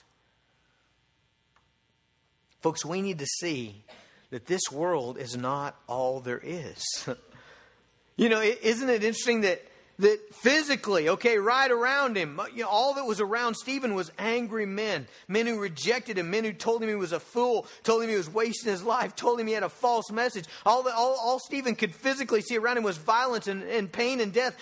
Folks, 2.65 2.83
we 2.83 3.03
need 3.03 3.19
to 3.19 3.27
see 3.27 3.85
that 4.31 4.47
this 4.47 4.73
world 4.73 5.19
is 5.19 5.37
not 5.37 5.77
all 5.87 6.21
there 6.21 6.41
is. 6.43 6.83
you 8.17 8.31
know, 8.31 8.41
isn't 8.41 8.89
it 8.89 9.05
interesting 9.05 9.43
that 9.43 9.61
that 9.99 10.35
physically, 10.35 11.11
okay, 11.11 11.37
right 11.37 11.71
around 11.71 12.17
him, 12.17 12.41
you 12.55 12.63
know, 12.63 12.69
all 12.71 12.95
that 12.95 13.05
was 13.05 13.21
around 13.21 13.55
Stephen 13.55 13.95
was 13.95 14.11
angry 14.19 14.65
men, 14.65 15.07
men 15.29 15.47
who 15.47 15.61
rejected 15.61 16.17
him, 16.17 16.31
men 16.31 16.43
who 16.43 16.55
told 16.55 16.83
him 16.83 16.89
he 16.89 16.95
was 16.95 17.13
a 17.13 17.21
fool, 17.21 17.67
told 17.83 18.03
him 18.03 18.09
he 18.09 18.17
was 18.17 18.31
wasting 18.31 18.73
his 18.73 18.83
life, 18.83 19.15
told 19.15 19.39
him 19.39 19.47
he 19.47 19.53
had 19.53 19.63
a 19.63 19.69
false 19.69 20.11
message. 20.11 20.47
All, 20.65 20.85
that, 20.85 20.95
all, 20.95 21.19
all 21.23 21.39
Stephen 21.39 21.75
could 21.75 21.95
physically 21.95 22.41
see 22.41 22.57
around 22.57 22.79
him 22.79 22.83
was 22.83 22.97
violence 22.97 23.47
and, 23.47 23.63
and 23.63 23.93
pain 23.93 24.21
and 24.21 24.33
death. 24.33 24.57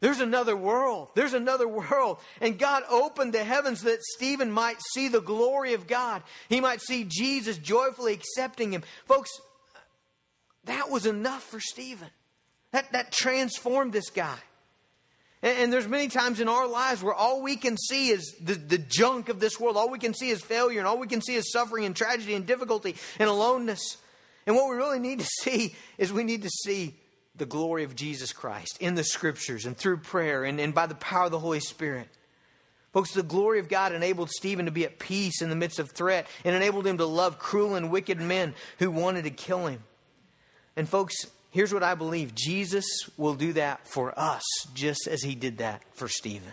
There's 0.00 0.20
another 0.20 0.56
world. 0.56 1.08
There's 1.14 1.32
another 1.32 1.66
world. 1.66 2.18
And 2.40 2.58
God 2.58 2.82
opened 2.90 3.32
the 3.32 3.44
heavens 3.44 3.82
that 3.82 4.02
Stephen 4.02 4.50
might 4.50 4.76
see 4.92 5.08
the 5.08 5.20
glory 5.20 5.72
of 5.72 5.86
God. 5.86 6.22
He 6.48 6.60
might 6.60 6.82
see 6.82 7.04
Jesus 7.08 7.56
joyfully 7.56 8.12
accepting 8.12 8.72
him. 8.72 8.82
Folks, 9.06 9.30
that 10.64 10.90
was 10.90 11.06
enough 11.06 11.42
for 11.42 11.60
Stephen. 11.60 12.08
That, 12.72 12.92
that 12.92 13.10
transformed 13.10 13.92
this 13.92 14.10
guy. 14.10 14.36
And, 15.42 15.58
and 15.58 15.72
there's 15.72 15.88
many 15.88 16.08
times 16.08 16.40
in 16.40 16.48
our 16.48 16.66
lives 16.66 17.02
where 17.02 17.14
all 17.14 17.40
we 17.40 17.56
can 17.56 17.78
see 17.78 18.08
is 18.08 18.34
the, 18.40 18.54
the 18.54 18.78
junk 18.78 19.30
of 19.30 19.40
this 19.40 19.58
world. 19.58 19.78
All 19.78 19.90
we 19.90 19.98
can 19.98 20.12
see 20.12 20.28
is 20.28 20.42
failure, 20.42 20.78
and 20.78 20.86
all 20.86 20.98
we 20.98 21.06
can 21.06 21.22
see 21.22 21.36
is 21.36 21.50
suffering 21.50 21.86
and 21.86 21.96
tragedy 21.96 22.34
and 22.34 22.44
difficulty 22.44 22.96
and 23.18 23.30
aloneness. 23.30 23.96
And 24.46 24.56
what 24.56 24.68
we 24.68 24.76
really 24.76 24.98
need 24.98 25.20
to 25.20 25.26
see 25.42 25.74
is 25.96 26.12
we 26.12 26.24
need 26.24 26.42
to 26.42 26.50
see 26.50 26.94
the 27.38 27.46
glory 27.46 27.84
of 27.84 27.94
Jesus 27.94 28.32
Christ 28.32 28.78
in 28.80 28.94
the 28.94 29.04
scriptures 29.04 29.66
and 29.66 29.76
through 29.76 29.98
prayer 29.98 30.44
and, 30.44 30.60
and 30.60 30.74
by 30.74 30.86
the 30.86 30.94
power 30.94 31.26
of 31.26 31.30
the 31.30 31.38
Holy 31.38 31.60
Spirit. 31.60 32.08
Folks, 32.92 33.12
the 33.12 33.22
glory 33.22 33.58
of 33.58 33.68
God 33.68 33.92
enabled 33.92 34.30
Stephen 34.30 34.64
to 34.64 34.70
be 34.70 34.84
at 34.84 34.98
peace 34.98 35.42
in 35.42 35.50
the 35.50 35.56
midst 35.56 35.78
of 35.78 35.90
threat 35.90 36.26
and 36.44 36.56
enabled 36.56 36.86
him 36.86 36.96
to 36.98 37.04
love 37.04 37.38
cruel 37.38 37.74
and 37.74 37.90
wicked 37.90 38.18
men 38.18 38.54
who 38.78 38.90
wanted 38.90 39.24
to 39.24 39.30
kill 39.30 39.66
him. 39.66 39.82
And, 40.76 40.88
folks, 40.88 41.14
here's 41.50 41.74
what 41.74 41.82
I 41.82 41.94
believe 41.94 42.34
Jesus 42.34 42.86
will 43.18 43.34
do 43.34 43.52
that 43.52 43.86
for 43.86 44.18
us 44.18 44.42
just 44.72 45.08
as 45.08 45.22
he 45.22 45.34
did 45.34 45.58
that 45.58 45.82
for 45.92 46.08
Stephen. 46.08 46.52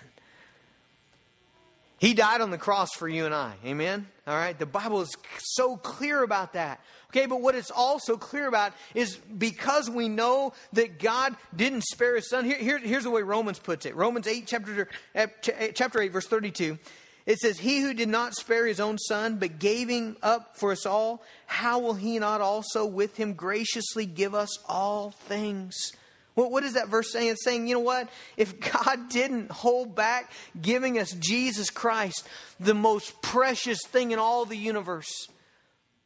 He 1.97 2.13
died 2.13 2.41
on 2.41 2.51
the 2.51 2.57
cross 2.57 2.91
for 2.91 3.07
you 3.07 3.25
and 3.25 3.33
I. 3.33 3.53
Amen? 3.65 4.07
All 4.27 4.35
right? 4.35 4.59
The 4.59 4.65
Bible 4.65 4.99
is 4.99 5.15
so 5.37 5.77
clear 5.77 6.21
about 6.21 6.51
that. 6.51 6.81
Okay, 7.15 7.27
but 7.27 7.41
what 7.41 7.53
it's 7.53 7.69
also 7.69 8.17
clear 8.17 8.47
about 8.47 8.73
is 8.95 9.17
because 9.17 9.87
we 9.87 10.09
know 10.09 10.53
that 10.73 10.97
God 10.97 11.35
didn't 11.55 11.83
spare 11.83 12.15
his 12.15 12.27
son. 12.27 12.43
Here, 12.43 12.57
here, 12.57 12.79
here's 12.79 13.03
the 13.03 13.11
way 13.11 13.21
Romans 13.21 13.59
puts 13.59 13.85
it 13.85 13.95
Romans 13.95 14.25
8, 14.25 14.47
chapter, 14.47 14.89
eh, 15.13 15.27
eh, 15.45 15.71
chapter 15.75 16.01
8, 16.01 16.11
verse 16.11 16.25
32. 16.25 16.79
It 17.27 17.37
says, 17.37 17.59
He 17.59 17.81
who 17.81 17.93
did 17.93 18.09
not 18.09 18.33
spare 18.33 18.65
his 18.65 18.79
own 18.79 18.97
son, 18.97 19.37
but 19.37 19.59
gave 19.59 19.89
him 19.89 20.17
up 20.23 20.57
for 20.57 20.71
us 20.71 20.87
all, 20.87 21.21
how 21.45 21.77
will 21.77 21.93
he 21.93 22.17
not 22.17 22.41
also 22.41 22.83
with 22.83 23.15
him 23.15 23.33
graciously 23.33 24.07
give 24.07 24.33
us 24.33 24.57
all 24.67 25.11
things? 25.11 25.91
What, 26.33 26.49
what 26.49 26.63
is 26.63 26.73
that 26.73 26.87
verse 26.87 27.11
saying? 27.11 27.27
It's 27.27 27.43
saying, 27.43 27.67
you 27.67 27.75
know 27.75 27.81
what? 27.81 28.09
If 28.37 28.59
God 28.59 29.07
didn't 29.09 29.51
hold 29.51 29.95
back 29.95 30.31
giving 30.59 30.97
us 30.97 31.11
Jesus 31.11 31.69
Christ, 31.69 32.27
the 32.59 32.73
most 32.73 33.21
precious 33.21 33.85
thing 33.85 34.09
in 34.09 34.17
all 34.17 34.45
the 34.45 34.57
universe, 34.57 35.27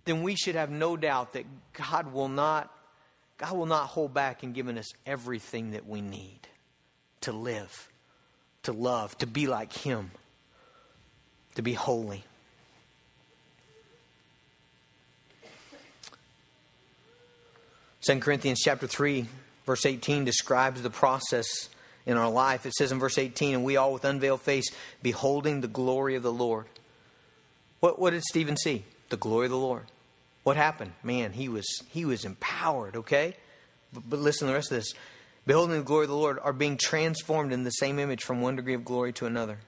then 0.07 0.23
we 0.23 0.35
should 0.35 0.55
have 0.55 0.69
no 0.69 0.97
doubt 0.97 1.33
that 1.33 1.45
God 1.73 2.11
will 2.13 2.29
not, 2.29 2.71
God 3.37 3.55
will 3.55 3.65
not 3.65 3.87
hold 3.87 4.13
back 4.13 4.43
in 4.43 4.53
giving 4.53 4.77
us 4.77 4.87
everything 5.05 5.71
that 5.71 5.87
we 5.87 6.01
need 6.01 6.39
to 7.21 7.31
live, 7.31 7.89
to 8.63 8.71
love, 8.71 9.17
to 9.19 9.27
be 9.27 9.47
like 9.47 9.73
Him, 9.73 10.11
to 11.55 11.61
be 11.61 11.73
holy. 11.73 12.23
Second 17.99 18.21
Corinthians 18.21 18.61
chapter 18.63 18.87
3 18.87 19.27
Verse 19.67 19.85
18 19.85 20.23
describes 20.23 20.81
the 20.81 20.89
process 20.89 21.45
in 22.05 22.15
our 22.15 22.29
life. 22.29 22.65
It 22.65 22.73
says 22.73 22.93
in 22.93 22.99
verse 22.99 23.17
18, 23.17 23.53
and 23.53 23.63
we 23.65 23.75
all 23.75 23.91
with 23.91 24.05
unveiled 24.05 24.41
face, 24.41 24.71
beholding 25.03 25.59
the 25.59 25.67
glory 25.67 26.15
of 26.15 26.23
the 26.23 26.31
Lord. 26.31 26.65
What, 27.81 27.99
what 27.99 28.11
did 28.11 28.23
Stephen 28.23 28.55
see? 28.55 28.85
The 29.09 29.17
glory 29.17 29.47
of 29.47 29.51
the 29.51 29.57
Lord. 29.57 29.83
What 30.47 30.55
happened? 30.55 30.93
Man, 31.03 31.33
he 31.33 31.49
was 31.49 31.67
he 31.89 32.05
was 32.05 32.23
empowered, 32.23 32.95
okay? 32.95 33.35
But, 33.91 34.09
but 34.09 34.19
listen 34.19 34.47
to 34.47 34.53
the 34.53 34.55
rest 34.55 34.71
of 34.71 34.77
this. 34.77 34.93
Beholding 35.45 35.75
the 35.75 35.83
glory 35.83 36.05
of 36.05 36.09
the 36.09 36.15
Lord 36.15 36.39
are 36.41 36.53
being 36.53 36.77
transformed 36.77 37.51
in 37.51 37.65
the 37.65 37.69
same 37.69 37.99
image 37.99 38.23
from 38.23 38.39
one 38.39 38.55
degree 38.55 38.73
of 38.73 38.85
glory 38.85 39.11
to 39.11 39.25
another. 39.25 39.59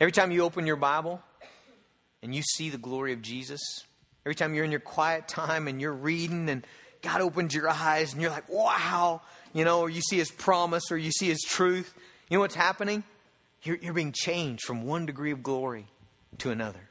Every 0.00 0.12
time 0.12 0.30
you 0.30 0.44
open 0.44 0.68
your 0.68 0.76
Bible 0.76 1.20
and 2.22 2.32
you 2.32 2.42
see 2.42 2.70
the 2.70 2.78
glory 2.78 3.12
of 3.12 3.22
Jesus, 3.22 3.60
every 4.24 4.36
time 4.36 4.54
you're 4.54 4.64
in 4.64 4.70
your 4.70 4.78
quiet 4.78 5.26
time 5.26 5.66
and 5.66 5.80
you're 5.80 5.92
reading 5.92 6.48
and 6.48 6.64
God 7.02 7.22
opens 7.22 7.56
your 7.56 7.68
eyes 7.68 8.12
and 8.12 8.22
you're 8.22 8.30
like, 8.30 8.48
wow, 8.48 9.20
you 9.52 9.64
know, 9.64 9.80
or 9.80 9.90
you 9.90 10.00
see 10.00 10.18
his 10.18 10.30
promise 10.30 10.92
or 10.92 10.96
you 10.96 11.10
see 11.10 11.26
his 11.26 11.40
truth. 11.40 11.92
You 12.28 12.36
know 12.36 12.42
what's 12.42 12.54
happening? 12.54 13.02
You're, 13.64 13.78
you're 13.78 13.94
being 13.94 14.12
changed 14.12 14.62
from 14.62 14.86
one 14.86 15.06
degree 15.06 15.32
of 15.32 15.42
glory 15.42 15.86
to 16.38 16.52
another. 16.52 16.88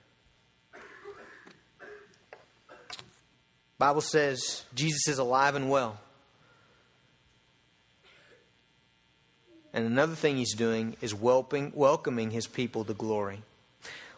Bible 3.82 4.02
says 4.02 4.63
Jesus 4.76 5.08
is 5.08 5.17
alive 5.17 5.56
and 5.56 5.67
well. 5.67 6.00
And 9.74 9.88
another 9.88 10.13
thing 10.13 10.38
he's 10.38 10.54
doing 10.54 10.98
is 11.02 11.15
welcoming, 11.15 11.72
welcoming 11.74 12.30
his 12.30 12.46
people 12.46 12.86
to 12.86 12.94
glory. 12.94 13.41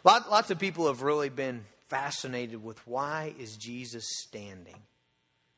lots 0.04 0.50
of 0.50 0.58
people 0.58 0.88
have 0.88 1.00
really 1.00 1.30
been 1.30 1.64
fascinated 1.88 2.62
with 2.62 2.86
why 2.86 3.32
is 3.38 3.56
Jesus 3.56 4.04
standing? 4.18 4.82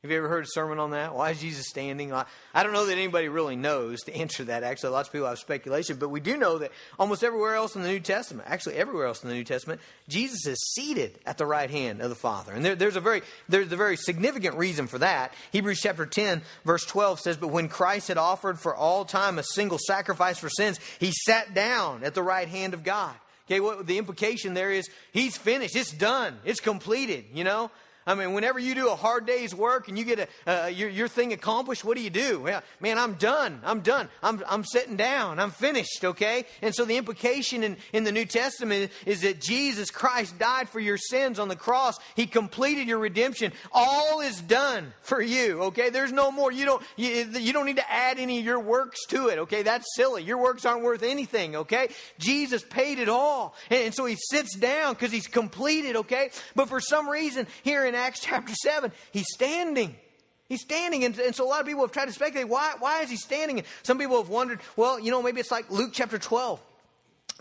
Have 0.06 0.12
you 0.12 0.18
ever 0.18 0.28
heard 0.28 0.44
a 0.44 0.48
sermon 0.48 0.78
on 0.78 0.92
that? 0.92 1.16
Why 1.16 1.30
is 1.30 1.40
Jesus 1.40 1.66
standing? 1.66 2.12
I 2.12 2.26
don't 2.54 2.72
know 2.72 2.86
that 2.86 2.92
anybody 2.92 3.28
really 3.28 3.56
knows 3.56 4.02
to 4.02 4.14
answer 4.14 4.44
that. 4.44 4.62
Actually, 4.62 4.90
lots 4.90 5.08
of 5.08 5.12
people 5.12 5.26
have 5.26 5.40
speculation, 5.40 5.96
but 5.96 6.10
we 6.10 6.20
do 6.20 6.36
know 6.36 6.58
that 6.58 6.70
almost 6.96 7.24
everywhere 7.24 7.56
else 7.56 7.74
in 7.74 7.82
the 7.82 7.88
New 7.88 7.98
Testament, 7.98 8.48
actually 8.48 8.76
everywhere 8.76 9.06
else 9.06 9.24
in 9.24 9.28
the 9.28 9.34
New 9.34 9.42
Testament, 9.42 9.80
Jesus 10.06 10.46
is 10.46 10.74
seated 10.74 11.18
at 11.26 11.38
the 11.38 11.44
right 11.44 11.68
hand 11.68 12.00
of 12.00 12.08
the 12.08 12.14
Father. 12.14 12.52
And 12.52 12.64
there, 12.64 12.76
there's 12.76 12.94
a 12.94 13.00
very 13.00 13.22
there's 13.48 13.72
a 13.72 13.76
very 13.76 13.96
significant 13.96 14.54
reason 14.54 14.86
for 14.86 14.98
that. 14.98 15.34
Hebrews 15.50 15.80
chapter 15.82 16.06
10, 16.06 16.42
verse 16.64 16.84
12 16.84 17.18
says, 17.18 17.36
But 17.36 17.48
when 17.48 17.68
Christ 17.68 18.06
had 18.06 18.16
offered 18.16 18.60
for 18.60 18.76
all 18.76 19.04
time 19.04 19.40
a 19.40 19.42
single 19.42 19.78
sacrifice 19.88 20.38
for 20.38 20.48
sins, 20.48 20.78
he 21.00 21.10
sat 21.10 21.52
down 21.52 22.04
at 22.04 22.14
the 22.14 22.22
right 22.22 22.46
hand 22.46 22.74
of 22.74 22.84
God. 22.84 23.16
Okay, 23.48 23.58
what 23.58 23.88
the 23.88 23.98
implication 23.98 24.54
there 24.54 24.70
is 24.70 24.88
he's 25.10 25.36
finished. 25.36 25.74
It's 25.74 25.90
done. 25.90 26.38
It's 26.44 26.60
completed, 26.60 27.24
you 27.34 27.42
know? 27.42 27.72
I 28.06 28.14
mean, 28.14 28.34
whenever 28.34 28.60
you 28.60 28.76
do 28.76 28.88
a 28.88 28.94
hard 28.94 29.26
day's 29.26 29.52
work 29.52 29.88
and 29.88 29.98
you 29.98 30.04
get 30.04 30.28
a, 30.46 30.64
uh, 30.64 30.66
your, 30.68 30.88
your 30.88 31.08
thing 31.08 31.32
accomplished, 31.32 31.84
what 31.84 31.96
do 31.96 32.02
you 32.04 32.10
do? 32.10 32.38
Well, 32.38 32.62
man, 32.80 32.98
I'm 32.98 33.14
done. 33.14 33.60
I'm 33.64 33.80
done. 33.80 34.08
I'm, 34.22 34.44
I'm 34.46 34.62
sitting 34.62 34.94
down. 34.94 35.40
I'm 35.40 35.50
finished, 35.50 36.04
okay? 36.04 36.44
And 36.62 36.72
so 36.72 36.84
the 36.84 36.96
implication 36.98 37.64
in, 37.64 37.76
in 37.92 38.04
the 38.04 38.12
New 38.12 38.24
Testament 38.24 38.92
is 39.06 39.22
that 39.22 39.40
Jesus 39.40 39.90
Christ 39.90 40.38
died 40.38 40.68
for 40.68 40.78
your 40.78 40.98
sins 40.98 41.40
on 41.40 41.48
the 41.48 41.56
cross. 41.56 41.98
He 42.14 42.26
completed 42.28 42.86
your 42.86 43.00
redemption. 43.00 43.52
All 43.72 44.20
is 44.20 44.40
done 44.40 44.92
for 45.02 45.20
you, 45.20 45.62
okay? 45.64 45.90
There's 45.90 46.12
no 46.12 46.30
more. 46.30 46.52
You 46.52 46.64
don't, 46.64 46.82
you, 46.94 47.08
you 47.08 47.52
don't 47.52 47.66
need 47.66 47.76
to 47.76 47.92
add 47.92 48.20
any 48.20 48.38
of 48.38 48.44
your 48.44 48.60
works 48.60 49.04
to 49.08 49.28
it, 49.28 49.38
okay? 49.40 49.64
That's 49.64 49.84
silly. 49.96 50.22
Your 50.22 50.38
works 50.38 50.64
aren't 50.64 50.84
worth 50.84 51.02
anything, 51.02 51.56
okay? 51.56 51.88
Jesus 52.20 52.62
paid 52.62 53.00
it 53.00 53.08
all. 53.08 53.56
And, 53.68 53.86
and 53.86 53.94
so 53.94 54.04
he 54.04 54.16
sits 54.16 54.56
down 54.56 54.94
because 54.94 55.10
he's 55.10 55.26
completed, 55.26 55.96
okay? 55.96 56.30
But 56.54 56.68
for 56.68 56.78
some 56.80 57.08
reason, 57.08 57.48
here 57.64 57.84
in 57.84 57.95
Acts 57.96 58.20
chapter 58.20 58.54
7, 58.54 58.92
he's 59.12 59.26
standing. 59.32 59.96
He's 60.48 60.60
standing, 60.60 61.04
and, 61.04 61.18
and, 61.18 61.34
so 61.34 61.44
a 61.44 61.48
lot 61.48 61.60
of 61.60 61.66
people 61.66 61.82
have 61.82 61.90
tried 61.90 62.06
to 62.06 62.12
speculate 62.12 62.48
why, 62.48 62.74
why 62.78 63.02
is 63.02 63.10
he 63.10 63.16
standing? 63.16 63.58
And 63.58 63.66
some 63.82 63.98
people 63.98 64.16
have 64.18 64.28
wondered, 64.28 64.60
well, 64.76 65.00
you 65.00 65.10
know, 65.10 65.20
maybe 65.20 65.40
it's 65.40 65.50
like 65.50 65.70
Luke 65.70 65.90
chapter 65.92 66.18
12. 66.18 66.60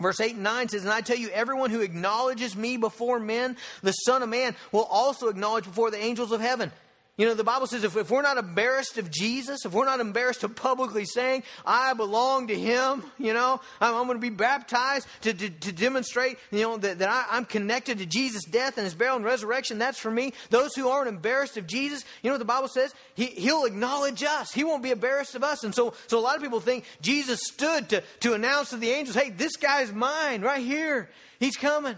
Verse 0.00 0.20
8 0.20 0.34
and 0.34 0.42
9 0.42 0.68
says, 0.68 0.82
And 0.82 0.92
I 0.92 1.00
tell 1.00 1.16
you, 1.16 1.30
everyone 1.30 1.70
who 1.70 1.80
acknowledges 1.80 2.54
me 2.54 2.76
before 2.76 3.18
men, 3.18 3.56
the 3.82 3.92
Son 3.92 4.22
of 4.22 4.28
Man, 4.28 4.54
will 4.72 4.84
also 4.84 5.28
acknowledge 5.28 5.64
before 5.64 5.90
the 5.90 6.02
angels 6.02 6.32
of 6.32 6.40
heaven. 6.40 6.70
You 7.16 7.24
know, 7.24 7.32
the 7.32 7.44
Bible 7.44 7.66
says 7.66 7.82
if, 7.82 7.96
if 7.96 8.10
we're 8.10 8.20
not 8.20 8.36
embarrassed 8.36 8.98
of 8.98 9.10
Jesus, 9.10 9.64
if 9.64 9.72
we're 9.72 9.86
not 9.86 10.00
embarrassed 10.00 10.44
of 10.44 10.54
publicly 10.54 11.06
saying, 11.06 11.44
I 11.64 11.94
belong 11.94 12.48
to 12.48 12.58
Him, 12.58 13.04
you 13.16 13.32
know, 13.32 13.58
I'm, 13.80 13.94
I'm 13.94 14.06
going 14.06 14.18
to 14.18 14.20
be 14.20 14.28
baptized 14.28 15.08
to, 15.22 15.32
to, 15.32 15.48
to, 15.48 15.72
demonstrate, 15.72 16.36
you 16.50 16.60
know, 16.60 16.76
that, 16.76 16.98
that 16.98 17.08
I, 17.08 17.38
am 17.38 17.46
connected 17.46 17.98
to 17.98 18.06
Jesus' 18.06 18.44
death 18.44 18.76
and 18.76 18.84
His 18.84 18.94
burial 18.94 19.16
and 19.16 19.24
resurrection, 19.24 19.78
that's 19.78 19.98
for 19.98 20.10
me. 20.10 20.34
Those 20.50 20.74
who 20.74 20.90
aren't 20.90 21.08
embarrassed 21.08 21.56
of 21.56 21.66
Jesus, 21.66 22.04
you 22.22 22.28
know 22.28 22.34
what 22.34 22.40
the 22.40 22.44
Bible 22.44 22.68
says? 22.68 22.94
He, 23.14 23.26
he'll 23.26 23.64
acknowledge 23.64 24.22
us. 24.22 24.52
He 24.52 24.62
won't 24.62 24.82
be 24.82 24.90
embarrassed 24.90 25.34
of 25.34 25.42
us. 25.42 25.64
And 25.64 25.74
so, 25.74 25.94
so 26.08 26.18
a 26.18 26.20
lot 26.20 26.36
of 26.36 26.42
people 26.42 26.60
think 26.60 26.84
Jesus 27.00 27.40
stood 27.44 27.88
to, 27.88 28.02
to 28.20 28.34
announce 28.34 28.70
to 28.70 28.76
the 28.76 28.90
angels, 28.90 29.16
hey, 29.16 29.30
this 29.30 29.56
guy's 29.56 29.90
mine 29.90 30.42
right 30.42 30.62
here. 30.62 31.08
He's 31.40 31.56
coming. 31.56 31.96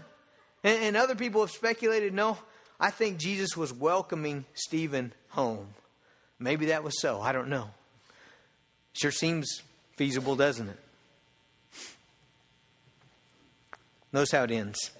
And, 0.63 0.83
and 0.83 0.97
other 0.97 1.15
people 1.15 1.41
have 1.41 1.51
speculated, 1.51 2.13
no, 2.13 2.37
I 2.79 2.91
think 2.91 3.17
Jesus 3.17 3.57
was 3.57 3.73
welcoming 3.73 4.45
Stephen 4.53 5.13
home. 5.29 5.67
Maybe 6.39 6.67
that 6.67 6.83
was 6.83 6.99
so. 7.01 7.19
I 7.19 7.33
don't 7.33 7.49
know. 7.49 7.69
Sure 8.93 9.11
seems 9.11 9.61
feasible, 9.97 10.35
doesn't 10.35 10.69
it? 10.69 10.79
Notice 14.11 14.31
how 14.31 14.43
it 14.43 14.51
ends. 14.51 14.91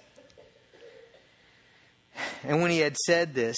And 2.44 2.60
when 2.60 2.70
he 2.70 2.78
had 2.78 2.96
said 2.96 3.34
this, 3.34 3.56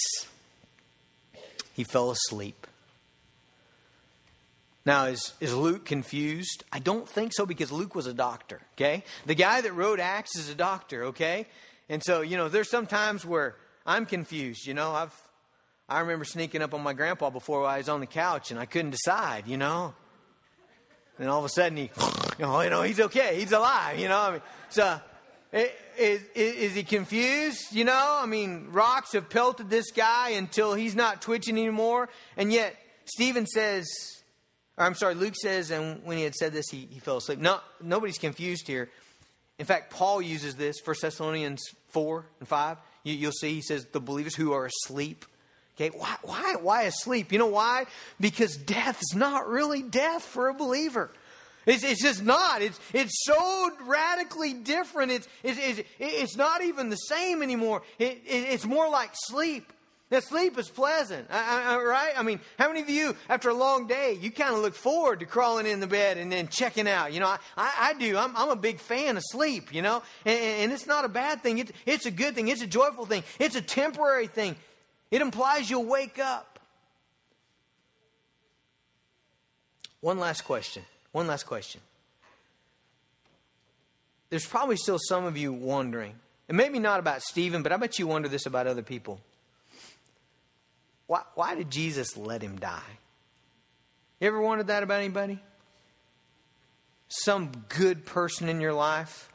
he 1.73 1.83
fell 1.83 2.11
asleep. 2.11 2.67
Now, 4.85 5.05
is, 5.05 5.33
is 5.39 5.53
Luke 5.55 5.85
confused? 5.85 6.63
I 6.71 6.79
don't 6.79 7.07
think 7.07 7.31
so 7.33 7.45
because 7.45 7.71
Luke 7.71 7.95
was 7.95 8.05
a 8.05 8.13
doctor, 8.13 8.59
okay? 8.75 9.03
The 9.25 9.35
guy 9.35 9.61
that 9.61 9.73
wrote 9.73 9.99
Acts 9.99 10.37
is 10.37 10.49
a 10.49 10.55
doctor, 10.55 11.05
okay? 11.05 11.47
And 11.87 12.03
so, 12.03 12.21
you 12.21 12.35
know, 12.35 12.49
there's 12.49 12.69
some 12.69 12.85
times 12.85 13.25
where 13.25 13.55
I'm 13.85 14.05
confused. 14.05 14.65
You 14.65 14.73
know, 14.73 14.91
I've 14.91 15.13
I 15.89 15.99
remember 15.99 16.25
sneaking 16.25 16.61
up 16.61 16.73
on 16.73 16.81
my 16.81 16.93
grandpa 16.93 17.29
before 17.29 17.65
I 17.65 17.77
was 17.77 17.89
on 17.89 17.99
the 17.99 18.07
couch 18.07 18.51
and 18.51 18.59
I 18.59 18.65
couldn't 18.65 18.91
decide, 18.91 19.47
you 19.47 19.57
know. 19.57 19.93
And 21.19 21.29
all 21.29 21.39
of 21.39 21.45
a 21.45 21.49
sudden, 21.49 21.77
he, 21.77 21.91
know, 22.39 22.61
you 22.61 22.69
know 22.69 22.81
he's 22.81 22.99
okay. 22.99 23.39
He's 23.39 23.51
alive, 23.51 23.99
you 23.99 24.07
know. 24.07 24.19
I 24.19 24.31
mean, 24.31 24.41
so 24.69 24.99
is, 25.53 25.69
is, 26.35 26.55
is, 26.55 26.75
he 26.75 26.83
confused? 26.83 27.75
You 27.75 27.83
know, 27.83 28.19
I 28.21 28.25
mean, 28.25 28.69
rocks 28.71 29.13
have 29.13 29.29
pelted 29.29 29.69
this 29.69 29.91
guy 29.91 30.29
until 30.29 30.73
he's 30.73 30.95
not 30.95 31.21
twitching 31.21 31.57
anymore. 31.57 32.09
And 32.37 32.51
yet, 32.51 32.75
Stephen 33.05 33.45
says, 33.45 33.85
or 34.77 34.85
I'm 34.85 34.95
sorry, 34.95 35.13
Luke 35.13 35.35
says, 35.35 35.69
and 35.69 36.03
when 36.03 36.17
he 36.17 36.23
had 36.23 36.33
said 36.33 36.53
this, 36.53 36.65
he, 36.71 36.87
he 36.89 36.99
fell 36.99 37.17
asleep. 37.17 37.39
No, 37.39 37.59
nobody's 37.81 38.17
confused 38.17 38.67
here. 38.67 38.89
In 39.59 39.65
fact, 39.65 39.91
Paul 39.91 40.21
uses 40.21 40.55
this, 40.55 40.77
1 40.83 40.95
Thessalonians 41.01 41.61
4 41.89 42.25
and 42.39 42.47
5. 42.47 42.77
You, 43.03 43.27
will 43.27 43.33
see, 43.33 43.55
he 43.55 43.61
says, 43.61 43.85
the 43.91 43.99
believers 43.99 44.35
who 44.35 44.53
are 44.53 44.65
asleep. 44.65 45.25
Okay, 45.75 45.89
why, 45.95 46.15
why, 46.21 46.55
why 46.61 46.83
asleep? 46.83 47.31
You 47.31 47.39
know 47.39 47.47
why? 47.47 47.85
Because 48.19 48.55
death 48.55 49.01
is 49.01 49.15
not 49.15 49.47
really 49.47 49.81
death 49.81 50.23
for 50.23 50.49
a 50.49 50.53
believer. 50.53 51.09
It's, 51.65 51.83
it's 51.83 52.01
just 52.01 52.23
not. 52.23 52.61
It's, 52.61 52.79
it's 52.93 53.23
so 53.25 53.71
radically 53.85 54.53
different. 54.53 55.11
It's, 55.11 55.27
it's, 55.43 55.59
it's, 55.59 55.89
it's 55.99 56.37
not 56.37 56.63
even 56.63 56.89
the 56.89 56.95
same 56.95 57.41
anymore. 57.41 57.83
It, 57.97 58.21
it, 58.25 58.53
it's 58.53 58.65
more 58.65 58.89
like 58.89 59.11
sleep. 59.13 59.71
Now, 60.13 60.19
sleep 60.19 60.59
is 60.59 60.69
pleasant, 60.69 61.27
I, 61.31 61.73
I, 61.73 61.81
right? 61.81 62.13
I 62.15 62.21
mean, 62.21 62.39
how 62.59 62.67
many 62.67 62.81
of 62.81 62.89
you, 62.89 63.15
after 63.29 63.49
a 63.49 63.53
long 63.55 63.87
day, 63.87 64.15
you 64.21 64.29
kind 64.29 64.53
of 64.53 64.61
look 64.61 64.75
forward 64.75 65.21
to 65.21 65.25
crawling 65.25 65.65
in 65.65 65.79
the 65.79 65.87
bed 65.87 66.19
and 66.19 66.31
then 66.31 66.49
checking 66.49 66.87
out? 66.87 67.13
You 67.13 67.19
know, 67.19 67.25
I, 67.25 67.39
I 67.57 67.93
do. 67.95 68.15
I'm, 68.15 68.37
I'm 68.37 68.51
a 68.51 68.55
big 68.55 68.77
fan 68.77 69.17
of 69.17 69.23
sleep, 69.25 69.73
you 69.73 69.81
know, 69.81 70.03
and, 70.23 70.39
and 70.39 70.71
it's 70.71 70.85
not 70.85 71.03
a 71.03 71.09
bad 71.09 71.41
thing. 71.41 71.57
It's, 71.57 71.71
it's 71.87 72.05
a 72.05 72.11
good 72.11 72.35
thing. 72.35 72.47
It's 72.47 72.61
a 72.61 72.67
joyful 72.67 73.07
thing. 73.07 73.23
It's 73.39 73.55
a 73.55 73.61
temporary 73.61 74.27
thing. 74.27 74.55
It 75.09 75.23
implies 75.23 75.67
you'll 75.67 75.85
wake 75.85 76.19
up. 76.19 76.59
One 79.99 80.19
last 80.19 80.41
question. 80.41 80.83
One 81.11 81.25
last 81.25 81.47
question. 81.47 81.81
There's 84.29 84.45
probably 84.45 84.77
still 84.77 84.99
some 84.99 85.25
of 85.25 85.37
you 85.37 85.51
wondering, 85.51 86.13
and 86.47 86.55
maybe 86.55 86.77
not 86.77 86.99
about 86.99 87.23
Stephen, 87.23 87.63
but 87.63 87.71
I 87.71 87.77
bet 87.77 87.97
you 87.97 88.05
wonder 88.05 88.29
this 88.29 88.45
about 88.45 88.67
other 88.67 88.83
people. 88.83 89.19
Why, 91.13 91.21
why 91.35 91.53
did 91.53 91.69
Jesus 91.69 92.17
let 92.17 92.41
him 92.41 92.57
die? 92.57 92.97
You 94.19 94.29
ever 94.29 94.41
wondered 94.41 94.65
that 94.65 94.81
about 94.81 94.97
anybody? 94.99 95.37
Some 97.07 97.51
good 97.69 98.03
person 98.03 98.49
in 98.49 98.59
your 98.59 98.73
life? 98.73 99.29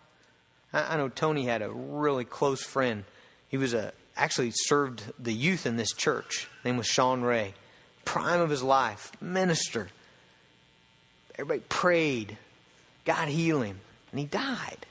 I, 0.73 0.95
I 0.95 0.97
know 0.97 1.09
Tony 1.09 1.45
had 1.45 1.63
a 1.63 1.71
really 1.71 2.25
close 2.25 2.65
friend. 2.65 3.05
He 3.47 3.59
was 3.59 3.75
a 3.75 3.93
actually 4.17 4.51
served 4.53 5.05
the 5.21 5.33
youth 5.33 5.67
in 5.67 5.77
this 5.77 5.93
church. 5.93 6.49
His 6.57 6.65
name 6.65 6.79
was 6.79 6.89
Sean 6.89 7.23
Ray. 7.23 7.55
Prime 8.05 8.41
of 8.41 8.51
his 8.51 8.65
life, 8.65 9.13
minister. 9.21 9.87
Everybody 11.35 11.61
prayed. 11.69 12.37
God 13.05 13.29
healed 13.29 13.67
him. 13.67 13.79
And 14.11 14.19
he 14.19 14.27
died. 14.27 14.85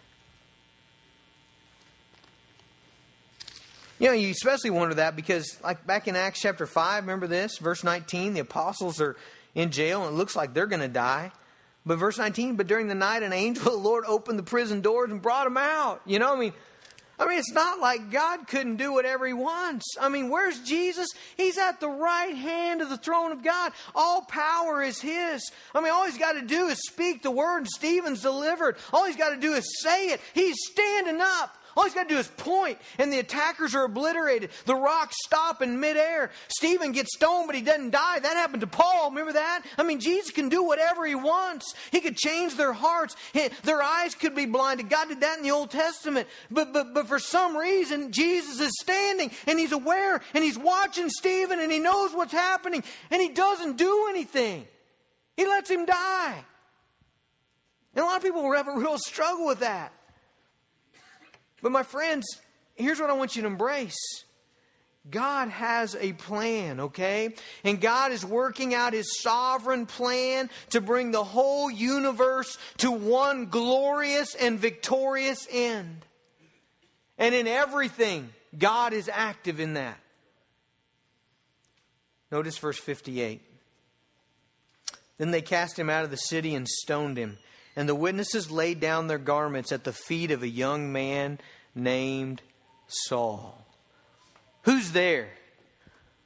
You 3.99 4.07
know, 4.07 4.13
you 4.13 4.29
especially 4.29 4.69
wonder 4.69 4.95
that 4.95 5.15
because, 5.15 5.57
like 5.63 5.87
back 5.87 6.07
in 6.07 6.15
Acts 6.15 6.39
chapter 6.39 6.67
5, 6.67 7.03
remember 7.03 7.27
this? 7.27 7.57
Verse 7.57 7.83
19, 7.83 8.33
the 8.33 8.41
apostles 8.41 9.01
are 9.01 9.15
in 9.55 9.71
jail 9.71 10.05
and 10.05 10.13
it 10.13 10.17
looks 10.17 10.35
like 10.35 10.53
they're 10.53 10.67
going 10.67 10.81
to 10.81 10.87
die. 10.87 11.31
But 11.85 11.97
verse 11.97 12.17
19, 12.17 12.57
but 12.57 12.67
during 12.67 12.87
the 12.87 12.95
night, 12.95 13.23
an 13.23 13.33
angel 13.33 13.67
of 13.67 13.73
the 13.73 13.79
Lord 13.79 14.03
opened 14.05 14.37
the 14.37 14.43
prison 14.43 14.81
doors 14.81 15.09
and 15.09 15.21
brought 15.21 15.45
them 15.45 15.57
out. 15.57 16.01
You 16.05 16.19
know, 16.19 16.35
I 16.35 16.39
mean, 16.39 16.53
I 17.19 17.25
mean, 17.25 17.39
it's 17.39 17.53
not 17.53 17.79
like 17.79 18.11
God 18.11 18.47
couldn't 18.47 18.75
do 18.75 18.93
whatever 18.93 19.25
He 19.25 19.33
wants. 19.33 19.95
I 19.99 20.09
mean, 20.09 20.29
where's 20.29 20.59
Jesus? 20.59 21.07
He's 21.35 21.57
at 21.57 21.79
the 21.79 21.89
right 21.89 22.35
hand 22.35 22.81
of 22.81 22.89
the 22.89 22.97
throne 22.97 23.31
of 23.31 23.43
God. 23.43 23.71
All 23.95 24.21
power 24.21 24.83
is 24.83 24.99
His. 24.99 25.51
I 25.73 25.81
mean, 25.81 25.91
all 25.91 26.05
He's 26.05 26.19
got 26.19 26.33
to 26.33 26.43
do 26.43 26.67
is 26.67 26.77
speak 26.87 27.23
the 27.23 27.31
word, 27.31 27.59
and 27.59 27.67
Stephen's 27.67 28.21
delivered. 28.21 28.77
All 28.93 29.05
He's 29.05 29.15
got 29.15 29.29
to 29.29 29.37
do 29.37 29.53
is 29.53 29.81
say 29.81 30.09
it. 30.09 30.21
He's 30.35 30.57
standing 30.71 31.19
up. 31.19 31.56
All 31.77 31.83
he's 31.83 31.93
got 31.93 32.09
to 32.09 32.15
do 32.15 32.19
is 32.19 32.27
point, 32.27 32.79
and 32.97 33.13
the 33.13 33.19
attackers 33.19 33.75
are 33.75 33.83
obliterated. 33.83 34.49
The 34.65 34.73
rocks 34.73 35.15
stop 35.23 35.61
in 35.61 35.79
midair. 35.79 36.31
Stephen 36.47 36.91
gets 36.91 37.13
stoned, 37.15 37.45
but 37.45 37.55
he 37.55 37.61
doesn't 37.61 37.91
die. 37.91 38.17
That 38.17 38.35
happened 38.35 38.61
to 38.61 38.67
Paul. 38.67 39.11
Remember 39.11 39.33
that? 39.33 39.61
I 39.77 39.83
mean, 39.83 39.99
Jesus 39.99 40.31
can 40.31 40.49
do 40.49 40.63
whatever 40.63 41.05
he 41.05 41.13
wants. 41.13 41.75
He 41.91 42.01
could 42.01 42.17
change 42.17 42.55
their 42.55 42.73
hearts. 42.73 43.15
Their 43.61 43.83
eyes 43.83 44.15
could 44.15 44.33
be 44.33 44.47
blinded. 44.47 44.89
God 44.89 45.09
did 45.09 45.21
that 45.21 45.37
in 45.37 45.43
the 45.43 45.51
Old 45.51 45.69
Testament. 45.69 46.27
But, 46.49 46.73
but, 46.73 46.95
but 46.95 47.07
for 47.07 47.19
some 47.19 47.55
reason, 47.55 48.11
Jesus 48.11 48.59
is 48.59 48.71
standing, 48.81 49.29
and 49.45 49.59
he's 49.59 49.71
aware, 49.71 50.19
and 50.33 50.43
he's 50.43 50.57
watching 50.57 51.09
Stephen, 51.09 51.59
and 51.59 51.71
he 51.71 51.77
knows 51.77 52.11
what's 52.11 52.33
happening, 52.33 52.83
and 53.11 53.21
he 53.21 53.29
doesn't 53.29 53.77
do 53.77 54.07
anything. 54.09 54.65
He 55.35 55.45
lets 55.45 55.69
him 55.69 55.85
die. 55.85 56.43
And 57.93 58.03
a 58.03 58.07
lot 58.07 58.17
of 58.17 58.23
people 58.23 58.41
will 58.41 58.55
have 58.55 58.67
a 58.67 58.75
real 58.79 58.97
struggle 58.97 59.45
with 59.45 59.59
that. 59.59 59.93
But 61.61 61.71
my 61.71 61.83
friends, 61.83 62.25
here's 62.75 62.99
what 62.99 63.09
I 63.09 63.13
want 63.13 63.35
you 63.35 63.41
to 63.41 63.47
embrace. 63.47 63.97
God 65.09 65.49
has 65.49 65.95
a 65.95 66.13
plan, 66.13 66.79
okay? 66.81 67.33
And 67.63 67.79
God 67.79 68.11
is 68.11 68.25
working 68.25 68.73
out 68.73 68.93
His 68.93 69.21
sovereign 69.21 69.85
plan 69.85 70.49
to 70.71 70.81
bring 70.81 71.11
the 71.11 71.23
whole 71.23 71.71
universe 71.71 72.57
to 72.77 72.91
one 72.91 73.45
glorious 73.45 74.35
and 74.35 74.59
victorious 74.59 75.47
end. 75.49 76.05
And 77.17 77.33
in 77.33 77.47
everything, 77.47 78.29
God 78.57 78.93
is 78.93 79.09
active 79.11 79.59
in 79.59 79.73
that. 79.73 79.97
Notice 82.31 82.57
verse 82.57 82.77
58. 82.77 83.41
Then 85.17 85.31
they 85.31 85.41
cast 85.41 85.79
him 85.79 85.89
out 85.89 86.03
of 86.03 86.11
the 86.11 86.17
city 86.17 86.53
and 86.53 86.67
stoned 86.67 87.17
him. 87.17 87.37
And 87.77 87.87
the 87.87 87.95
witnesses 87.95 88.49
laid 88.49 88.79
down 88.79 89.05
their 89.05 89.19
garments 89.19 89.71
at 89.71 89.83
the 89.83 89.93
feet 89.93 90.31
of 90.31 90.41
a 90.41 90.49
young 90.49 90.91
man 90.91 91.39
named 91.75 92.41
Saul. 92.87 93.63
Who's 94.63 94.91
there? 94.93 95.29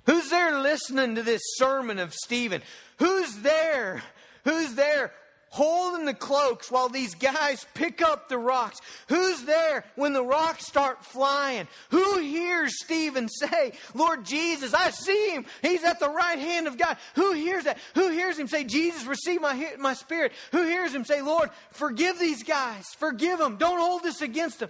Who's 0.05 0.29
there 0.29 0.61
listening 0.61 1.15
to 1.15 1.23
this 1.23 1.41
sermon 1.57 1.99
of 1.99 2.13
Stephen? 2.13 2.61
Who's 2.99 3.35
there? 3.39 4.01
Who's 4.45 4.75
there 4.75 5.11
holding 5.51 6.05
the 6.05 6.13
cloaks 6.13 6.71
while 6.71 6.89
these 6.89 7.13
guys 7.13 7.65
pick 7.73 8.01
up 8.01 8.27
the 8.27 8.37
rocks? 8.37 8.79
Who's 9.07 9.43
there 9.43 9.85
when 9.95 10.13
the 10.13 10.23
rocks 10.23 10.65
start 10.65 11.05
flying? 11.05 11.67
Who 11.91 12.19
hears 12.19 12.73
Stephen 12.83 13.29
say, 13.29 13.73
Lord 13.93 14.25
Jesus, 14.25 14.73
I 14.73 14.89
see 14.89 15.29
him. 15.29 15.45
He's 15.61 15.83
at 15.83 15.99
the 15.99 16.09
right 16.09 16.39
hand 16.39 16.67
of 16.67 16.77
God. 16.77 16.97
Who 17.15 17.33
hears 17.33 17.65
that? 17.65 17.77
Who 17.95 18.09
hears 18.09 18.39
him 18.39 18.47
say, 18.47 18.63
Jesus, 18.63 19.05
receive 19.05 19.41
my, 19.41 19.73
my 19.77 19.93
spirit? 19.93 20.31
Who 20.51 20.63
hears 20.63 20.93
him 20.93 21.05
say, 21.05 21.21
Lord, 21.21 21.51
forgive 21.71 22.17
these 22.17 22.43
guys. 22.43 22.87
Forgive 22.97 23.39
them. 23.39 23.57
Don't 23.57 23.79
hold 23.79 24.03
this 24.03 24.21
against 24.21 24.59
them. 24.59 24.69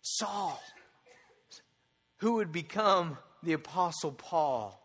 Saul, 0.00 0.60
who 2.18 2.34
would 2.34 2.52
become 2.52 3.18
the 3.42 3.52
Apostle 3.52 4.12
Paul 4.12 4.80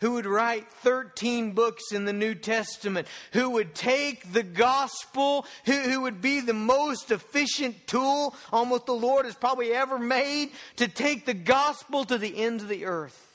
who 0.00 0.12
would 0.12 0.26
write 0.26 0.70
13 0.72 1.52
books 1.52 1.92
in 1.92 2.04
the 2.04 2.12
New 2.12 2.34
Testament, 2.34 3.06
who 3.32 3.50
would 3.50 3.74
take 3.74 4.32
the 4.32 4.42
gospel, 4.42 5.46
who, 5.66 5.72
who 5.72 6.00
would 6.02 6.20
be 6.20 6.40
the 6.40 6.54
most 6.54 7.10
efficient 7.10 7.86
tool 7.86 8.34
almost 8.52 8.86
the 8.86 8.92
Lord 8.92 9.26
has 9.26 9.34
probably 9.34 9.72
ever 9.72 9.98
made 9.98 10.50
to 10.76 10.88
take 10.88 11.26
the 11.26 11.34
gospel 11.34 12.04
to 12.04 12.18
the 12.18 12.36
ends 12.36 12.62
of 12.62 12.68
the 12.68 12.86
earth. 12.86 13.26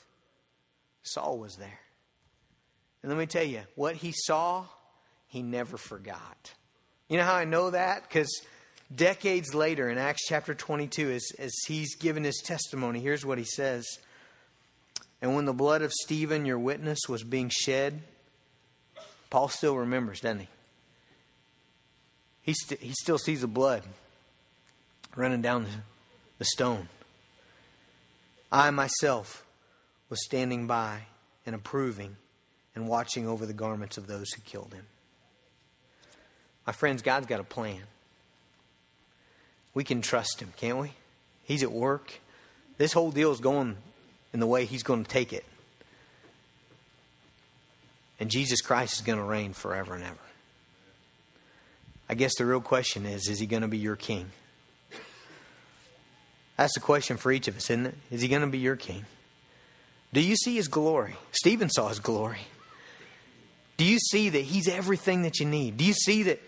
Saul 1.02 1.38
was 1.38 1.56
there. 1.56 1.80
And 3.02 3.10
let 3.10 3.18
me 3.18 3.26
tell 3.26 3.44
you, 3.44 3.60
what 3.76 3.94
he 3.94 4.12
saw, 4.12 4.66
he 5.28 5.42
never 5.42 5.76
forgot. 5.76 6.52
You 7.08 7.18
know 7.18 7.24
how 7.24 7.36
I 7.36 7.44
know 7.44 7.70
that? 7.70 8.02
Because 8.02 8.28
decades 8.92 9.54
later 9.54 9.88
in 9.88 9.98
Acts 9.98 10.26
chapter 10.26 10.54
22, 10.54 11.10
as, 11.12 11.28
as 11.38 11.52
he's 11.68 11.94
given 11.94 12.24
his 12.24 12.42
testimony, 12.44 12.98
here's 12.98 13.24
what 13.24 13.38
he 13.38 13.44
says. 13.44 13.86
And 15.20 15.34
when 15.34 15.46
the 15.46 15.52
blood 15.52 15.82
of 15.82 15.92
Stephen, 15.92 16.44
your 16.44 16.58
witness, 16.58 16.98
was 17.08 17.22
being 17.22 17.50
shed, 17.50 18.02
Paul 19.30 19.48
still 19.48 19.76
remembers, 19.76 20.20
doesn't 20.20 20.40
he? 20.40 20.48
He, 22.42 22.54
st- 22.54 22.80
he 22.80 22.92
still 22.92 23.18
sees 23.18 23.40
the 23.40 23.46
blood 23.46 23.82
running 25.16 25.42
down 25.42 25.64
the, 25.64 25.70
the 26.38 26.44
stone. 26.44 26.88
I 28.52 28.70
myself 28.70 29.44
was 30.08 30.24
standing 30.24 30.66
by 30.66 31.00
and 31.44 31.54
approving 31.54 32.16
and 32.74 32.88
watching 32.88 33.26
over 33.26 33.46
the 33.46 33.52
garments 33.52 33.96
of 33.96 34.06
those 34.06 34.30
who 34.32 34.42
killed 34.42 34.74
him. 34.74 34.86
My 36.66 36.72
friends, 36.72 37.02
God's 37.02 37.26
got 37.26 37.40
a 37.40 37.44
plan. 37.44 37.82
We 39.74 39.84
can 39.84 40.02
trust 40.02 40.40
him, 40.40 40.52
can't 40.56 40.78
we? 40.78 40.92
He's 41.44 41.62
at 41.62 41.72
work. 41.72 42.20
This 42.78 42.92
whole 42.92 43.10
deal 43.10 43.32
is 43.32 43.40
going 43.40 43.76
in 44.32 44.40
the 44.40 44.46
way 44.46 44.64
He's 44.64 44.82
going 44.82 45.04
to 45.04 45.10
take 45.10 45.32
it. 45.32 45.44
And 48.18 48.30
Jesus 48.30 48.60
Christ 48.60 48.94
is 48.94 49.00
going 49.02 49.18
to 49.18 49.24
reign 49.24 49.52
forever 49.52 49.94
and 49.94 50.04
ever. 50.04 50.16
I 52.08 52.14
guess 52.14 52.32
the 52.36 52.46
real 52.46 52.60
question 52.60 53.04
is 53.06 53.28
is 53.28 53.38
He 53.38 53.46
going 53.46 53.62
to 53.62 53.68
be 53.68 53.78
your 53.78 53.96
king? 53.96 54.30
That's 56.56 56.74
the 56.74 56.80
question 56.80 57.18
for 57.18 57.30
each 57.30 57.48
of 57.48 57.56
us, 57.56 57.70
isn't 57.70 57.86
it? 57.86 57.94
Is 58.10 58.22
He 58.22 58.28
going 58.28 58.42
to 58.42 58.48
be 58.48 58.58
your 58.58 58.76
king? 58.76 59.04
Do 60.12 60.20
you 60.20 60.36
see 60.36 60.56
His 60.56 60.68
glory? 60.68 61.16
Stephen 61.32 61.68
saw 61.68 61.88
His 61.88 61.98
glory. 61.98 62.40
Do 63.76 63.84
you 63.84 63.98
see 63.98 64.30
that 64.30 64.40
He's 64.40 64.68
everything 64.68 65.22
that 65.22 65.38
you 65.38 65.46
need? 65.46 65.76
Do 65.76 65.84
you 65.84 65.92
see 65.92 66.22
that, 66.24 66.40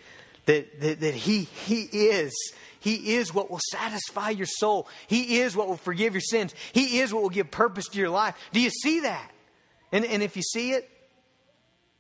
that, 0.47 0.81
that, 0.81 1.01
that 1.01 1.15
he, 1.15 1.43
he 1.43 1.83
is? 1.83 2.33
He 2.81 3.15
is 3.15 3.35
what 3.35 3.51
will 3.51 3.61
satisfy 3.71 4.31
your 4.31 4.47
soul. 4.47 4.89
He 5.07 5.41
is 5.41 5.57
what 5.57 5.69
will 5.69 5.77
forgive 5.77 6.15
your 6.15 6.21
sins. 6.21 6.55
He 6.73 6.99
is 7.01 7.13
what 7.13 7.23
will 7.23 7.31
give 7.31 7.51
purpose 7.51 7.89
to 7.89 7.99
your 7.99 8.11
life. 8.11 8.37
Do 8.53 8.61
you 8.61 8.71
see 8.71 9.01
that? 9.01 9.31
And, 9.93 10.05
and 10.05 10.23
if 10.23 10.37
you 10.37 10.43
see 10.43 10.73
it, 10.73 10.89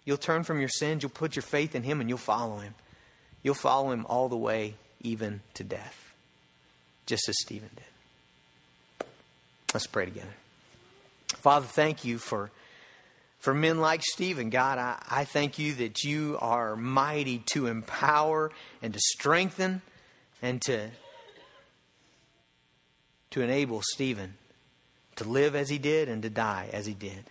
you'll 0.04 0.16
turn 0.16 0.44
from 0.44 0.60
your 0.60 0.68
sins, 0.68 1.02
you'll 1.02 1.10
put 1.10 1.36
your 1.36 1.42
faith 1.42 1.74
in 1.74 1.82
Him, 1.82 2.00
and 2.00 2.08
you'll 2.08 2.18
follow 2.18 2.58
Him. 2.58 2.74
You'll 3.42 3.54
follow 3.54 3.90
Him 3.90 4.06
all 4.06 4.28
the 4.28 4.36
way, 4.36 4.74
even 5.00 5.40
to 5.54 5.64
death, 5.64 6.12
just 7.06 7.28
as 7.28 7.36
Stephen 7.40 7.70
did. 7.74 9.06
Let's 9.74 9.86
pray 9.86 10.06
together. 10.06 10.34
Father, 11.36 11.66
thank 11.66 12.04
you 12.04 12.18
for 12.18 12.50
for 13.38 13.54
men 13.54 13.78
like 13.78 14.02
Stephen, 14.02 14.50
God, 14.50 14.78
I, 14.78 15.00
I 15.08 15.24
thank 15.24 15.58
you 15.58 15.74
that 15.74 16.02
you 16.02 16.38
are 16.40 16.74
mighty 16.74 17.38
to 17.52 17.66
empower 17.66 18.50
and 18.82 18.92
to 18.92 18.98
strengthen 19.00 19.80
and 20.42 20.62
to, 20.62 20.90
to 23.30 23.42
enable 23.42 23.82
Stephen 23.82 24.34
to 25.16 25.24
live 25.24 25.56
as 25.56 25.68
he 25.68 25.78
did 25.78 26.08
and 26.08 26.22
to 26.22 26.30
die 26.30 26.70
as 26.72 26.86
he 26.86 26.94
did. 26.94 27.24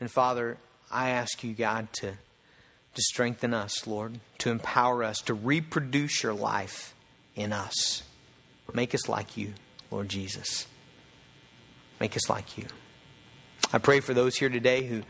And 0.00 0.10
Father, 0.10 0.56
I 0.90 1.10
ask 1.10 1.44
you, 1.44 1.52
God, 1.52 1.88
to, 1.94 2.12
to 2.12 3.02
strengthen 3.02 3.52
us, 3.52 3.86
Lord, 3.86 4.20
to 4.38 4.50
empower 4.50 5.04
us, 5.04 5.20
to 5.22 5.34
reproduce 5.34 6.22
your 6.22 6.32
life 6.32 6.94
in 7.36 7.52
us. 7.52 8.02
Make 8.72 8.94
us 8.94 9.08
like 9.08 9.36
you, 9.36 9.52
Lord 9.90 10.08
Jesus. 10.08 10.66
Make 12.00 12.16
us 12.16 12.30
like 12.30 12.56
you. 12.56 12.64
I 13.72 13.78
pray 13.78 14.00
for 14.00 14.14
those 14.14 14.36
here 14.36 14.48
today 14.48 14.86
who 14.86 15.02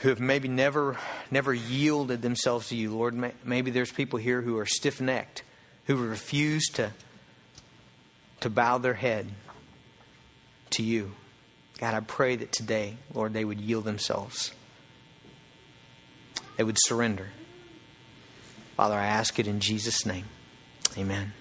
who 0.00 0.10
have 0.10 0.20
maybe 0.20 0.48
never 0.48 0.98
never 1.30 1.54
yielded 1.54 2.20
themselves 2.20 2.68
to 2.68 2.76
you, 2.76 2.94
Lord. 2.94 3.32
Maybe 3.44 3.70
there's 3.70 3.90
people 3.90 4.18
here 4.18 4.42
who 4.42 4.58
are 4.58 4.66
stiff-necked, 4.66 5.42
who 5.86 5.96
refuse 5.96 6.66
to 6.74 6.92
to 8.40 8.50
bow 8.50 8.78
their 8.78 8.94
head 8.94 9.28
to 10.70 10.82
you. 10.82 11.12
God, 11.78 11.94
I 11.94 12.00
pray 12.00 12.36
that 12.36 12.52
today, 12.52 12.96
Lord, 13.12 13.32
they 13.32 13.44
would 13.44 13.60
yield 13.60 13.84
themselves. 13.84 14.52
They 16.56 16.64
would 16.64 16.76
surrender. 16.80 17.28
Father, 18.76 18.94
I 18.94 19.06
ask 19.06 19.38
it 19.38 19.46
in 19.46 19.60
Jesus' 19.60 20.04
name. 20.04 20.24
Amen. 20.98 21.32